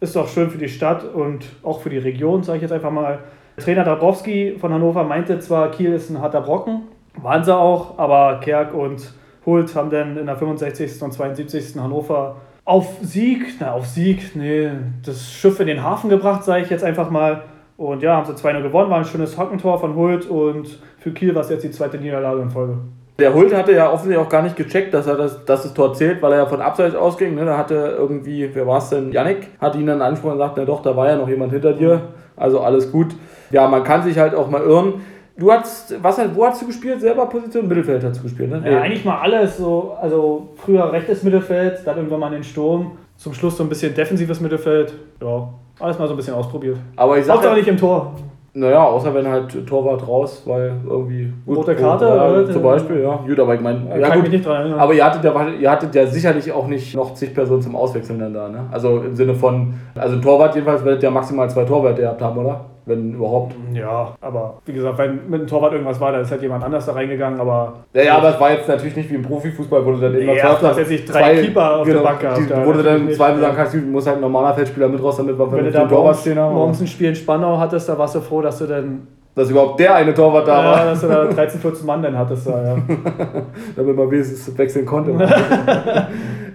Ist 0.00 0.14
doch 0.14 0.28
schön 0.28 0.50
für 0.50 0.58
die 0.58 0.68
Stadt 0.68 1.04
und 1.04 1.46
auch 1.62 1.80
für 1.80 1.90
die 1.90 1.98
Region, 1.98 2.42
sage 2.42 2.58
ich 2.58 2.62
jetzt 2.62 2.72
einfach 2.72 2.90
mal. 2.90 3.20
Trainer 3.58 3.84
Dabrowski 3.84 4.56
von 4.60 4.72
Hannover 4.72 5.04
meinte 5.04 5.38
zwar, 5.38 5.70
Kiel 5.70 5.92
ist 5.92 6.10
ein 6.10 6.20
harter 6.20 6.40
Brocken, 6.40 6.82
waren 7.20 7.44
sie 7.44 7.56
auch, 7.56 7.98
aber 7.98 8.40
Kerk 8.40 8.74
und 8.74 9.12
Hult 9.44 9.74
haben 9.74 9.90
dann 9.90 10.16
in 10.16 10.26
der 10.26 10.36
65. 10.36 11.02
und 11.02 11.12
72. 11.12 11.76
Hannover 11.76 12.36
auf 12.64 12.96
Sieg, 13.00 13.54
na 13.60 13.72
auf 13.72 13.86
Sieg, 13.86 14.36
nee, 14.36 14.70
das 15.04 15.32
Schiff 15.32 15.58
in 15.60 15.66
den 15.66 15.82
Hafen 15.82 16.10
gebracht, 16.10 16.44
sage 16.44 16.64
ich 16.64 16.70
jetzt 16.70 16.84
einfach 16.84 17.10
mal. 17.10 17.44
Und 17.78 18.02
ja, 18.02 18.16
haben 18.16 18.26
sie 18.26 18.32
2-0 18.32 18.62
gewonnen, 18.62 18.90
war 18.90 18.98
ein 18.98 19.04
schönes 19.04 19.38
Hockentor 19.38 19.78
von 19.78 19.94
Hult 19.94 20.26
und 20.26 20.78
für 20.98 21.12
Kiel 21.12 21.34
war 21.34 21.42
es 21.42 21.48
jetzt 21.48 21.64
die 21.64 21.70
zweite 21.70 21.96
Niederlage 21.96 22.42
in 22.42 22.50
Folge. 22.50 22.78
Der 23.18 23.34
Hult 23.34 23.54
hatte 23.54 23.72
ja 23.72 23.90
offensichtlich 23.90 24.24
auch 24.24 24.28
gar 24.28 24.42
nicht 24.42 24.54
gecheckt, 24.54 24.94
dass 24.94 25.06
er 25.06 25.16
das, 25.16 25.44
dass 25.44 25.62
das 25.62 25.74
Tor 25.74 25.94
zählt, 25.94 26.22
weil 26.22 26.32
er 26.32 26.38
ja 26.38 26.46
von 26.46 26.60
Abseits 26.60 26.94
ausging. 26.94 27.34
Ne? 27.34 27.44
Da 27.44 27.56
hatte 27.56 27.96
irgendwie, 27.98 28.48
wer 28.52 28.66
war 28.66 28.78
es 28.78 28.90
denn? 28.90 29.10
Yannick 29.10 29.48
hat 29.60 29.74
ihn 29.74 29.86
dann 29.86 30.02
angesprochen 30.02 30.34
und 30.34 30.38
sagt, 30.38 30.56
na 30.56 30.64
doch, 30.64 30.82
da 30.82 30.94
war 30.96 31.08
ja 31.08 31.16
noch 31.16 31.28
jemand 31.28 31.52
hinter 31.52 31.72
dir. 31.72 32.00
Also 32.36 32.60
alles 32.60 32.92
gut. 32.92 33.16
Ja, 33.50 33.68
man 33.68 33.82
kann 33.84 34.02
sich 34.02 34.18
halt 34.18 34.34
auch 34.34 34.48
mal 34.48 34.62
irren. 34.62 34.94
Du 35.36 35.52
hast, 35.52 35.94
was 36.02 36.20
wo 36.34 36.44
hast 36.46 36.60
du 36.62 36.66
gespielt? 36.66 37.00
Selber 37.00 37.26
Position? 37.26 37.68
Mittelfeld 37.68 38.02
hast 38.02 38.18
du 38.18 38.22
gespielt, 38.24 38.50
ne? 38.50 38.60
Ja, 38.68 38.80
eigentlich 38.80 39.04
mal 39.04 39.20
alles. 39.20 39.56
So, 39.56 39.96
also 40.00 40.48
früher 40.56 40.90
rechtes 40.92 41.22
Mittelfeld, 41.22 41.80
dann 41.84 41.96
irgendwann 41.96 42.20
mal 42.20 42.30
den 42.30 42.42
Sturm. 42.42 42.92
Zum 43.16 43.32
Schluss 43.34 43.56
so 43.56 43.62
ein 43.62 43.68
bisschen 43.68 43.94
defensives 43.94 44.40
Mittelfeld. 44.40 44.94
Ja, 45.22 45.48
alles 45.78 45.98
mal 45.98 46.06
so 46.08 46.14
ein 46.14 46.16
bisschen 46.16 46.34
ausprobiert. 46.34 46.78
Aber 46.96 47.18
ich 47.18 47.24
sag 47.24 47.34
Hauptsache 47.34 47.54
nicht 47.54 47.68
im 47.68 47.76
Tor. 47.76 48.14
Naja, 48.54 48.82
außer 48.82 49.14
wenn 49.14 49.28
halt 49.28 49.66
Torwart 49.66 50.06
raus, 50.08 50.42
weil 50.44 50.72
irgendwie. 50.88 51.32
Rote 51.46 51.76
Karte, 51.76 52.06
Ja, 52.06 52.52
zum 52.52 52.62
Beispiel, 52.62 53.02
ja. 53.02 53.16
Gut, 53.24 53.38
aber 53.38 53.54
ich 53.54 53.60
meine. 53.60 53.88
Ja, 53.90 53.96
Ja, 53.98 54.08
kann 54.08 54.22
gut. 54.22 54.32
nicht 54.32 54.44
dran 54.44 54.56
erinnern. 54.62 54.80
Aber 54.80 54.92
ihr 54.94 55.04
hattet, 55.04 55.22
ja, 55.22 55.48
ihr 55.48 55.70
hattet 55.70 55.94
ja 55.94 56.06
sicherlich 56.06 56.50
auch 56.50 56.66
nicht 56.66 56.96
noch 56.96 57.14
zig 57.14 57.32
Personen 57.32 57.62
zum 57.62 57.76
Auswechseln 57.76 58.18
dann 58.18 58.34
da, 58.34 58.48
ne? 58.48 58.64
Also 58.72 59.02
im 59.02 59.14
Sinne 59.14 59.34
von, 59.34 59.74
also 59.94 60.16
ein 60.16 60.22
Torwart 60.22 60.54
jedenfalls 60.56 60.84
werdet 60.84 61.02
ihr 61.02 61.08
ja 61.08 61.14
maximal 61.14 61.48
zwei 61.48 61.64
Torwarte 61.64 62.00
gehabt 62.00 62.20
haben, 62.20 62.38
oder? 62.38 62.64
Wenn 62.88 63.12
überhaupt. 63.12 63.54
Ja, 63.74 64.14
aber 64.20 64.54
wie 64.64 64.72
gesagt, 64.72 64.96
wenn 64.96 65.28
mit 65.28 65.42
dem 65.42 65.46
Torwart 65.46 65.72
irgendwas 65.72 66.00
war, 66.00 66.12
da 66.12 66.20
ist 66.20 66.30
halt 66.30 66.40
jemand 66.40 66.64
anders 66.64 66.86
da 66.86 66.92
reingegangen, 66.92 67.38
aber. 67.38 67.74
Ja, 67.92 68.02
ja, 68.02 68.16
aber 68.16 68.30
es 68.30 68.40
war 68.40 68.50
jetzt 68.52 68.66
natürlich 68.66 68.96
nicht 68.96 69.10
wie 69.10 69.16
im 69.16 69.22
Profifußball, 69.22 69.84
wo 69.84 69.92
du 69.92 69.98
dann 69.98 70.14
immer 70.14 70.32
Ja, 70.32 70.58
hast 70.60 70.78
jetzt 70.78 70.90
nicht 70.90 71.12
drei 71.12 71.42
Keeper 71.42 71.76
auf 71.76 71.86
der 71.86 71.98
Bank 71.98 72.20
gehabt, 72.20 72.38
die, 72.38 72.66
Wo 72.66 72.72
du 72.72 72.82
dann 72.82 73.12
zwei 73.12 73.36
sagen 73.36 73.56
kannst, 73.56 73.74
du 73.74 73.78
musst 73.78 74.06
halt 74.06 74.16
ein 74.16 74.22
normaler 74.22 74.54
Feldspieler 74.54 74.88
mit 74.88 75.02
raus, 75.02 75.18
damit 75.18 75.38
wir 75.38 75.52
Wenn 75.52 75.64
du 75.66 75.70
da 75.70 75.84
morgens, 75.84 76.26
morgens 76.26 76.80
ein 76.80 76.86
Spiel 76.86 77.08
in 77.10 77.14
Spandau 77.14 77.58
hattest, 77.58 77.88
da 77.88 77.98
warst 77.98 78.14
du 78.14 78.20
froh, 78.20 78.40
dass 78.40 78.58
du 78.58 78.66
dann. 78.66 79.06
Dass 79.38 79.50
überhaupt 79.50 79.78
der 79.78 79.94
eine 79.94 80.12
Torwart 80.12 80.48
da 80.48 80.62
Ja, 80.62 80.70
war, 80.72 80.84
dass 80.86 81.00
du 81.00 81.06
da 81.06 81.24
13, 81.26 81.60
14 81.60 81.86
Mann 81.86 82.02
dann 82.02 82.18
hattest 82.18 82.46
da, 82.48 82.62
ja. 82.62 82.76
damit 83.76 83.96
man 83.96 84.10
wenigstens 84.10 84.58
wechseln 84.58 84.84
konnte. 84.84 85.12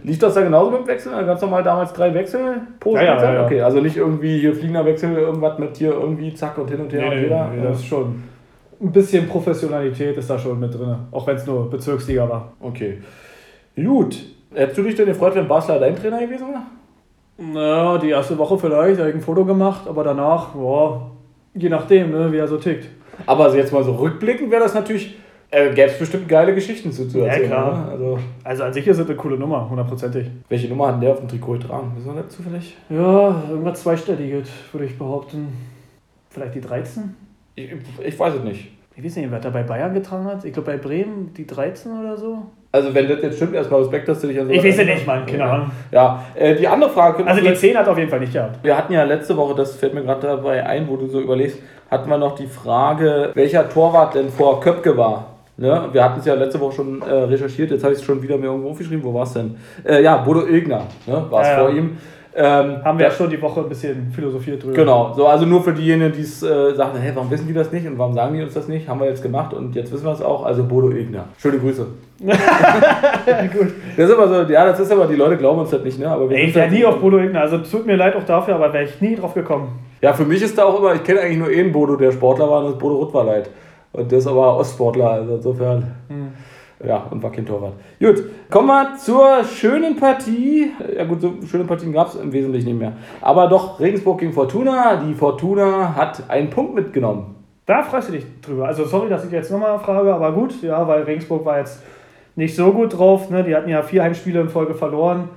Lief 0.04 0.20
das 0.20 0.34
da 0.34 0.42
genauso 0.42 0.72
mit 0.72 0.82
dem 0.82 0.88
Wechsel? 0.88 1.26
Ganz 1.26 1.42
normal 1.42 1.64
damals 1.64 1.94
drei 1.94 2.14
Wechsel 2.14 2.58
pro 2.82 2.96
Ja, 2.96 3.04
ja, 3.04 3.24
ja, 3.24 3.34
ja. 3.36 3.46
Okay, 3.46 3.62
also 3.62 3.80
nicht 3.80 3.96
irgendwie 3.96 4.38
hier 4.38 4.54
fliegender 4.54 4.86
Wechsel, 4.86 5.18
irgendwas 5.18 5.58
mit 5.60 5.78
hier 5.78 5.94
irgendwie 5.94 6.34
zack 6.34 6.58
und 6.58 6.70
hin 6.70 6.82
und 6.82 6.92
her 6.92 7.08
und 7.08 7.18
jeder. 7.18 7.50
nee, 7.56 7.64
das 7.64 7.78
ist 7.80 7.86
schon. 7.86 8.22
Ein 8.82 8.92
bisschen 8.92 9.30
Professionalität 9.30 10.18
ist 10.18 10.30
da 10.30 10.38
schon 10.38 10.60
mit 10.60 10.74
drin, 10.78 10.94
auch 11.12 11.26
wenn 11.26 11.38
es 11.38 11.46
nur 11.46 11.70
Bezirksliga 11.70 12.28
war. 12.28 12.52
Okay. 12.60 12.98
Gut. 13.78 14.18
Hättest 14.54 14.78
du 14.78 14.84
dich 14.84 14.96
denn 14.96 15.06
gefreut, 15.06 15.36
wenn 15.36 15.48
Basler 15.48 15.80
dein 15.80 15.96
Trainer 15.96 16.20
gewesen 16.20 16.48
wäre? 16.50 17.54
Naja, 17.54 17.98
die 17.98 18.10
erste 18.10 18.38
Woche 18.38 18.58
vielleicht, 18.58 18.98
da 18.98 19.04
habe 19.04 19.10
ich 19.10 19.16
ein 19.16 19.22
Foto 19.22 19.46
gemacht, 19.46 19.88
aber 19.88 20.04
danach, 20.04 20.50
boah, 20.50 21.13
je 21.56 21.70
nachdem, 21.70 22.12
ne, 22.12 22.32
wie 22.32 22.38
er 22.38 22.48
so 22.48 22.58
tickt. 22.58 22.88
Aber 23.26 23.46
also 23.46 23.58
jetzt 23.58 23.72
mal 23.74 23.84
so 23.84 23.94
rückblickend 23.96 24.50
wäre 24.52 24.64
das 24.64 24.74
natürlich, 24.74 25.16
äh, 25.52 25.70
gäbe 25.74 25.88
es 25.92 26.00
bestimmt 26.00 26.28
geile 26.28 26.54
Geschichten 26.56 26.92
zu, 26.92 27.08
zu 27.08 27.20
Ja, 27.20 27.26
erzählen. 27.26 27.48
klar. 27.48 27.86
Ne? 27.86 27.92
Also, 27.92 28.20
Also 28.44 28.64
an 28.64 28.74
sich 28.74 28.88
ist 28.88 28.98
es 28.98 29.06
eine 29.06 29.16
coole 29.16 29.38
Nummer, 29.38 29.70
hundertprozentig. 29.70 30.28
welche 30.50 30.68
Nummer 30.68 30.88
hat 30.88 30.96
denn 30.96 31.02
der 31.02 31.12
auf 31.12 31.20
dem 31.20 31.28
Trikot 31.28 31.54
getragen? 31.54 31.92
Wissen 31.96 32.16
wir 32.16 32.24
das 32.24 32.34
zufällig? 32.36 32.76
Ja, 32.90 33.44
irgendwas 33.50 33.82
zweistelliges, 33.84 34.50
würde 34.72 34.86
ich 34.86 34.98
behaupten. 34.98 35.48
Vielleicht 36.30 36.56
die 36.56 36.62
13? 36.62 37.16
Ich, 37.56 37.70
ich 38.04 38.20
weiß 38.20 38.34
es 38.36 38.44
nicht. 38.44 38.72
Ich 38.96 39.04
weiß 39.04 39.16
nicht, 39.18 39.30
wer 39.32 39.40
da 39.40 39.50
bei 39.52 39.62
Bayern 39.64 39.94
getragen 39.94 40.26
hat. 40.26 40.44
Ich 40.46 40.54
glaube 40.54 40.72
bei 40.72 40.78
Bremen 40.78 41.32
die 41.36 41.46
13 41.46 41.92
oder 42.00 42.18
so. 42.18 42.44
Also 42.76 42.92
wenn 42.96 43.08
das 43.08 43.22
jetzt 43.22 43.36
stimmt, 43.38 43.54
erstmal 43.54 43.82
Respekt, 43.82 44.08
dass 44.08 44.20
du 44.20 44.28
dich 44.28 44.40
an 44.40 44.48
so 44.48 44.52
Ich 44.52 44.64
weiß 44.64 44.80
es 44.80 44.86
nicht, 44.86 45.06
Mann, 45.06 45.28
keine 45.28 45.46
Ahnung. 45.46 45.72
Ja, 45.92 46.24
äh, 46.34 46.56
die 46.56 46.68
andere 46.68 46.90
Frage 46.90 47.24
Also 47.24 47.40
die 47.40 47.46
vielleicht- 47.46 47.62
10 47.62 47.78
hat 47.78 47.88
auf 47.88 48.00
jeden 48.00 48.10
Fall 48.10 48.20
nicht 48.20 48.34
gehabt. 48.34 48.58
Wir 48.64 48.76
hatten 48.76 48.92
ja 48.94 49.04
letzte 49.04 49.38
Woche, 49.38 49.54
das 49.54 49.76
fällt 49.76 49.94
mir 49.94 50.02
gerade 50.02 50.26
dabei 50.26 50.66
ein, 50.66 50.88
wo 50.90 50.96
du 50.98 51.06
so 51.06 51.20
überlegst, 51.22 51.60
hatten 51.92 52.10
wir 52.10 52.18
noch 52.18 52.34
die 52.34 52.48
Frage, 52.48 53.30
welcher 53.36 53.70
Torwart 53.70 54.16
denn 54.16 54.30
vor 54.30 54.60
Köpke 54.60 54.98
war. 54.98 55.28
Ne? 55.56 55.90
Wir 55.92 56.04
hatten 56.04 56.20
es 56.20 56.26
ja 56.26 56.34
letzte 56.34 56.60
Woche 56.60 56.78
schon 56.78 57.04
äh, 57.04 57.14
recherchiert, 57.14 57.70
jetzt 57.70 57.84
habe 57.84 57.94
ich 57.94 58.00
es 58.00 58.06
schon 58.06 58.20
wieder 58.24 58.38
mir 58.40 58.48
irgendwo 58.48 58.72
aufgeschrieben. 58.72 59.04
Wo 59.04 59.14
war 59.14 59.22
es 59.24 59.34
denn? 59.34 59.56
Äh, 59.84 60.02
ja, 60.02 60.18
Bodo 60.18 60.44
Ilgner 60.48 60.82
ne? 61.06 61.26
war 61.30 61.42
es 61.44 61.48
Ja, 61.50 61.54
ja. 61.54 61.60
vor 61.60 61.70
ihm. 61.70 61.96
Ähm, 62.36 62.84
Haben 62.84 62.98
wir 62.98 63.06
ja 63.06 63.12
schon 63.12 63.30
die 63.30 63.40
Woche 63.40 63.60
ein 63.60 63.70
bisschen 63.70 64.12
philosophiert 64.12 64.64
drüber. 64.64 64.74
Genau, 64.74 65.14
so, 65.16 65.28
also 65.28 65.46
nur 65.46 65.62
für 65.62 65.72
diejenigen, 65.72 66.12
die 66.14 66.22
es 66.22 66.42
äh, 66.42 66.74
sagen, 66.74 66.98
hey, 67.00 67.12
warum 67.14 67.30
wissen 67.30 67.46
die 67.48 67.54
das 67.54 67.72
nicht 67.72 67.86
und 67.86 67.98
warum 68.00 68.14
sagen 68.16 68.34
die 68.36 68.42
uns 68.42 68.56
das 68.56 68.68
nicht? 68.68 68.88
Haben 68.88 69.02
wir 69.02 69.08
jetzt 69.08 69.22
gemacht 69.22 69.54
und 69.54 69.76
jetzt 69.76 69.92
wissen 69.92 70.06
wir 70.06 70.14
es 70.14 70.22
auch. 70.22 70.44
Also 70.44 70.64
Bodo 70.64 70.90
Ilgner. 70.90 71.26
Schöne 71.38 71.60
Grüße. 71.60 71.86
Gut. 72.20 73.68
Das 73.98 74.10
ist 74.10 74.16
immer 74.16 74.28
so, 74.28 74.52
ja, 74.52 74.66
das 74.66 74.80
ist 74.80 74.92
aber, 74.92 75.06
die 75.06 75.16
Leute 75.16 75.38
glauben 75.38 75.60
uns 75.60 75.70
das 75.70 75.84
nicht, 75.84 76.00
ne? 76.00 76.08
Aber 76.10 76.30
wir 76.30 76.38
ich 76.38 76.56
wäre 76.56 76.66
halt- 76.68 76.74
nie 76.74 76.86
auf 76.86 77.00
Bodo 77.00 77.20
Igner. 77.20 77.42
Also 77.42 77.60
tut 77.60 77.86
mir 77.86 77.96
leid 77.98 78.16
auch 78.16 78.24
dafür, 78.24 78.56
aber 78.56 78.74
wäre 78.74 78.86
ich 78.86 79.00
nie 79.00 79.16
drauf 79.16 79.34
gekommen. 79.34 79.80
Ja, 80.02 80.14
für 80.14 80.26
mich 80.26 80.42
ist 80.42 80.58
da 80.58 80.64
auch 80.66 80.80
immer, 80.80 80.96
ich 80.96 81.04
kenne 81.04 81.22
eigentlich 81.22 81.38
nur 81.38 81.48
einen 81.50 81.72
Bodo, 81.72 81.96
der 81.96 82.12
Sportler 82.12 82.50
war, 82.50 82.60
und 82.60 82.66
das 82.66 82.74
ist 82.74 82.80
Bodo 82.80 82.96
Ruttwaleit. 82.96 83.50
Und 83.92 84.12
der 84.12 84.18
ist 84.18 84.28
aber 84.28 84.58
Ostsportler, 84.58 85.08
also 85.12 85.36
insofern. 85.36 85.92
Ja, 86.86 87.08
und 87.10 87.24
war 87.24 87.32
kein 87.32 87.46
Torwart. 87.46 87.74
Gut, 88.00 88.24
kommen 88.50 88.68
wir 88.68 88.98
zur 88.98 89.44
schönen 89.44 89.96
Partie. 89.96 90.72
Ja 90.96 91.06
gut, 91.06 91.22
so 91.22 91.34
schöne 91.50 91.64
Partien 91.64 91.94
gab 91.94 92.08
es 92.08 92.16
im 92.16 92.32
Wesentlichen 92.34 92.68
nicht 92.68 92.80
mehr. 92.80 92.94
Aber 93.22 93.48
doch 93.48 93.80
Regensburg 93.80 94.20
gegen 94.20 94.34
Fortuna. 94.34 94.98
Die 94.98 95.14
Fortuna 95.14 95.96
hat 95.96 96.30
einen 96.30 96.50
Punkt 96.50 96.76
mitgenommen. 96.76 97.36
Da 97.66 97.82
freust 97.84 98.10
du 98.10 98.14
dich 98.14 98.26
drüber. 98.42 98.68
Also 98.68 98.86
sorry, 98.86 99.10
dass 99.10 99.24
ich 99.24 99.32
jetzt 99.32 99.50
nochmal 99.52 99.80
frage, 99.80 100.14
aber 100.14 100.34
gut, 100.34 100.62
ja, 100.62 100.86
weil 100.88 101.04
Regensburg 101.04 101.46
war 101.46 101.60
jetzt 101.60 101.82
nicht 102.36 102.56
so 102.56 102.74
gut 102.74 102.98
drauf. 102.98 103.30
Ne? 103.30 103.44
Die 103.44 103.56
hatten 103.56 103.70
ja 103.70 103.82
vier 103.82 104.04
Heimspiele 104.04 104.42
in 104.42 104.50
Folge 104.50 104.74
verloren. 104.74 105.30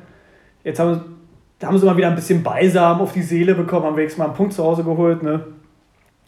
Jetzt 0.65 0.81
haben, 0.81 1.01
haben 1.63 1.79
sie 1.79 1.87
mal 1.87 1.97
wieder 1.97 2.09
ein 2.09 2.17
bisschen 2.17 2.43
Balsam 2.43 3.01
auf 3.01 3.13
die 3.13 3.23
Seele 3.23 3.55
bekommen, 3.55 3.87
haben 3.87 3.97
wenigstens 3.97 4.19
mal 4.19 4.25
einen 4.25 4.35
Punkt 4.35 4.53
zu 4.53 4.65
Hause 4.65 4.83
geholt. 4.83 5.23
Ne? 5.23 5.45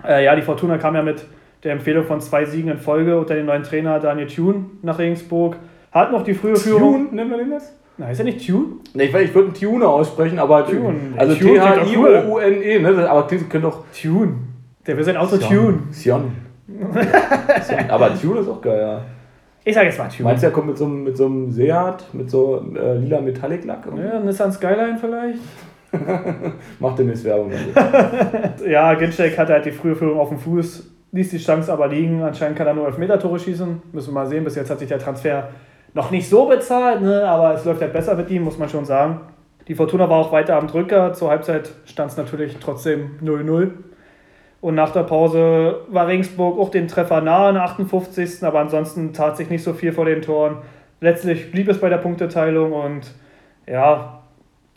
Äh, 0.05 0.25
ja, 0.25 0.37
die 0.37 0.43
Fortuna 0.43 0.79
kam 0.79 0.95
ja 0.95 1.03
mit 1.03 1.25
der 1.65 1.73
Empfehlung 1.73 2.05
von 2.05 2.21
zwei 2.21 2.45
Siegen 2.45 2.71
in 2.71 2.79
Folge 2.79 3.19
unter 3.19 3.35
dem 3.35 3.47
neuen 3.47 3.63
Trainer 3.63 3.99
Daniel 4.01 4.27
Thune 4.29 4.67
nach 4.83 4.99
Regensburg. 4.99 5.57
Hat 5.93 6.13
noch 6.13 6.23
die 6.23 6.35
frühe 6.35 6.57
Führung. 6.57 7.07
Tune, 7.09 7.17
nennen 7.17 7.31
wir 7.31 7.39
den 7.39 7.53
jetzt? 7.53 7.75
Na, 7.97 8.11
ist 8.11 8.19
er 8.21 8.25
nicht 8.27 8.47
Tune? 8.47 8.67
Ne, 8.95 9.05
ich, 9.05 9.15
ich 9.15 9.35
würde 9.35 9.49
einen 9.49 9.55
Tuner 9.55 9.89
aussprechen, 9.89 10.39
aber 10.39 10.65
Tune. 10.67 10.95
Also 11.17 11.35
Tune 11.35 11.55
T-H-I-O-U-N-E, 11.55 12.79
ne? 12.79 13.11
Aber 13.11 13.27
klingt 13.27 13.51
könnte 13.51 13.67
doch. 13.69 13.85
Tune. 14.01 14.35
Der 14.87 14.97
will 14.97 15.03
sein 15.05 15.17
Auto 15.17 15.37
Tune. 15.37 15.81
Sion. 15.91 16.31
Sion. 16.31 16.33
Aber 17.89 18.15
Tune 18.21 18.41
ist 18.41 18.49
auch 18.49 18.61
geil, 18.61 18.81
ja. 18.81 19.01
Ich 19.65 19.75
sage 19.75 19.87
jetzt 19.87 19.99
mal 19.99 20.09
Tune. 20.09 20.25
Meinst 20.25 20.43
du, 20.43 20.47
er 20.47 20.53
kommt 20.53 20.69
mit 20.69 20.79
so, 20.79 20.85
einem- 20.85 21.05
mit 21.05 21.17
so 21.17 21.27
einem 21.27 21.51
Seat, 21.51 22.05
mit 22.13 22.31
so 22.31 22.65
äh, 22.75 22.97
lila 22.99 23.21
Metallic-Lack? 23.21 23.89
Ja, 23.97 24.21
Nissan 24.21 24.53
Skyline 24.53 24.97
vielleicht? 25.01 25.41
Macht 26.81 26.99
demnächst 26.99 27.25
Werbung. 27.25 27.51
Ja, 28.67 28.95
Ginczek 28.95 29.37
hatte 29.39 29.55
halt 29.55 29.65
die 29.67 29.71
frühe 29.73 29.97
Führung 29.97 30.19
auf 30.21 30.29
dem 30.29 30.39
Fuß, 30.39 30.89
ließ 31.13 31.31
die 31.31 31.39
Chance 31.39 31.73
aber 31.73 31.89
liegen. 31.89 32.23
Anscheinend 32.23 32.57
kann 32.57 32.67
er 32.67 32.75
nur 32.75 32.87
Elfmeter-Tore 32.87 33.39
schießen. 33.39 33.83
Müssen 33.93 34.09
wir 34.09 34.15
mal 34.15 34.27
sehen. 34.27 34.45
Bis 34.45 34.55
jetzt 34.55 34.71
hat 34.71 34.79
sich 34.79 34.89
der 34.89 34.99
Transfer 34.99 35.49
noch 35.95 36.11
nicht 36.11 36.29
so 36.29 36.47
bezahlt, 36.47 37.01
ne? 37.01 37.27
aber 37.27 37.55
es 37.55 37.65
läuft 37.65 37.81
halt 37.81 37.93
besser 37.93 38.15
mit 38.15 38.31
ihm, 38.31 38.45
muss 38.45 38.59
man 38.59 38.69
schon 38.69 38.85
sagen. 38.85 39.21
Die 39.69 39.75
Fortuna 39.75 40.09
war 40.09 40.19
auch 40.19 40.33
weiter 40.33 40.57
am 40.57 40.67
Drücker. 40.67 41.13
Zur 41.13 41.31
Halbzeit 41.31 41.71
stand 41.87 42.11
es 42.11 42.17
natürlich 42.17 42.57
trotzdem 42.59 43.19
0-0. 43.23 43.71
Und 44.61 44.75
nach 44.75 44.91
der 44.91 45.05
Pause 45.05 45.83
war 45.89 46.07
Regensburg 46.09 46.59
auch 46.59 46.71
den 46.71 46.89
Treffer 46.89 47.21
nahe 47.21 47.51
in 47.51 47.55
der 47.55 47.65
58. 47.65 48.43
Aber 48.45 48.61
ansonsten 48.61 49.13
tat 49.13 49.37
sich 49.37 49.51
nicht 49.51 49.63
so 49.63 49.73
viel 49.73 49.93
vor 49.93 50.05
den 50.05 50.23
Toren. 50.23 50.59
Letztlich 51.01 51.53
blieb 51.53 51.69
es 51.69 51.81
bei 51.81 51.89
der 51.89 51.99
Punkteteilung 51.99 52.73
und 52.73 53.13
ja, 53.67 54.21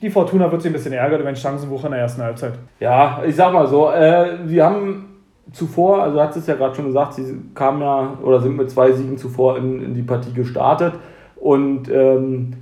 die 0.02 0.10
Fortuna 0.10 0.52
wird 0.52 0.62
sich 0.62 0.70
ein 0.70 0.74
bisschen 0.74 0.94
ärgern 0.94 1.22
über 1.22 1.32
den 1.32 1.36
Chancenbuch 1.36 1.86
in 1.86 1.92
der 1.92 2.02
ersten 2.02 2.22
Halbzeit. 2.22 2.54
Ja, 2.80 3.22
ich 3.26 3.36
sag 3.36 3.54
mal 3.54 3.68
so, 3.68 3.90
äh, 3.92 4.38
wir 4.44 4.66
haben 4.66 5.11
zuvor, 5.52 6.04
also 6.04 6.22
hat 6.22 6.36
es 6.36 6.48
ja 6.48 6.56
gerade 6.56 6.76
schon 6.76 6.86
gesagt, 6.86 7.14
sie 7.14 7.36
kamen 7.54 7.82
ja 7.82 8.14
oder 8.24 8.40
sind 8.40 8.58
mit 8.58 8.70
zwei 8.70 8.92
Siegen 8.92 9.18
zuvor 9.18 9.58
in, 9.58 9.84
in 9.84 9.94
die 9.94 10.04
Partie 10.04 10.34
gestartet 10.34 10.94
und 11.36 11.90
ähm, 11.90 12.54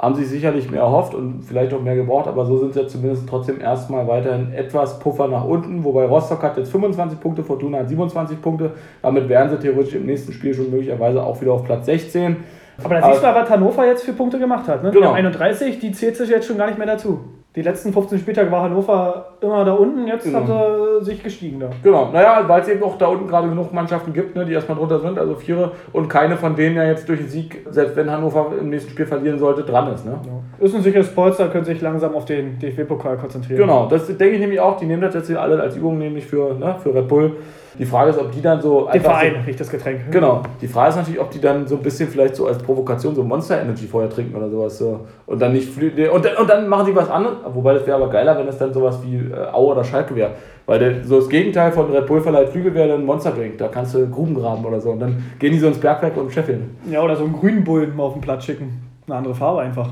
haben 0.00 0.14
sich 0.16 0.28
sicherlich 0.28 0.70
mehr 0.70 0.80
erhofft 0.80 1.14
und 1.14 1.42
vielleicht 1.42 1.72
auch 1.72 1.80
mehr 1.80 1.94
gebraucht, 1.94 2.26
aber 2.26 2.44
so 2.44 2.58
sind 2.58 2.74
sie 2.74 2.80
ja 2.80 2.86
zumindest 2.86 3.28
trotzdem 3.28 3.60
erstmal 3.60 4.06
weiterhin 4.08 4.52
etwas 4.52 4.98
Puffer 4.98 5.28
nach 5.28 5.44
unten, 5.44 5.84
wobei 5.84 6.04
Rostock 6.06 6.42
hat 6.42 6.56
jetzt 6.56 6.70
25 6.72 7.20
Punkte, 7.20 7.44
Fortuna 7.44 7.78
hat 7.78 7.88
27 7.88 8.42
Punkte, 8.42 8.72
damit 9.02 9.28
wären 9.28 9.48
sie 9.48 9.58
theoretisch 9.58 9.94
im 9.94 10.06
nächsten 10.06 10.32
Spiel 10.32 10.52
schon 10.52 10.70
möglicherweise 10.70 11.22
auch 11.22 11.40
wieder 11.40 11.52
auf 11.52 11.64
Platz 11.64 11.86
16. 11.86 12.36
Aber 12.82 12.94
da 12.96 13.08
siehst 13.08 13.22
du, 13.22 13.26
was 13.28 13.48
Hannover 13.48 13.86
jetzt 13.86 14.04
für 14.04 14.12
Punkte 14.12 14.38
gemacht 14.38 14.66
hat. 14.66 14.82
Ne? 14.82 14.90
Die 14.90 14.96
Genau. 14.96 15.10
haben 15.10 15.16
31, 15.16 15.78
die 15.78 15.92
zählt 15.92 16.16
sich 16.16 16.28
jetzt 16.28 16.48
schon 16.48 16.58
gar 16.58 16.66
nicht 16.66 16.76
mehr 16.76 16.88
dazu. 16.88 17.20
Die 17.54 17.62
letzten 17.62 17.92
15 17.92 18.18
Spieltage 18.18 18.50
war 18.50 18.62
Hannover 18.62 19.33
immer 19.44 19.64
da 19.64 19.72
unten, 19.72 20.06
jetzt 20.06 20.24
Genau. 20.24 20.40
haben 20.40 21.00
sie 21.00 21.04
sich 21.12 21.22
gestiegen 21.22 21.60
da. 21.60 21.70
Genau, 21.82 22.10
naja, 22.12 22.42
weil 22.46 22.62
es 22.62 22.68
eben 22.68 22.82
auch 22.82 22.98
da 22.98 23.06
unten 23.06 23.26
gerade 23.28 23.48
genug 23.48 23.72
Mannschaften 23.72 24.12
gibt, 24.12 24.34
ne, 24.34 24.44
die 24.44 24.52
erstmal 24.52 24.76
drunter 24.78 24.98
sind, 25.00 25.18
also 25.18 25.34
Viere, 25.34 25.72
und 25.92 26.08
keine 26.08 26.36
von 26.36 26.56
denen 26.56 26.76
ja 26.76 26.84
jetzt 26.84 27.08
durch 27.08 27.20
den 27.20 27.28
Sieg, 27.28 27.64
selbst 27.70 27.94
wenn 27.96 28.10
Hannover 28.10 28.46
im 28.60 28.70
nächsten 28.70 28.90
Spiel 28.90 29.06
verlieren 29.06 29.38
sollte, 29.38 29.62
dran 29.62 29.92
ist. 29.92 30.04
Ne? 30.04 30.12
Ja. 30.24 30.64
Ist 30.64 30.74
ein 30.74 30.82
sicheres 30.82 31.08
Polster, 31.14 31.48
können 31.48 31.64
sich 31.64 31.80
langsam 31.80 32.14
auf 32.14 32.24
den 32.24 32.58
DFB-Pokal 32.58 33.16
konzentrieren. 33.18 33.60
Genau, 33.60 33.86
das 33.88 34.06
denke 34.06 34.30
ich 34.34 34.40
nämlich 34.40 34.60
auch. 34.60 34.78
Die 34.78 34.86
nehmen 34.86 35.02
das 35.02 35.14
jetzt 35.14 35.26
hier 35.28 35.40
alle 35.40 35.60
als 35.60 35.76
Übung 35.76 35.98
nämlich 35.98 36.24
für, 36.26 36.54
ne, 36.54 36.76
für 36.82 36.94
Red 36.94 37.08
Bull. 37.08 37.32
Die 37.76 37.84
Frage 37.86 38.10
ist, 38.10 38.20
ob 38.20 38.30
die 38.30 38.40
dann 38.40 38.60
so. 38.62 38.88
Den 38.94 39.00
Verein, 39.00 39.32
So, 39.40 39.46
nicht 39.48 39.58
das 39.58 39.68
Getränk. 39.68 40.02
genau. 40.12 40.42
Die 40.62 40.68
Frage 40.68 40.90
ist 40.90 40.96
natürlich, 40.96 41.20
ob 41.20 41.30
die 41.32 41.40
dann 41.40 41.66
so 41.66 41.74
ein 41.74 41.82
bisschen 41.82 42.08
vielleicht 42.08 42.36
so 42.36 42.46
als 42.46 42.58
Provokation 42.58 43.16
so 43.16 43.24
Monster 43.24 43.60
Energy 43.60 43.88
vorher 43.88 44.08
trinken 44.08 44.36
oder 44.36 44.48
sowas. 44.48 44.78
So. 44.78 45.00
Und 45.26 45.42
dann 45.42 45.52
nicht 45.52 45.76
und, 45.76 46.24
dann- 46.24 46.36
und 46.36 46.48
dann 46.48 46.68
machen 46.68 46.86
sie 46.86 46.94
was 46.94 47.10
anderes. 47.10 47.38
Wobei 47.52 47.74
das 47.74 47.84
wäre 47.84 47.96
aber 47.96 48.08
geiler, 48.10 48.38
wenn 48.38 48.46
es 48.46 48.58
dann 48.58 48.72
sowas 48.72 49.00
wie 49.02 49.16
äh, 49.16 49.33
Aue 49.52 49.72
oder 49.72 49.84
Schalke 49.84 50.14
wäre. 50.14 50.32
Weil 50.66 50.78
der, 50.78 51.04
so 51.04 51.18
das 51.20 51.28
Gegenteil 51.28 51.72
von 51.72 51.90
Red 51.92 52.06
Bull 52.06 52.20
verleiht 52.22 52.48
Flügel 52.48 52.74
wäre 52.74 52.88
dann 52.88 53.04
Monster 53.04 53.32
Drink. 53.32 53.58
Da 53.58 53.68
kannst 53.68 53.94
du 53.94 54.06
Gruben 54.08 54.34
graben 54.34 54.64
oder 54.64 54.80
so. 54.80 54.90
Und 54.90 55.00
dann 55.00 55.22
gehen 55.38 55.52
die 55.52 55.58
so 55.58 55.66
ins 55.66 55.78
Bergwerk 55.78 56.16
und 56.16 56.32
scheffeln. 56.32 56.76
Ja, 56.90 57.02
oder 57.02 57.14
so 57.16 57.24
einen 57.24 57.34
grünen 57.34 57.62
Bullen 57.64 57.94
mal 57.96 58.04
auf 58.04 58.12
den 58.14 58.22
Platz 58.22 58.44
schicken. 58.44 58.80
Eine 59.06 59.16
andere 59.16 59.34
Farbe 59.34 59.60
einfach. 59.60 59.88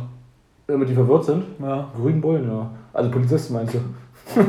Damit 0.66 0.88
die 0.88 0.94
verwirrt 0.94 1.24
sind. 1.24 1.44
Ja. 1.62 1.88
Grünen 2.00 2.20
Bullen, 2.20 2.48
ja. 2.50 2.70
Also 2.94 3.10
Polizisten 3.10 3.54
meinst 3.54 3.74
du? 3.74 3.78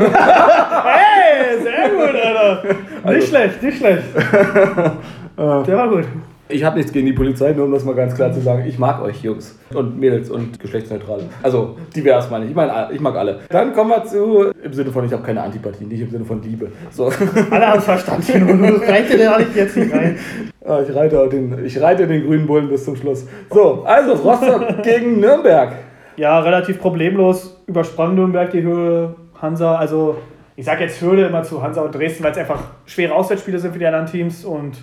Hey, 0.86 1.62
sehr 1.62 1.90
gut, 1.90 2.16
Alter. 2.16 2.64
Nicht 2.64 3.06
Also- 3.06 3.28
schlecht, 3.28 3.64
nicht 3.64 3.78
schlecht. 3.78 4.04
Der 5.38 5.78
war 5.78 5.90
gut. 5.90 6.06
Ich 6.54 6.64
habe 6.64 6.78
nichts 6.78 6.94
gegen 6.94 7.08
die 7.08 7.14
Polizei, 7.14 7.52
nur 7.54 7.66
um 7.66 7.72
das 7.72 7.84
mal 7.84 7.96
ganz 7.96 8.14
klar 8.14 8.32
zu 8.32 8.40
sagen. 8.40 8.64
Ich 8.68 8.78
mag 8.78 9.02
euch, 9.02 9.24
Jungs 9.24 9.58
und 9.74 10.00
Mädels 10.00 10.30
und 10.30 10.60
Geschlechtsneutrale. 10.60 11.24
Also 11.42 11.78
divers 11.96 12.30
meine 12.30 12.46
ich. 12.46 12.52
Ich 12.52 12.56
meine, 12.56 12.90
ich 12.92 13.00
mag 13.00 13.16
alle. 13.16 13.40
Dann 13.50 13.74
kommen 13.74 13.90
wir 13.90 14.04
zu, 14.06 14.52
im 14.64 14.72
Sinne 14.72 14.92
von, 14.92 15.04
ich 15.04 15.12
habe 15.12 15.24
keine 15.24 15.42
Antipathie, 15.42 15.86
nicht 15.86 16.02
im 16.02 16.12
Sinne 16.12 16.26
von 16.26 16.44
Liebe. 16.44 16.72
So, 16.92 17.06
Alle 17.50 17.68
haben 17.68 17.80
es 17.80 17.86
verstanden. 17.86 18.50
Und 18.50 18.62
du 18.62 18.76
reicht 18.88 19.12
dir 19.12 19.38
nicht 19.40 19.56
jetzt 19.56 19.76
nicht 19.76 19.92
rein. 19.92 20.20
Ah, 20.64 20.80
ich, 20.88 20.96
reite 20.96 21.28
den, 21.28 21.66
ich 21.66 21.82
reite 21.82 22.06
den 22.06 22.24
grünen 22.24 22.46
Bullen 22.46 22.70
bis 22.70 22.86
zum 22.86 22.96
Schluss. 22.96 23.26
So, 23.50 23.84
also 23.84 24.14
Rostock 24.14 24.84
gegen 24.84 25.20
Nürnberg. 25.20 25.74
Ja, 26.18 26.40
relativ 26.40 26.80
problemlos 26.80 27.60
übersprang 27.66 28.14
Nürnberg 28.14 28.52
die 28.52 28.62
Höhe. 28.62 29.16
Hansa, 29.42 29.76
also 29.76 30.18
ich 30.56 30.66
sage 30.66 30.84
jetzt 30.84 31.02
Hürde 31.02 31.26
immer 31.26 31.42
zu 31.42 31.64
Hansa 31.64 31.82
und 31.82 31.96
Dresden, 31.96 32.24
weil 32.24 32.32
es 32.32 32.38
einfach 32.38 32.60
schwere 32.86 33.16
Auswärtsspiele 33.16 33.58
sind 33.58 33.74
für 33.74 33.80
die 33.80 33.88
anderen 33.88 34.06
Teams 34.06 34.46
und 34.46 34.78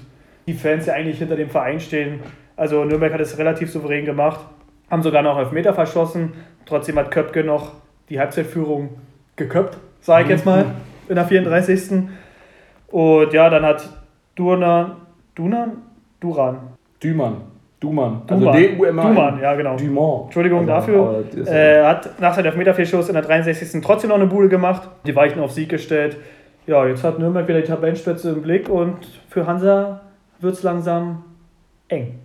die 0.51 0.59
Fans 0.59 0.87
ja 0.87 0.95
eigentlich 0.95 1.19
hinter 1.19 1.37
dem 1.37 1.49
Verein 1.49 1.81
stehen. 1.81 2.21
Also 2.57 2.85
Nürnberg 2.85 3.13
hat 3.13 3.21
es 3.21 3.39
relativ 3.39 3.71
souverän 3.71 4.05
gemacht, 4.05 4.41
haben 4.91 5.03
sogar 5.03 5.23
noch 5.23 5.39
Elfmeter 5.39 5.73
verschossen. 5.73 6.33
Trotzdem 6.67 6.99
hat 6.99 7.11
Köpke 7.11 7.45
noch 7.45 7.73
die 8.09 8.19
Halbzeitführung 8.19 8.91
geköpft, 9.37 9.79
sage 10.01 10.25
ich 10.25 10.31
jetzt 10.31 10.45
mal, 10.47 10.67
in 11.09 11.15
der 11.15 11.25
34. 11.25 12.09
Und 12.89 13.33
ja, 13.33 13.49
dann 13.49 13.65
hat 13.65 13.89
Durnan, 14.35 14.97
Dunan? 15.35 15.83
Duran. 16.19 16.59
Dümann. 17.03 17.37
Dumann. 17.79 18.23
Also 18.27 18.45
Duman. 18.45 18.57
D-U-M-A-N. 18.59 19.09
Duman, 19.09 19.41
ja 19.41 19.55
genau. 19.55 19.77
Dumont. 19.77 20.25
Entschuldigung 20.25 20.69
Also, 20.69 20.93
dafür. 20.93 21.25
Äh, 21.47 21.83
hat 21.83 22.21
nach 22.21 22.35
seinem 22.35 22.47
Elfmeterfehlschuss 22.47 23.09
in 23.09 23.15
der 23.15 23.23
63. 23.23 23.81
trotzdem 23.81 24.11
noch 24.11 24.17
eine 24.17 24.27
Bude 24.27 24.49
gemacht. 24.49 24.89
Die 25.07 25.17
Weichen 25.17 25.41
auf 25.41 25.53
Sieg 25.53 25.71
gestellt. 25.71 26.19
Ja, 26.67 26.87
jetzt 26.87 27.03
hat 27.05 27.19
Nürnberg 27.19 27.49
wieder 27.49 27.63
die 27.63 27.69
Tabellenspitze 27.69 28.33
im 28.33 28.43
Blick 28.43 28.69
und 28.69 28.99
für 29.31 29.47
Hansa 29.47 30.03
wird 30.41 30.55
es 30.55 30.63
langsam 30.63 31.25
eng. 31.89 32.19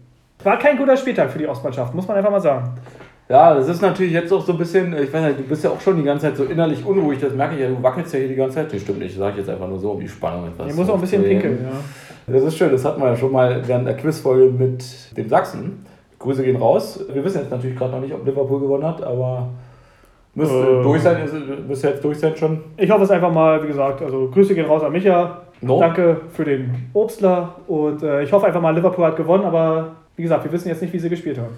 War 0.43 0.60
kein 0.60 0.78
guter 0.78 0.97
Spieltag 0.97 1.32
für 1.32 1.39
die 1.39 1.47
Ostmannschaft, 1.47 1.93
muss 1.93 2.08
man 2.08 2.17
einfach 2.17 2.32
mal 2.32 2.41
sagen. 2.41 2.69
Ja, 3.28 3.56
das 3.56 3.67
ist 3.67 3.82
natürlich 3.82 4.13
jetzt 4.13 4.32
auch 4.32 4.45
so 4.45 4.51
ein 4.51 4.58
bisschen, 4.60 4.93
ich 4.93 5.12
weiß 5.12 5.23
nicht, 5.23 5.39
du 5.39 5.43
bist 5.43 5.63
ja 5.63 5.71
auch 5.71 5.82
schon 5.82 5.97
die 5.97 6.04
ganze 6.04 6.28
Zeit 6.28 6.38
so 6.38 6.43
innerlich 6.43 6.86
unruhig, 6.86 7.19
das 7.19 7.34
merke 7.34 7.56
ich 7.56 7.62
ja, 7.62 7.69
du 7.69 7.82
wackelst 7.82 8.13
ja 8.13 8.19
hier 8.19 8.28
die 8.28 8.36
ganze 8.36 8.58
Zeit. 8.58 8.71
Das 8.71 8.82
stimmt 8.82 8.99
nicht, 8.99 9.15
sage 9.17 9.32
ich 9.32 9.38
jetzt 9.39 9.49
einfach 9.49 9.67
nur 9.67 9.80
so, 9.80 9.91
um 9.91 9.99
die 9.99 10.08
Spannung 10.08 10.47
etwas 10.47 10.67
Ich 10.67 10.75
muss 10.75 10.88
auch 10.89 10.95
ein 10.95 11.01
bisschen 11.01 11.23
pinkeln. 11.23 11.60
Ja. 11.63 12.34
Das 12.34 12.43
ist 12.43 12.58
schön, 12.58 12.71
das 12.71 12.86
hatten 12.86 13.01
wir 13.01 13.08
ja 13.10 13.15
schon 13.15 13.32
mal 13.32 13.67
während 13.67 13.88
der 13.88 13.97
Quizfolge 13.97 14.51
mit 14.51 14.84
dem 15.17 15.28
Sachsen. 15.28 15.86
Grüße 16.19 16.43
gehen 16.43 16.56
raus. 16.56 17.04
Wir 17.12 17.23
wissen 17.23 17.39
jetzt 17.39 17.51
natürlich 17.51 17.75
gerade 17.78 17.91
noch 17.93 18.01
nicht, 18.01 18.13
ob 18.13 18.25
Liverpool 18.25 18.60
gewonnen 18.60 18.86
hat, 18.86 19.01
aber 19.04 19.49
müsste 20.36 20.56
Äh. 20.56 20.84
durch 20.84 21.01
sein, 21.01 21.17
müsste 21.67 21.89
jetzt 21.89 22.04
durch 22.04 22.19
sein 22.19 22.36
schon. 22.36 22.62
Ich 22.78 22.89
hoffe 22.91 23.04
es 23.04 23.12
einfach 23.12 23.32
mal, 23.32 23.62
wie 23.63 23.67
gesagt, 23.67 24.01
also 24.04 24.30
Grüße 24.32 24.54
gehen 24.54 24.65
raus 24.65 24.84
an 24.84 24.91
Micha. 24.91 25.41
No? 25.62 25.80
Danke 25.80 26.22
für 26.34 26.46
den 26.46 26.89
Obstler 26.94 27.56
und 27.68 28.04
äh, 28.04 28.24
ich 28.24 28.32
hoffe 28.32 28.46
einfach 28.46 28.62
mal, 28.62 28.76
Liverpool 28.76 29.06
hat 29.06 29.15
gewonnen, 29.15 29.46
aber 29.46 29.91
wie 30.15 30.24
gesagt, 30.24 30.44
wir 30.44 30.52
wissen 30.52 30.68
jetzt 30.68 30.82
nicht, 30.82 30.94
wie 30.94 31.00
sie 31.00 31.10
gespielt 31.10 31.38
haben. 31.38 31.58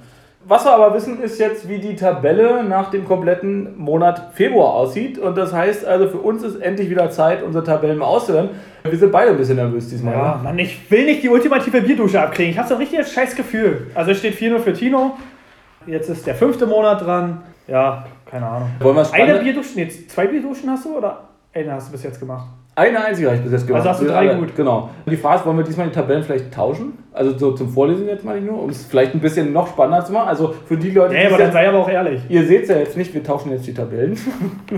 Was 0.50 0.64
wir 0.64 0.72
aber 0.72 0.94
wissen, 0.94 1.22
ist 1.22 1.40
jetzt, 1.40 1.68
wie 1.68 1.78
die 1.78 1.98
Tabelle 1.98 2.64
nach 2.64 2.90
dem 2.90 3.04
kompletten 3.04 3.78
Monat 3.78 4.32
Februar 4.34 4.76
aussieht. 4.76 5.20
Und 5.20 5.38
das 5.38 5.52
heißt 5.52 5.86
also, 5.86 6.08
für 6.08 6.20
uns 6.20 6.42
ist 6.42 6.56
endlich 6.62 6.90
wieder 6.90 7.10
Zeit, 7.10 7.44
unsere 7.44 7.66
Tabellen 7.66 7.98
mal 7.98 8.06
auszuhören. 8.06 8.52
Wir 8.84 8.98
sind 8.98 9.12
beide 9.12 9.32
ein 9.32 9.38
bisschen 9.38 9.58
nervös 9.58 9.90
diesmal. 9.90 10.14
Ja, 10.14 10.38
ne? 10.38 10.44
Mann, 10.44 10.60
ich 10.60 10.90
will 10.90 11.04
nicht 11.04 11.22
die 11.22 11.28
ultimative 11.28 11.82
Bierdusche 11.82 12.22
abkriegen. 12.22 12.52
Ich 12.52 12.58
habe 12.58 12.66
so 12.66 12.76
ein 12.76 12.80
richtiges 12.80 13.12
scheiß 13.12 13.36
Gefühl. 13.36 13.88
Also 13.94 14.12
es 14.12 14.20
steht 14.20 14.36
4-0 14.36 14.60
für 14.60 14.72
Tino. 14.72 15.18
Jetzt 15.86 16.10
ist 16.10 16.26
der 16.26 16.36
fünfte 16.36 16.66
Monat 16.66 17.06
dran. 17.06 17.42
Ja, 17.68 18.06
keine 18.26 18.46
Ahnung. 18.46 18.70
Wollen 18.80 18.96
wir 18.96 19.14
Eine 19.14 19.40
Bierdusche, 19.40 19.72
nee, 19.76 19.90
zwei 19.90 20.28
Bierduschen 20.28 20.70
hast 20.70 20.86
du 20.86 20.98
oder 20.98 21.26
eine 21.54 21.74
hast 21.74 21.90
du 21.90 21.92
bis 21.92 22.04
jetzt 22.04 22.22
gemacht? 22.22 22.48
Eine 22.78 23.04
einzige 23.04 23.30
habe 23.30 23.38
ich 23.38 23.44
bis 23.44 23.54
jetzt 23.54 23.66
gemacht. 23.66 23.80
Also 23.88 23.90
hast 23.90 24.02
du 24.04 24.06
drei 24.06 24.36
gut. 24.36 24.56
Genau. 24.56 24.90
Die 25.08 25.18
Frage 25.18 25.40
ist, 25.40 25.46
wollen 25.48 25.58
wir 25.58 25.64
diesmal 25.64 25.88
die 25.88 25.94
Tabellen 25.94 26.22
vielleicht 26.22 26.54
tauschen? 26.54 26.94
Also 27.12 27.36
so 27.36 27.54
zum 27.54 27.70
Vorlesen 27.70 28.06
jetzt 28.06 28.24
mal 28.24 28.40
nur, 28.40 28.62
um 28.62 28.70
es 28.70 28.86
vielleicht 28.86 29.16
ein 29.16 29.20
bisschen 29.20 29.52
noch 29.52 29.68
spannender 29.68 30.06
zu 30.06 30.14
machen. 30.14 30.28
Also 30.30 30.54
für 30.68 30.78
die 30.78 30.92
Leute, 30.92 31.16
Nee, 31.16 31.22
die 31.22 31.34
aber 31.34 31.40
dann 31.40 31.52
sei 31.52 31.68
aber 31.68 31.80
auch 31.80 31.90
ehrlich. 31.90 32.22
ihr 32.30 32.46
seht 32.46 32.64
es 32.64 32.70
ja 32.70 32.78
jetzt 32.78 32.96
nicht, 32.96 33.12
wir 33.16 33.24
tauschen 33.24 33.52
jetzt 33.52 33.66
die 33.66 33.74
Tabellen. 33.74 34.16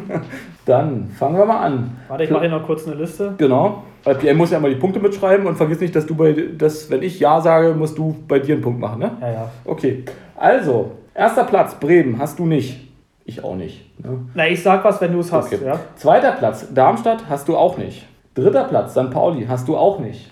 dann 0.65 1.09
fangen 1.17 1.37
wir 1.37 1.45
mal 1.45 1.59
an. 1.59 1.97
Warte, 2.07 2.23
ich 2.23 2.29
mache 2.29 2.47
hier 2.47 2.51
noch 2.57 2.65
kurz 2.65 2.87
eine 2.87 2.95
Liste. 2.95 3.33
Genau. 3.37 3.83
Weil 4.05 4.15
Pierre 4.15 4.33
muss 4.35 4.51
ja 4.51 4.61
mal 4.61 4.69
die 4.69 4.79
Punkte 4.79 5.01
mitschreiben 5.01 5.45
und 5.45 5.57
vergiss 5.57 5.81
nicht, 5.81 5.93
dass 5.93 6.05
du 6.05 6.15
bei, 6.15 6.33
dass, 6.57 6.89
wenn 6.89 7.03
ich 7.03 7.19
Ja 7.19 7.41
sage, 7.41 7.73
musst 7.73 7.97
du 7.97 8.15
bei 8.29 8.39
dir 8.39 8.53
einen 8.55 8.61
Punkt 8.63 8.79
machen, 8.79 8.99
ne? 8.99 9.11
Ja, 9.19 9.29
ja. 9.29 9.51
Okay. 9.65 10.05
Also, 10.37 10.91
erster 11.13 11.43
Platz, 11.43 11.75
Bremen, 11.75 12.17
hast 12.17 12.39
du 12.39 12.45
nicht. 12.45 12.88
Ich 13.29 13.43
auch 13.43 13.53
nicht. 13.53 13.85
Ne? 14.03 14.25
Na, 14.33 14.47
ich 14.47 14.63
sag 14.63 14.83
was, 14.83 14.99
wenn 15.01 15.13
du 15.13 15.19
es 15.19 15.31
hast. 15.31 15.53
Okay. 15.53 15.63
Ja? 15.63 15.79
Zweiter 15.95 16.31
Platz, 16.31 16.65
Darmstadt 16.73 17.25
hast 17.29 17.47
du 17.47 17.55
auch 17.55 17.77
nicht. 17.77 18.07
Dritter 18.33 18.63
Platz, 18.63 18.93
St. 18.93 19.11
Pauli 19.11 19.45
hast 19.47 19.67
du 19.67 19.77
auch 19.77 19.99
nicht. 19.99 20.31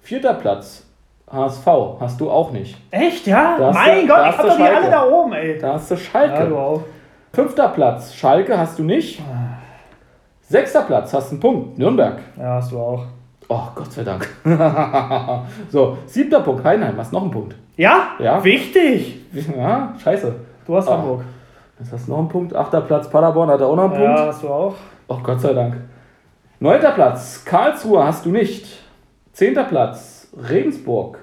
Vierter 0.00 0.34
Platz, 0.34 0.84
HSV 1.30 1.66
hast 2.00 2.20
du 2.20 2.28
auch 2.28 2.50
nicht. 2.50 2.76
Echt, 2.90 3.28
ja? 3.28 3.56
Da 3.58 3.70
mein 3.70 4.00
du- 4.00 4.08
Gott, 4.08 4.16
da 4.18 4.30
ich 4.30 4.38
hab 4.38 4.46
doch 4.46 4.56
die 4.56 4.62
alle 4.64 4.90
da 4.90 5.04
oben, 5.08 5.32
ey. 5.34 5.56
Da 5.56 5.74
hast 5.74 5.88
du 5.92 5.96
Schalke. 5.96 6.34
Ja, 6.34 6.46
du 6.46 6.56
auch. 6.58 6.82
Fünfter 7.32 7.68
Platz, 7.68 8.12
Schalke 8.12 8.58
hast 8.58 8.76
du 8.80 8.82
nicht. 8.82 9.22
Sechster 10.42 10.82
Platz, 10.82 11.14
hast 11.14 11.30
einen 11.30 11.38
Punkt, 11.38 11.78
Nürnberg. 11.78 12.18
Ja, 12.36 12.54
hast 12.56 12.72
du 12.72 12.78
auch. 12.80 13.04
Oh, 13.48 13.60
Gott 13.76 13.92
sei 13.92 14.02
Dank. 14.02 14.28
so, 15.70 15.96
siebter 16.06 16.40
Punkt, 16.40 16.64
Heinheim, 16.64 16.96
hast 16.98 17.12
noch 17.12 17.22
einen 17.22 17.30
Punkt. 17.30 17.54
Ja? 17.76 18.08
Ja. 18.18 18.42
Wichtig. 18.42 19.20
Ja, 19.56 19.94
scheiße. 20.02 20.34
Du 20.66 20.76
hast 20.76 20.88
Ah. 20.88 20.92
Hamburg. 20.98 21.22
Hast 21.90 22.06
du 22.06 22.12
noch 22.12 22.18
einen 22.18 22.28
Punkt. 22.28 22.54
Achter 22.54 22.80
Platz, 22.82 23.08
Paderborn 23.10 23.48
hat 23.50 23.60
er 23.60 23.66
auch 23.68 23.76
noch 23.76 23.84
einen 23.84 23.92
Punkt. 23.92 24.18
Ja, 24.18 24.26
hast 24.26 24.42
du 24.42 24.48
auch. 24.48 24.74
Oh, 25.08 25.18
Gott 25.22 25.40
sei 25.40 25.52
Dank. 25.54 25.76
Neunter 26.60 26.92
Platz, 26.92 27.44
Karlsruhe 27.44 28.04
hast 28.04 28.24
du 28.24 28.30
nicht. 28.30 28.66
Zehnter 29.32 29.64
Platz, 29.64 30.28
Regensburg 30.48 31.18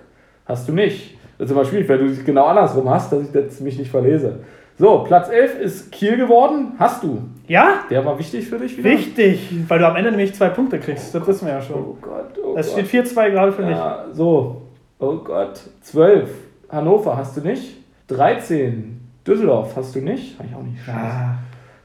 hast 0.45 0.67
du 0.67 0.73
nicht. 0.73 1.17
Das 1.37 1.45
ist 1.49 1.51
immer 1.55 1.63
schwierig, 1.63 1.87
weil 1.87 1.99
du 1.99 2.05
es 2.05 2.25
genau 2.25 2.45
andersrum 2.45 2.89
hast, 2.89 3.13
dass 3.13 3.21
ich 3.23 3.31
das 3.31 3.59
mich 3.61 3.77
nicht 3.79 3.89
verlese. 3.89 4.39
So, 4.77 4.99
Platz 5.05 5.29
11 5.29 5.59
ist 5.59 5.91
Kiel 5.91 6.17
geworden. 6.17 6.73
Hast 6.79 7.03
du. 7.03 7.21
Ja? 7.47 7.79
Der 7.89 8.05
war 8.05 8.17
wichtig 8.19 8.47
für 8.47 8.57
dich 8.57 8.77
wieder? 8.77 8.89
Wichtig, 8.89 9.49
weil 9.67 9.79
du 9.79 9.87
am 9.87 9.95
Ende 9.95 10.11
nämlich 10.11 10.33
zwei 10.33 10.49
Punkte 10.49 10.79
kriegst. 10.79 11.13
Das 11.13 11.25
wissen 11.27 11.47
wir 11.47 11.53
ja 11.55 11.61
schon. 11.61 11.75
Oh 11.81 11.97
Gott, 12.01 12.37
oh 12.43 12.55
Es 12.57 12.73
Gott. 12.75 12.85
steht 12.87 13.05
4-2 13.07 13.29
gerade 13.31 13.51
für 13.51 13.61
mich. 13.63 13.75
Ja, 13.75 14.05
so. 14.13 14.61
Oh 14.99 15.15
Gott. 15.17 15.59
12. 15.81 16.29
Hannover 16.69 17.15
hast 17.17 17.35
du 17.37 17.41
nicht. 17.41 17.77
13. 18.07 18.98
Düsseldorf 19.29 19.75
hast 19.75 19.95
du 19.95 19.99
nicht. 20.01 20.37
Habe 20.39 20.49
ich 20.49 20.55
auch 20.55 20.63
nicht. 20.63 20.79
Scheiße. 20.83 20.97
Ah, 20.97 21.35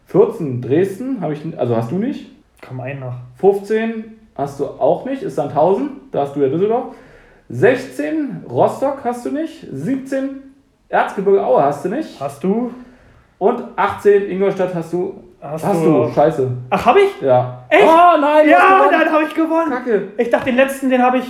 14. 0.06 0.60
Dresden 0.62 1.20
habe 1.20 1.32
ich, 1.34 1.40
also 1.58 1.76
hast 1.76 1.90
du 1.90 1.96
nicht. 1.96 2.30
komm, 2.66 2.80
ein 2.80 3.00
noch. 3.00 3.14
15 3.38 4.04
hast 4.36 4.58
du 4.60 4.64
auch 4.66 5.04
nicht, 5.04 5.22
ist 5.22 5.36
Sandhausen, 5.36 5.90
da 6.12 6.22
hast 6.22 6.34
du 6.36 6.40
ja 6.40 6.48
Düsseldorf. 6.48 6.94
16 7.50 8.44
Rostock 8.48 8.98
hast 9.04 9.26
du 9.26 9.30
nicht. 9.30 9.66
17 9.70 10.28
Erzgebirge 10.88 11.44
Aue 11.44 11.62
hast 11.62 11.84
du 11.84 11.88
nicht. 11.90 12.20
Hast 12.20 12.42
du? 12.42 12.72
Und 13.38 13.62
18 13.76 14.30
Ingolstadt 14.30 14.74
hast 14.74 14.92
du. 14.92 15.14
Hast, 15.40 15.64
Hast 15.66 15.84
du? 15.84 16.04
du, 16.04 16.10
scheiße. 16.10 16.50
Ach, 16.70 16.86
hab 16.86 16.96
ich? 16.96 17.20
Ja. 17.20 17.64
Echt? 17.68 17.84
Oh 17.86 18.18
nein, 18.20 18.48
Ja, 18.48 18.88
dann 18.90 19.12
habe 19.12 19.24
ich 19.24 19.34
gewonnen. 19.34 19.70
Kacke. 19.70 20.08
Ich 20.16 20.30
dachte, 20.30 20.46
den 20.46 20.56
letzten, 20.56 20.88
den 20.88 21.02
habe 21.02 21.18
ich. 21.18 21.26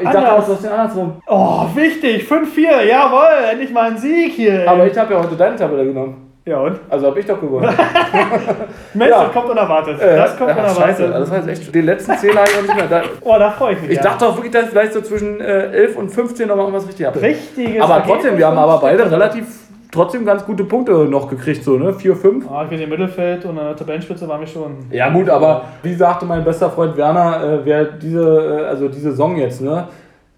Ich 0.00 0.04
dachte 0.04 0.18
Anders. 0.18 0.32
auch, 0.32 0.46
du 0.46 0.52
hast 0.54 0.64
den 0.64 0.72
andersrum. 0.72 1.22
Oh, 1.26 1.66
wichtig. 1.74 2.24
5-4. 2.30 2.82
Jawohl, 2.88 3.50
endlich 3.50 3.70
mal 3.72 3.90
ein 3.90 3.98
Sieg 3.98 4.32
hier. 4.32 4.68
Aber 4.68 4.86
ich 4.86 4.96
habe 4.96 5.14
ja 5.14 5.20
heute 5.22 5.36
deine 5.36 5.56
Tabelle 5.56 5.84
genommen. 5.84 6.30
ja, 6.44 6.58
und? 6.58 6.78
Also 6.90 7.06
habe 7.08 7.20
ich 7.20 7.26
doch 7.26 7.40
gewonnen. 7.40 7.68
Mensch, 8.94 9.10
Ja. 9.10 9.24
das 9.24 9.32
kommt 9.32 9.50
unerwartet. 9.50 10.00
Äh, 10.00 10.16
das 10.16 10.36
kommt 10.36 10.50
ja, 10.50 10.56
unerwartet. 10.56 10.82
Scheiße, 10.84 11.08
das 11.10 11.30
heißt 11.30 11.48
echt, 11.48 11.74
den 11.74 11.86
letzten 11.86 12.16
Zehner 12.18 12.40
habe 12.40 12.50
ich 12.50 12.56
auch 12.58 12.62
nicht 12.62 12.74
mehr. 12.76 12.86
Da, 12.88 13.02
Oh, 13.22 13.36
da 13.38 13.50
freue 13.50 13.74
ich 13.74 13.80
mich. 13.82 13.90
ich 13.90 13.96
ja. 13.96 14.02
dachte 14.02 14.26
auch 14.26 14.34
wirklich, 14.36 14.52
dass 14.52 14.64
ich 14.64 14.70
vielleicht 14.70 14.92
so 14.92 15.00
zwischen 15.02 15.40
äh, 15.40 15.70
11 15.72 15.96
und 15.96 16.08
15 16.10 16.48
noch 16.48 16.56
mal 16.56 16.62
irgendwas 16.62 16.88
richtig 16.88 17.06
habe. 17.06 17.20
Richtiges 17.22 17.82
Aber 17.82 18.02
trotzdem, 18.04 18.36
wir 18.38 18.46
haben 18.46 18.58
aber 18.58 18.78
beide 18.80 19.10
relativ 19.10 19.46
trotzdem 19.92 20.24
ganz 20.24 20.44
gute 20.44 20.64
Punkte 20.64 20.92
noch 21.04 21.28
gekriegt, 21.28 21.62
so, 21.62 21.76
ne? 21.78 21.92
4, 21.92 22.16
5. 22.16 22.50
Ah, 22.50 22.62
ich 22.64 22.70
bin 22.70 22.80
im 22.80 22.88
Mittelfeld 22.90 23.44
und 23.44 23.56
an 23.58 23.66
der 23.66 23.76
Tabellenspitze 23.76 24.26
waren 24.26 24.40
wir 24.40 24.46
schon. 24.48 24.72
Ja 24.90 25.10
gut, 25.10 25.28
aber 25.30 25.62
wie 25.84 25.94
sagte 25.94 26.24
mein 26.26 26.42
bester 26.42 26.68
Freund 26.70 26.96
Werner, 26.96 27.44
äh, 27.44 27.58
wer 27.64 27.84
diese, 27.84 28.62
äh, 28.62 28.66
also 28.66 28.88
die 28.88 28.98
Saison 28.98 29.36
jetzt, 29.36 29.60
ne, 29.60 29.86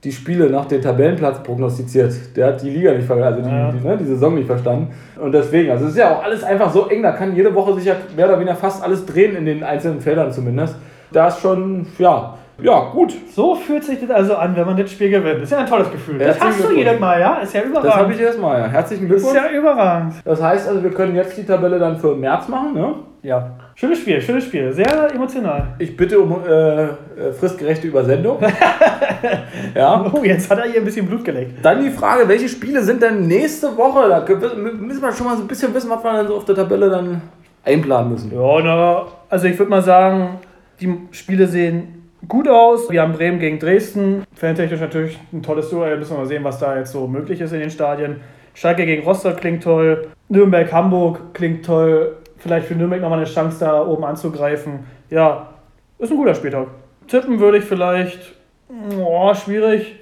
die 0.02 0.12
Spiele 0.12 0.50
nach 0.50 0.66
dem 0.66 0.82
Tabellenplatz 0.82 1.42
prognostiziert, 1.42 2.12
der 2.36 2.48
hat 2.48 2.62
die 2.62 2.68
Liga 2.68 2.92
nicht 2.92 3.06
verstanden, 3.06 3.38
also 3.38 3.48
die, 3.48 3.56
Ja. 3.56 3.72
die, 3.72 3.86
ne, 3.88 3.96
die 3.96 4.04
Saison 4.04 4.34
nicht 4.34 4.46
verstanden. 4.46 4.88
Und 5.18 5.32
deswegen, 5.32 5.70
also 5.70 5.84
es 5.86 5.92
ist 5.92 5.98
ja 5.98 6.14
auch 6.14 6.22
alles 6.22 6.44
einfach 6.44 6.70
so 6.70 6.88
eng, 6.88 7.02
da 7.02 7.12
kann 7.12 7.34
jede 7.34 7.54
Woche 7.54 7.74
sich 7.74 7.86
ja 7.86 7.94
mehr 8.14 8.26
oder 8.26 8.38
weniger 8.38 8.56
fast 8.56 8.82
alles 8.82 9.06
drehen 9.06 9.34
in 9.36 9.46
den 9.46 9.62
einzelnen 9.62 10.00
Feldern 10.00 10.30
zumindest. 10.32 10.76
Da 11.12 11.28
ist 11.28 11.40
schon, 11.40 11.86
ja, 11.98 12.34
ja, 12.62 12.90
gut. 12.92 13.12
So 13.34 13.54
fühlt 13.54 13.84
sich 13.84 14.00
das 14.00 14.10
also 14.10 14.36
an, 14.36 14.54
wenn 14.56 14.64
man 14.66 14.76
das 14.76 14.90
Spiel 14.90 15.10
gewinnt. 15.10 15.42
Ist 15.42 15.52
ja 15.52 15.58
ein 15.58 15.66
tolles 15.66 15.90
Gefühl. 15.90 16.18
Das 16.18 16.28
Herzlichen 16.28 16.48
hast 16.48 16.58
du 16.58 16.62
Glückwunsch. 16.68 16.86
jedes 16.86 17.00
Mal, 17.00 17.20
ja? 17.20 17.34
Ist 17.38 17.54
ja 17.54 17.62
überragend. 17.62 17.92
Das 17.92 18.00
habe 18.00 18.12
ich 18.12 18.20
erstmal, 18.20 18.60
ja. 18.60 18.66
Herzlichen 18.68 19.08
Das 19.08 19.16
ist 19.16 19.30
Glückwunsch. 19.32 19.52
ja 19.52 19.58
überragend. 19.58 20.14
Das 20.24 20.42
heißt 20.42 20.68
also, 20.68 20.82
wir 20.82 20.90
können 20.90 21.16
jetzt 21.16 21.36
die 21.36 21.44
Tabelle 21.44 21.78
dann 21.78 21.98
für 21.98 22.14
März 22.14 22.48
machen, 22.48 22.74
ne? 22.74 22.94
Ja. 23.22 23.50
Schönes 23.74 23.98
Spiel, 23.98 24.20
schönes 24.20 24.44
Spiel. 24.44 24.72
Sehr 24.72 25.12
emotional. 25.12 25.68
Ich 25.78 25.96
bitte 25.96 26.20
um 26.20 26.36
äh, 26.46 26.82
äh, 26.84 26.88
fristgerechte 27.32 27.88
Übersendung. 27.88 28.38
ja. 29.74 30.12
Oh, 30.12 30.22
jetzt 30.22 30.50
hat 30.50 30.58
er 30.58 30.66
hier 30.66 30.80
ein 30.80 30.84
bisschen 30.84 31.06
Blut 31.06 31.24
geleckt. 31.24 31.64
Dann 31.64 31.82
die 31.82 31.90
Frage, 31.90 32.28
welche 32.28 32.48
Spiele 32.48 32.82
sind 32.82 33.02
denn 33.02 33.26
nächste 33.26 33.76
Woche? 33.76 34.08
Da 34.08 34.24
müssen 34.54 35.02
wir 35.02 35.12
schon 35.12 35.26
mal 35.26 35.36
so 35.36 35.42
ein 35.42 35.48
bisschen 35.48 35.74
wissen, 35.74 35.90
was 35.90 36.04
wir 36.04 36.12
dann 36.12 36.26
so 36.28 36.36
auf 36.36 36.44
der 36.44 36.54
Tabelle 36.54 36.90
dann 36.90 37.22
einplanen 37.64 38.12
müssen. 38.12 38.30
Ja, 38.32 38.60
na, 38.62 39.06
also 39.28 39.46
ich 39.46 39.58
würde 39.58 39.70
mal 39.70 39.82
sagen, 39.82 40.38
die 40.80 40.94
Spiele 41.12 41.46
sehen 41.46 42.03
gut 42.28 42.48
aus. 42.48 42.90
Wir 42.90 43.02
haben 43.02 43.12
Bremen 43.12 43.38
gegen 43.38 43.58
Dresden. 43.58 44.24
Fantechnisch 44.34 44.80
natürlich 44.80 45.18
ein 45.32 45.42
tolles 45.42 45.70
Duell. 45.70 45.98
Müssen 45.98 46.12
wir 46.12 46.18
mal 46.18 46.26
sehen, 46.26 46.44
was 46.44 46.58
da 46.58 46.76
jetzt 46.76 46.92
so 46.92 47.06
möglich 47.06 47.40
ist 47.40 47.52
in 47.52 47.60
den 47.60 47.70
Stadien. 47.70 48.20
Schalke 48.54 48.86
gegen 48.86 49.04
Rostock 49.04 49.38
klingt 49.38 49.62
toll. 49.62 50.08
Nürnberg, 50.28 50.72
Hamburg 50.72 51.34
klingt 51.34 51.64
toll. 51.64 52.16
Vielleicht 52.38 52.66
für 52.66 52.74
Nürnberg 52.74 53.00
nochmal 53.00 53.18
eine 53.18 53.28
Chance, 53.28 53.60
da 53.60 53.86
oben 53.86 54.04
anzugreifen. 54.04 54.80
Ja, 55.10 55.48
ist 55.98 56.10
ein 56.10 56.16
guter 56.16 56.34
Spieltag. 56.34 56.68
Tippen 57.08 57.40
würde 57.40 57.58
ich 57.58 57.64
vielleicht. 57.64 58.34
Oh, 58.98 59.32
schwierig. 59.34 59.96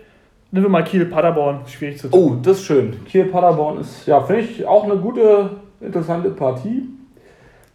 Nehmen 0.51 0.67
wir 0.67 0.71
mal 0.71 0.85
Kiel, 0.85 1.07
Paderborn. 1.07 1.61
Schwierig 1.67 1.99
zu 1.99 2.09
tippen. 2.09 2.25
Oh, 2.25 2.37
das 2.43 2.59
ist 2.59 2.65
schön. 2.65 3.05
Kiel-Paderborn 3.07 3.81
ist, 3.81 4.07
ja, 4.07 4.21
finde 4.21 4.43
ich 4.43 4.67
auch 4.67 4.85
eine 4.85 4.97
gute, 4.97 5.51
interessante 5.81 6.31
Partie. 6.31 6.89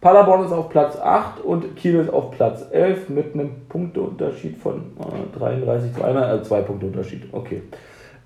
Paderborn 0.00 0.44
ist 0.44 0.52
auf 0.52 0.68
Platz 0.68 0.96
8 0.96 1.40
und 1.40 1.74
Kiel 1.76 1.96
ist 1.96 2.12
auf 2.12 2.30
Platz 2.30 2.64
11 2.70 3.08
mit 3.08 3.34
einem 3.34 3.66
Punkteunterschied 3.68 4.56
von 4.58 4.92
äh, 5.00 5.38
33 5.38 5.94
zu 5.94 6.04
1, 6.04 6.16
also 6.16 6.44
zwei 6.44 6.60
Punkte 6.60 6.86
Unterschied. 6.86 7.24
Okay. 7.32 7.62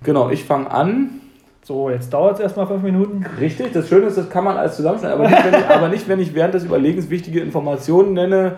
Genau, 0.03 0.29
ich 0.29 0.43
fange 0.43 0.69
an. 0.69 1.09
So, 1.63 1.89
jetzt 1.89 2.13
dauert 2.13 2.35
es 2.35 2.39
erstmal 2.41 2.67
fünf 2.67 2.83
Minuten. 2.83 3.25
Richtig, 3.39 3.71
das 3.71 3.87
Schöne 3.87 4.07
ist, 4.07 4.17
das 4.17 4.29
kann 4.29 4.43
man 4.43 4.57
alles 4.57 4.75
zusammenschneiden, 4.75 5.17
aber 5.17 5.29
nicht, 5.29 5.45
wenn 5.45 5.59
ich, 5.59 5.67
aber 5.69 5.87
nicht, 5.89 6.09
wenn 6.09 6.19
ich 6.19 6.35
während 6.35 6.53
des 6.53 6.65
Überlegens 6.65 7.09
wichtige 7.09 7.39
Informationen 7.39 8.13
nenne, 8.13 8.55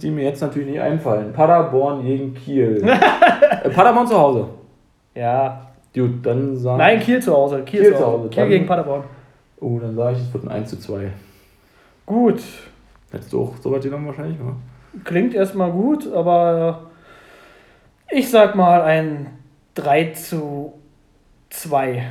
die 0.00 0.10
mir 0.10 0.24
jetzt 0.24 0.40
natürlich 0.40 0.68
nicht 0.70 0.80
einfallen. 0.80 1.32
Paderborn 1.32 2.04
gegen 2.04 2.34
Kiel. 2.34 2.82
äh, 3.64 3.68
Paderborn 3.68 4.06
zu 4.06 4.16
Hause. 4.16 4.46
Ja. 5.14 5.66
Gut, 5.92 6.24
dann 6.24 6.56
sagen 6.56 6.78
Nein, 6.78 7.00
Kiel 7.00 7.20
zu 7.20 7.34
Hause. 7.34 7.62
Kiel, 7.64 7.82
Kiel 7.82 7.96
zu. 7.96 8.06
Hause. 8.06 8.28
Kiel 8.28 8.42
Dann- 8.42 8.48
gegen 8.48 8.66
Paderborn. 8.66 9.02
Oh, 9.60 9.78
dann 9.78 9.94
sage 9.94 10.16
ich, 10.16 10.22
es 10.22 10.32
wird 10.32 10.44
ein 10.44 10.50
1 10.50 10.70
zu 10.70 10.78
2. 10.78 11.10
Gut. 12.10 12.42
Hättest 13.12 13.32
du 13.32 13.40
auch 13.40 13.56
so 13.62 13.70
weit 13.70 13.82
genommen 13.82 14.08
wahrscheinlich, 14.08 14.36
oder? 14.40 14.56
Klingt 15.04 15.32
erstmal 15.32 15.70
gut, 15.70 16.12
aber 16.12 16.90
ich 18.10 18.28
sag 18.28 18.56
mal 18.56 18.82
ein 18.82 19.28
3 19.76 20.06
zu 20.06 20.72
2. 21.50 22.04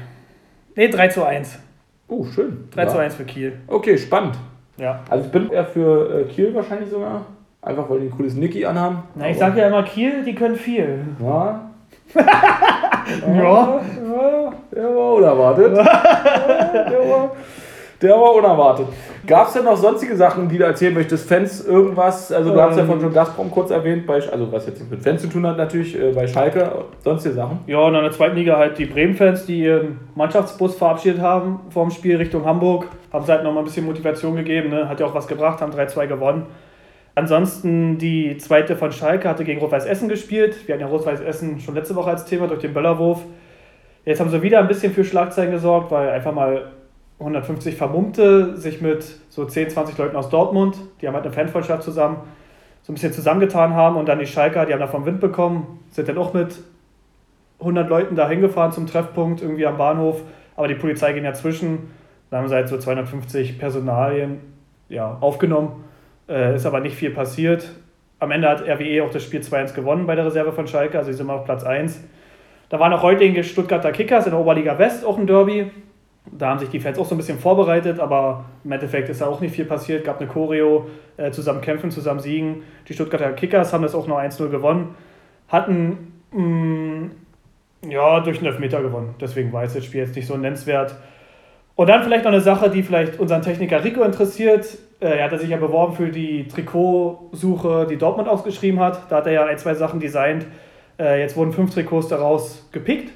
Ne, 0.77 0.89
3 0.89 1.07
zu 1.09 1.25
1. 1.25 1.59
Oh, 2.07 2.23
schön. 2.23 2.69
3 2.71 2.81
ja. 2.81 2.87
zu 2.87 2.97
1 2.97 3.15
für 3.15 3.25
Kiel. 3.25 3.59
Okay, 3.67 3.97
spannend. 3.97 4.37
Ja. 4.77 5.03
Also 5.09 5.25
ich 5.25 5.31
bin 5.33 5.51
eher 5.51 5.65
für 5.65 6.21
äh, 6.21 6.23
Kiel 6.29 6.55
wahrscheinlich 6.55 6.89
sogar. 6.89 7.25
Einfach 7.61 7.89
weil 7.89 7.99
die 7.99 8.05
ein 8.05 8.11
cooles 8.11 8.35
Niki 8.35 8.65
anhaben. 8.65 9.03
Na, 9.15 9.29
ich 9.29 9.37
sag 9.37 9.57
ja 9.57 9.67
immer, 9.67 9.83
Kiel, 9.83 10.23
die 10.23 10.33
können 10.33 10.55
viel. 10.55 10.99
Ja. 11.21 11.71
Ja. 12.15 12.21
ja. 13.35 14.53
Der 14.71 14.95
war 14.95 15.13
unerwartet. 15.15 15.75
Ja, 15.75 16.89
der, 16.89 17.09
war, 17.09 17.31
der 18.01 18.11
war 18.11 18.33
unerwartet. 18.33 18.87
Gab 19.27 19.47
es 19.47 19.53
denn 19.53 19.65
noch 19.65 19.75
sonstige 19.75 20.15
Sachen, 20.15 20.47
die 20.47 20.57
du 20.57 20.63
erzählen 20.63 20.93
möchtest? 20.93 21.27
Fans, 21.27 21.65
irgendwas? 21.65 22.31
Also, 22.31 22.53
du 22.53 22.61
hast 22.61 22.77
ja 22.77 22.83
Ähm. 22.83 22.89
von 22.89 23.01
schon 23.01 23.13
Gazprom 23.13 23.51
kurz 23.51 23.71
erwähnt, 23.71 24.07
bei, 24.07 24.15
also 24.15 24.51
was 24.51 24.65
jetzt 24.67 24.89
mit 24.89 25.01
Fans 25.03 25.21
zu 25.21 25.27
tun 25.27 25.45
hat, 25.45 25.57
natürlich 25.57 25.99
äh, 25.99 26.11
bei 26.13 26.25
Schalke, 26.25 26.71
sonstige 27.03 27.35
Sachen. 27.35 27.59
Ja, 27.67 27.79
und 27.79 27.95
in 27.95 28.01
der 28.01 28.11
zweiten 28.11 28.35
Liga 28.35 28.57
halt 28.57 28.77
die 28.77 28.85
Bremen-Fans, 28.85 29.45
die 29.45 29.63
ihren 29.63 29.99
Mannschaftsbus 30.15 30.75
verabschiedet 30.75 31.21
haben 31.21 31.59
vorm 31.69 31.91
Spiel 31.91 32.15
Richtung 32.15 32.45
Hamburg. 32.45 32.87
Haben 33.11 33.25
sie 33.25 33.31
halt 33.31 33.43
nochmal 33.43 33.63
ein 33.63 33.65
bisschen 33.65 33.85
Motivation 33.85 34.35
gegeben. 34.35 34.69
Ne? 34.69 34.87
Hat 34.87 34.99
ja 34.99 35.05
auch 35.05 35.13
was 35.13 35.27
gebracht, 35.27 35.61
haben 35.61 35.73
3-2 35.73 36.07
gewonnen. 36.07 36.45
Ansonsten 37.15 37.97
die 37.97 38.37
zweite 38.37 38.77
von 38.77 38.93
Schalke 38.93 39.27
hatte 39.27 39.43
gegen 39.43 39.59
Rot-Weiß 39.59 39.85
Essen 39.85 40.07
gespielt. 40.07 40.67
Wir 40.67 40.75
hatten 40.75 40.81
ja 40.83 40.87
Rot-Weiß 40.87 41.19
Essen 41.19 41.59
schon 41.59 41.75
letzte 41.75 41.95
Woche 41.95 42.11
als 42.11 42.23
Thema 42.23 42.47
durch 42.47 42.61
den 42.61 42.73
Böllerwurf. 42.73 43.19
Jetzt 44.05 44.21
haben 44.21 44.29
sie 44.29 44.41
wieder 44.41 44.59
ein 44.59 44.67
bisschen 44.67 44.93
für 44.93 45.03
Schlagzeilen 45.03 45.51
gesorgt, 45.51 45.91
weil 45.91 46.09
einfach 46.09 46.33
mal 46.33 46.71
150 47.19 47.75
Vermummte 47.75 48.55
sich 48.57 48.81
mit 48.81 49.03
so 49.29 49.45
10, 49.45 49.71
20 49.71 49.97
Leuten 49.97 50.15
aus 50.15 50.29
Dortmund, 50.29 50.77
die 51.01 51.07
haben 51.07 51.15
halt 51.15 51.25
eine 51.25 51.33
Fanfreundschaft 51.33 51.83
zusammen, 51.83 52.17
so 52.81 52.91
ein 52.91 52.95
bisschen 52.95 53.13
zusammengetan 53.13 53.75
haben 53.75 53.97
und 53.97 54.07
dann 54.07 54.19
die 54.19 54.25
Schalker, 54.25 54.65
die 54.65 54.73
haben 54.73 54.79
davon 54.79 55.05
Wind 55.05 55.19
bekommen, 55.19 55.79
sind 55.91 56.07
dann 56.07 56.17
auch 56.17 56.33
mit 56.33 56.57
100 57.59 57.89
Leuten 57.89 58.15
da 58.15 58.29
hingefahren 58.29 58.71
zum 58.71 58.87
Treffpunkt 58.87 59.41
irgendwie 59.41 59.65
am 59.65 59.77
Bahnhof, 59.77 60.21
aber 60.55 60.67
die 60.67 60.75
Polizei 60.75 61.13
ging 61.13 61.23
dazwischen. 61.23 61.91
Da 62.29 62.37
haben 62.37 62.47
sie 62.47 62.55
halt 62.55 62.69
so 62.69 62.77
250 62.77 63.59
Personalien 63.59 64.39
ja, 64.87 65.17
aufgenommen. 65.19 65.83
Äh, 66.27 66.55
ist 66.55 66.65
aber 66.65 66.79
nicht 66.79 66.95
viel 66.95 67.09
passiert. 67.09 67.69
Am 68.19 68.31
Ende 68.31 68.47
hat 68.47 68.61
RWE 68.61 69.03
auch 69.03 69.09
das 69.09 69.23
Spiel 69.23 69.41
2-1 69.41 69.73
gewonnen 69.73 70.05
bei 70.05 70.15
der 70.15 70.25
Reserve 70.25 70.51
von 70.51 70.67
Schalke, 70.67 70.97
also 70.97 71.11
sie 71.11 71.17
sind 71.17 71.25
immer 71.25 71.35
auf 71.35 71.45
Platz 71.45 71.63
1. 71.63 72.03
Da 72.69 72.79
waren 72.79 72.93
auch 72.93 73.01
heute 73.01 73.19
gegen 73.19 73.43
Stuttgarter 73.43 73.91
Kickers 73.91 74.25
in 74.25 74.31
der 74.31 74.39
Oberliga 74.39 74.77
West 74.77 75.03
auch 75.05 75.17
ein 75.17 75.25
Derby. 75.25 75.71
Da 76.31 76.49
haben 76.49 76.59
sich 76.59 76.69
die 76.69 76.79
Fans 76.79 76.97
auch 76.99 77.05
so 77.05 77.15
ein 77.15 77.17
bisschen 77.17 77.39
vorbereitet, 77.39 77.99
aber 77.99 78.45
im 78.63 78.71
Endeffekt 78.71 79.09
ist 79.09 79.21
da 79.21 79.27
auch 79.27 79.41
nicht 79.41 79.55
viel 79.55 79.65
passiert. 79.65 80.03
Gab 80.03 80.19
eine 80.19 80.29
Choreo, 80.29 80.87
äh, 81.17 81.31
zusammen 81.31 81.61
kämpfen, 81.61 81.91
zusammen 81.91 82.19
siegen. 82.19 82.63
Die 82.87 82.93
Stuttgarter 82.93 83.31
Kickers 83.33 83.73
haben 83.73 83.83
das 83.83 83.95
auch 83.95 84.07
noch 84.07 84.17
1-0 84.17 84.49
gewonnen. 84.49 84.95
Hatten 85.47 86.13
mh, 86.31 87.09
ja, 87.89 88.19
durch 88.19 88.37
einen 88.37 88.47
Elfmeter 88.47 88.81
gewonnen. 88.81 89.15
Deswegen 89.19 89.51
war 89.53 89.63
jetzt 89.63 89.75
das 89.75 89.85
Spiel 89.85 90.01
jetzt 90.01 90.15
nicht 90.15 90.27
so 90.27 90.37
nennenswert. 90.37 90.95
Und 91.75 91.87
dann 91.87 92.03
vielleicht 92.03 92.25
noch 92.25 92.31
eine 92.31 92.41
Sache, 92.41 92.69
die 92.69 92.83
vielleicht 92.83 93.19
unseren 93.19 93.41
Techniker 93.41 93.83
Rico 93.83 94.03
interessiert. 94.03 94.77
Äh, 94.99 95.17
Er 95.17 95.31
hat 95.31 95.39
sich 95.39 95.49
ja 95.49 95.57
beworben 95.57 95.93
für 95.95 96.09
die 96.09 96.47
Trikotsuche, 96.47 97.87
die 97.89 97.97
Dortmund 97.97 98.27
ausgeschrieben 98.27 98.79
hat. 98.79 99.09
Da 99.09 99.17
hat 99.17 99.27
er 99.27 99.33
ja 99.33 99.45
ein, 99.45 99.57
zwei 99.57 99.73
Sachen 99.73 99.99
designt. 99.99 100.45
Äh, 100.99 101.21
Jetzt 101.21 101.37
wurden 101.37 101.53
fünf 101.53 101.73
Trikots 101.73 102.09
daraus 102.09 102.67
gepickt. 102.71 103.11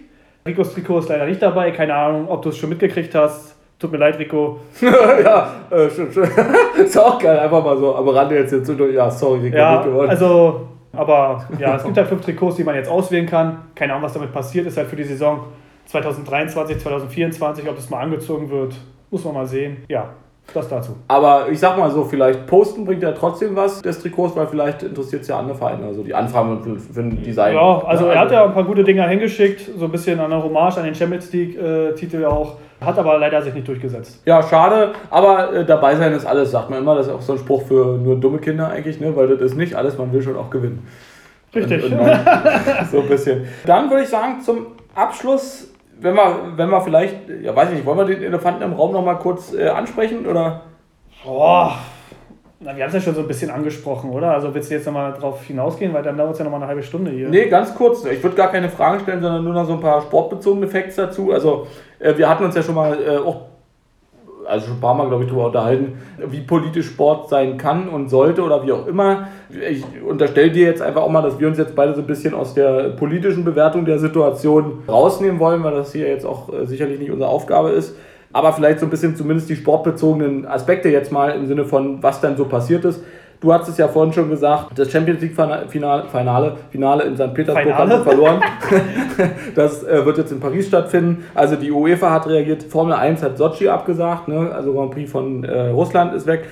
Ricos 0.46 0.74
Trikot 0.74 1.00
ist 1.00 1.10
leider 1.10 1.26
nicht 1.26 1.42
dabei. 1.42 1.72
Keine 1.72 1.96
Ahnung, 1.96 2.28
ob 2.28 2.42
du 2.42 2.50
es 2.50 2.58
schon 2.58 2.70
mitgekriegt 2.70 3.16
hast. 3.16 3.56
Tut 3.80 3.92
mir 3.92 3.98
leid, 3.98 4.18
Rico. 4.18 4.60
ja, 4.82 5.52
äh, 5.70 5.90
schön, 5.90 6.12
schön. 6.12 6.30
ist 6.78 6.98
auch 6.98 7.20
geil, 7.20 7.38
einfach 7.38 7.64
mal 7.64 7.78
so 7.78 7.96
am 7.96 8.08
Rande 8.08 8.36
jetzt 8.36 8.54
jetzt 8.54 8.68
so, 8.68 8.74
ja, 8.86 9.12
sorry, 9.12 9.40
Rico, 9.42 9.58
Ja, 9.58 9.86
nicht 9.86 10.10
also, 10.10 10.68
aber 10.94 11.46
ja, 11.60 11.76
es 11.76 11.84
gibt 11.84 11.98
halt 11.98 12.08
fünf 12.08 12.24
Trikots, 12.24 12.56
die 12.56 12.64
man 12.64 12.76
jetzt 12.76 12.90
auswählen 12.90 13.26
kann. 13.26 13.58
Keine 13.76 13.94
Ahnung, 13.94 14.06
was 14.06 14.14
damit 14.14 14.32
passiert 14.32 14.68
ist 14.68 14.78
halt 14.78 14.88
für 14.88 14.96
die 14.96 15.04
Saison 15.04 15.48
2023, 15.88 16.78
2024, 16.78 17.68
ob 17.68 17.76
das 17.76 17.90
mal 17.90 18.02
angezogen 18.02 18.50
wird, 18.50 18.76
muss 19.12 19.26
man 19.26 19.34
mal 19.34 19.48
sehen. 19.48 19.84
Ja, 19.90 20.12
das 20.54 20.68
dazu. 20.68 20.96
Aber 21.08 21.48
ich 21.50 21.60
sag 21.60 21.78
mal 21.78 21.90
so, 21.90 22.04
vielleicht 22.04 22.46
posten 22.48 22.86
bringt 22.86 23.02
ja 23.02 23.12
trotzdem 23.12 23.56
was 23.56 23.82
des 23.82 24.00
Trikots, 24.00 24.36
weil 24.36 24.48
vielleicht 24.48 24.84
interessiert 24.84 25.24
es 25.24 25.28
ja 25.28 25.40
andere 25.40 25.58
Vereine, 25.58 25.86
also 25.86 26.04
die 26.04 26.14
Anfragen 26.14 26.62
für, 26.62 26.94
für 26.94 27.00
ein 27.00 27.24
Design. 27.24 27.56
Ja, 27.56 27.84
also 27.86 28.08
er 28.08 28.20
hat 28.20 28.32
ja 28.32 28.44
ein 28.46 28.54
paar 28.54 28.64
gute 28.64 28.84
Dinger 28.84 29.08
hingeschickt, 29.08 29.72
so 29.78 29.86
ein 29.86 29.92
bisschen 29.92 30.20
an 30.20 30.30
der 30.30 30.44
Hommage 30.44 30.78
an 30.78 30.84
den 30.86 30.96
Champions 30.96 31.32
League-Titel 31.32 32.26
auch. 32.26 32.58
Hat 32.82 33.00
aber 33.00 33.18
leider 33.18 33.42
sich 33.42 33.54
nicht 33.54 33.68
durchgesetzt. 33.68 34.22
Ja, 34.26 34.44
schade, 34.44 34.92
aber 35.10 35.54
äh, 35.54 35.66
dabei 35.66 35.96
sein 35.96 36.12
ist 36.14 36.26
alles, 36.26 36.52
sagt 36.52 36.70
man 36.70 36.80
immer. 36.80 36.96
Das 36.96 37.08
ist 37.08 37.14
auch 37.14 37.22
so 37.22 37.34
ein 37.34 37.40
Spruch 37.40 37.64
für 37.64 37.98
nur 37.98 38.20
dumme 38.20 38.40
Kinder 38.40 38.68
eigentlich, 38.68 39.00
ne? 39.00 39.16
weil 39.16 39.28
das 39.28 39.40
ist 39.40 39.56
nicht 39.56 39.76
alles, 39.76 39.98
man 39.98 40.12
will 40.12 40.22
schon 40.22 40.36
auch 40.36 40.50
gewinnen. 40.50 40.86
Richtig. 41.56 41.86
Und, 41.86 41.94
und 41.94 42.10
so 42.92 43.02
ein 43.02 43.08
bisschen. 43.08 43.46
Dann 43.66 43.90
würde 43.90 44.04
ich 44.04 44.10
sagen, 44.10 44.42
zum 44.42 44.68
Abschluss, 44.96 45.73
wenn 46.04 46.16
wir, 46.16 46.54
wenn 46.56 46.70
wir 46.70 46.82
vielleicht, 46.82 47.30
ja 47.42 47.56
weiß 47.56 47.70
ich 47.70 47.76
nicht, 47.76 47.86
wollen 47.86 47.98
wir 47.98 48.06
den 48.06 48.24
Elefanten 48.24 48.62
im 48.62 48.74
Raum 48.74 48.92
nochmal 48.92 49.18
kurz 49.18 49.54
äh, 49.54 49.70
ansprechen 49.70 50.26
oder? 50.26 50.62
Boah. 51.24 51.78
Na, 52.60 52.76
wir 52.76 52.84
haben 52.84 52.90
es 52.90 52.96
ja 52.96 53.02
schon 53.02 53.16
so 53.16 53.22
ein 53.22 53.28
bisschen 53.28 53.52
angesprochen, 53.52 54.10
oder? 54.12 54.32
Also 54.32 54.54
willst 54.54 54.70
du 54.70 54.76
jetzt 54.76 54.86
nochmal 54.86 55.14
drauf 55.14 55.44
hinausgehen, 55.44 55.94
weil 55.94 56.04
dann 56.04 56.16
dauert 56.16 56.34
es 56.34 56.40
ja 56.40 56.46
nochmal 56.46 56.62
eine 56.62 56.68
halbe 56.70 56.84
Stunde 56.84 57.12
hier. 57.12 57.28
Nee, 57.28 57.50
ganz 57.50 57.76
kurz. 57.76 58.06
Ich 58.06 58.24
würde 58.24 58.38
gar 58.38 58.52
keine 58.52 58.70
Fragen 58.70 59.02
stellen, 59.02 59.22
sondern 59.22 59.44
nur 59.44 59.54
noch 59.54 59.66
so 59.66 59.74
ein 59.74 59.82
paar 59.82 60.02
sportbezogene 60.02 60.68
Facts 60.68 60.96
dazu. 60.96 61.32
Also, 61.32 61.68
äh, 62.00 62.18
wir 62.18 62.30
hatten 62.30 62.46
uns 62.46 62.56
ja 62.56 62.64
schon 62.64 62.76
mal 62.76 62.98
äh, 63.02 63.18
auch, 63.18 63.48
also 64.54 64.68
schon 64.68 64.78
ein 64.78 64.82
paar 64.82 64.94
Mal, 64.94 65.08
glaube 65.08 65.24
ich, 65.24 65.30
darüber 65.30 65.48
unterhalten, 65.48 65.94
wie 66.28 66.42
politisch 66.42 66.86
Sport 66.88 67.30
sein 67.30 67.58
kann 67.58 67.90
und 67.90 68.10
sollte 68.10 68.44
oder 68.44 68.66
wie 68.66 68.72
auch 68.72 68.88
immer. 68.88 69.28
Ich 69.50 69.84
unterstelle 70.06 70.52
dir 70.52 70.68
jetzt 70.68 70.82
einfach 70.82 71.02
auch 71.02 71.10
mal, 71.10 71.22
dass 71.22 71.40
wir 71.40 71.48
uns 71.48 71.58
jetzt 71.58 71.76
beide 71.76 71.94
so 71.94 72.02
ein 72.02 72.08
bisschen 72.08 72.34
aus 72.34 72.54
der 72.54 72.90
politischen 72.90 73.44
Bewertung 73.44 73.86
der 73.86 74.00
Situation 74.00 74.84
rausnehmen 74.88 75.40
wollen, 75.40 75.64
weil 75.64 75.74
das 75.74 75.92
hier 75.92 76.08
jetzt 76.08 76.26
auch 76.26 76.54
äh, 76.54 76.66
sicherlich 76.66 77.00
nicht 77.00 77.12
unsere 77.12 77.30
Aufgabe 77.30 77.70
ist. 77.70 77.96
Aber 78.32 78.54
vielleicht 78.54 78.80
so 78.80 78.88
ein 78.88 78.90
bisschen 78.90 79.16
zumindest 79.16 79.50
die 79.50 79.56
sportbezogenen 79.56 80.48
Aspekte 80.48 80.90
jetzt 80.90 81.12
mal 81.12 81.32
im 81.32 81.46
Sinne 81.46 81.66
von, 81.66 82.02
was 82.02 82.22
dann 82.22 82.38
so 82.38 82.46
passiert 82.46 82.86
ist. 82.86 83.04
Du 83.44 83.52
hast 83.52 83.68
es 83.68 83.78
ja 83.78 83.90
vorhin 83.90 84.14
schon 84.14 84.30
gesagt, 84.30 84.80
das 84.80 84.90
Champions 84.90 85.20
League 85.20 85.36
Finale, 85.36 86.06
Finale, 86.08 86.56
Finale 86.72 87.04
in 87.04 87.18
St. 87.18 87.34
Petersburg 87.34 87.74
haben 87.74 87.92
sie 87.92 88.02
verloren. 88.02 88.42
das 89.56 89.84
äh, 89.84 90.06
wird 90.06 90.18
jetzt 90.18 90.32
in 90.32 90.40
Paris 90.40 90.68
stattfinden. 90.68 91.26
Also 91.36 91.58
die 91.58 91.70
UEFA 91.70 92.10
hat 92.10 92.26
reagiert, 92.26 92.64
Formel 92.64 92.94
1 92.94 93.22
hat 93.22 93.38
Sochi 93.38 93.68
abgesagt, 93.68 94.30
ne? 94.30 94.50
also 94.56 94.72
Grand 94.72 94.92
Prix 94.92 95.12
von 95.12 95.44
äh, 95.44 95.68
Russland 95.72 96.14
ist 96.14 96.26
weg. 96.26 96.46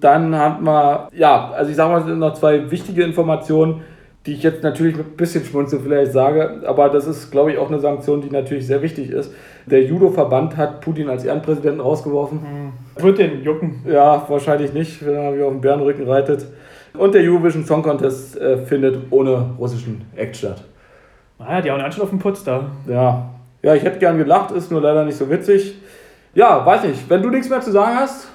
Dann 0.00 0.36
haben 0.36 0.64
wir, 0.64 1.08
ja, 1.16 1.50
also 1.50 1.68
ich 1.68 1.76
sage 1.76 1.90
mal, 1.90 2.04
sind 2.04 2.20
noch 2.20 2.34
zwei 2.34 2.70
wichtige 2.70 3.02
Informationen 3.02 3.82
die 4.26 4.32
ich 4.32 4.42
jetzt 4.42 4.64
natürlich 4.64 4.96
mit 4.96 5.06
ein 5.06 5.16
bisschen 5.16 5.44
Schmunzeln 5.44 5.82
vielleicht 5.82 6.12
sage, 6.12 6.62
aber 6.66 6.88
das 6.88 7.06
ist, 7.06 7.30
glaube 7.30 7.52
ich, 7.52 7.58
auch 7.58 7.68
eine 7.68 7.78
Sanktion, 7.78 8.20
die 8.20 8.30
natürlich 8.30 8.66
sehr 8.66 8.82
wichtig 8.82 9.10
ist. 9.10 9.32
Der 9.66 9.84
Judo-Verband 9.84 10.56
hat 10.56 10.80
Putin 10.80 11.08
als 11.08 11.24
Ehrenpräsidenten 11.24 11.80
rausgeworfen. 11.80 12.40
Mhm. 12.40 13.02
Wird 13.02 13.18
den 13.18 13.44
jucken? 13.44 13.84
Ja, 13.86 14.24
wahrscheinlich 14.28 14.72
nicht, 14.72 15.06
wenn 15.06 15.14
er 15.14 15.36
wie 15.36 15.42
auf 15.42 15.52
dem 15.52 15.60
Bärenrücken 15.60 16.08
reitet. 16.08 16.46
Und 16.98 17.14
der 17.14 17.22
Eurovision 17.22 17.64
Song 17.64 17.82
Contest 17.82 18.36
äh, 18.40 18.58
findet 18.58 18.98
ohne 19.10 19.50
russischen 19.58 20.02
Act 20.16 20.36
statt. 20.36 20.64
Naja, 21.38 21.60
die 21.60 21.70
haben 21.70 21.80
einen 21.80 22.00
auf 22.00 22.10
dem 22.10 22.18
Putz 22.18 22.42
da. 22.42 22.70
Ja. 22.88 23.30
ja, 23.62 23.74
ich 23.74 23.84
hätte 23.84 23.98
gern 23.98 24.18
gelacht, 24.18 24.50
ist 24.50 24.72
nur 24.72 24.80
leider 24.80 25.04
nicht 25.04 25.18
so 25.18 25.30
witzig. 25.30 25.76
Ja, 26.34 26.64
weiß 26.66 26.84
nicht. 26.84 27.08
Wenn 27.08 27.22
du 27.22 27.30
nichts 27.30 27.48
mehr 27.48 27.60
zu 27.60 27.70
sagen 27.70 27.96
hast, 27.96 28.28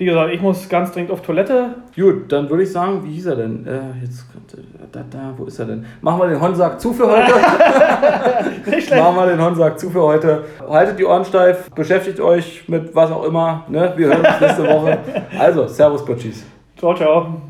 wie 0.00 0.06
gesagt, 0.06 0.32
ich 0.32 0.40
muss 0.40 0.66
ganz 0.66 0.92
dringend 0.92 1.10
auf 1.10 1.20
Toilette. 1.20 1.74
Gut, 1.94 2.32
dann 2.32 2.48
würde 2.48 2.62
ich 2.62 2.72
sagen, 2.72 3.04
wie 3.04 3.12
hieß 3.12 3.26
er 3.26 3.36
denn? 3.36 3.66
Äh, 3.66 4.00
jetzt 4.00 4.32
kommt 4.32 4.50
er, 4.54 4.86
da, 4.90 5.04
da, 5.10 5.34
wo 5.36 5.44
ist 5.44 5.58
er 5.58 5.66
denn? 5.66 5.84
Machen 6.00 6.20
wir 6.20 6.28
den 6.28 6.40
Honsack 6.40 6.80
zu 6.80 6.94
für 6.94 7.06
heute. 7.06 7.30
Nicht 8.70 8.88
schlecht. 8.88 9.02
Machen 9.02 9.16
wir 9.16 9.26
den 9.26 9.44
Honsack 9.44 9.78
zu 9.78 9.90
für 9.90 10.00
heute. 10.00 10.44
Haltet 10.66 10.98
die 10.98 11.04
Ohren 11.04 11.22
steif, 11.22 11.70
beschäftigt 11.72 12.18
euch 12.18 12.66
mit 12.66 12.94
was 12.94 13.10
auch 13.10 13.24
immer. 13.24 13.66
Ne? 13.68 13.92
Wir 13.94 14.06
hören 14.06 14.20
uns 14.20 14.40
nächste 14.40 14.66
Woche. 14.66 14.98
Also, 15.38 15.68
Servus, 15.68 16.02
Butchis. 16.02 16.46
Ciao, 16.78 16.94
ciao. 16.94 17.42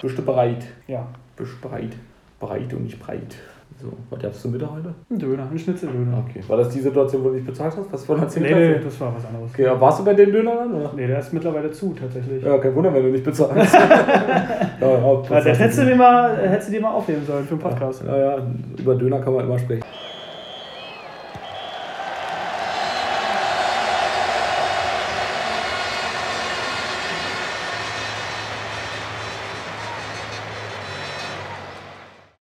Bist 0.00 0.16
du 0.16 0.22
bereit? 0.22 0.64
Ja. 0.86 1.08
Bist 1.36 1.54
du 1.54 1.68
bereit? 1.68 1.90
Breit 2.38 2.72
und 2.72 2.84
nicht 2.84 3.00
breit. 3.00 3.34
So, 3.86 3.92
was 4.10 4.24
hattest 4.24 4.44
du 4.44 4.48
Mittag 4.48 4.70
heute? 4.70 4.94
Ein 5.08 5.18
Döner, 5.18 5.48
ein 5.48 5.56
Schnitzeldöner. 5.56 6.24
Okay. 6.28 6.42
War 6.48 6.56
das 6.56 6.70
die 6.70 6.80
Situation, 6.80 7.22
wo 7.22 7.28
du 7.28 7.34
nicht 7.34 7.46
bezahlt 7.46 7.76
hast? 7.76 7.92
Was 7.92 8.04
von 8.04 8.18
erzählt 8.20 8.50
nee, 8.50 8.68
nee, 8.70 8.80
das 8.82 9.00
war 9.00 9.14
was 9.14 9.24
anderes. 9.24 9.50
Okay, 9.52 9.66
aber 9.68 9.80
warst 9.80 10.00
du 10.00 10.04
bei 10.04 10.14
dem 10.14 10.32
Döner 10.32 10.56
dann? 10.56 10.74
Oder? 10.74 10.92
Nee, 10.96 11.06
der 11.06 11.20
ist 11.20 11.32
mittlerweile 11.32 11.70
zu, 11.70 11.94
tatsächlich. 11.94 12.42
Ja, 12.42 12.58
kein 12.58 12.74
Wunder, 12.74 12.92
wenn 12.92 13.04
du 13.04 13.10
nicht 13.10 13.22
bezahlst. 13.22 13.74
ja, 13.74 14.70
ja, 14.80 15.22
das 15.28 15.58
hättest 15.58 15.78
du, 15.78 15.84
dir 15.84 15.94
mal, 15.94 16.36
hättest 16.36 16.68
du 16.68 16.72
dir 16.72 16.80
mal 16.80 16.94
aufnehmen 16.94 17.24
sollen 17.24 17.44
für 17.44 17.52
einen 17.52 17.60
Podcast. 17.60 18.02
Ja, 18.04 18.18
ja, 18.18 18.46
über 18.76 18.96
Döner 18.96 19.20
kann 19.20 19.34
man 19.34 19.44
immer 19.44 19.58
sprechen. 19.58 19.84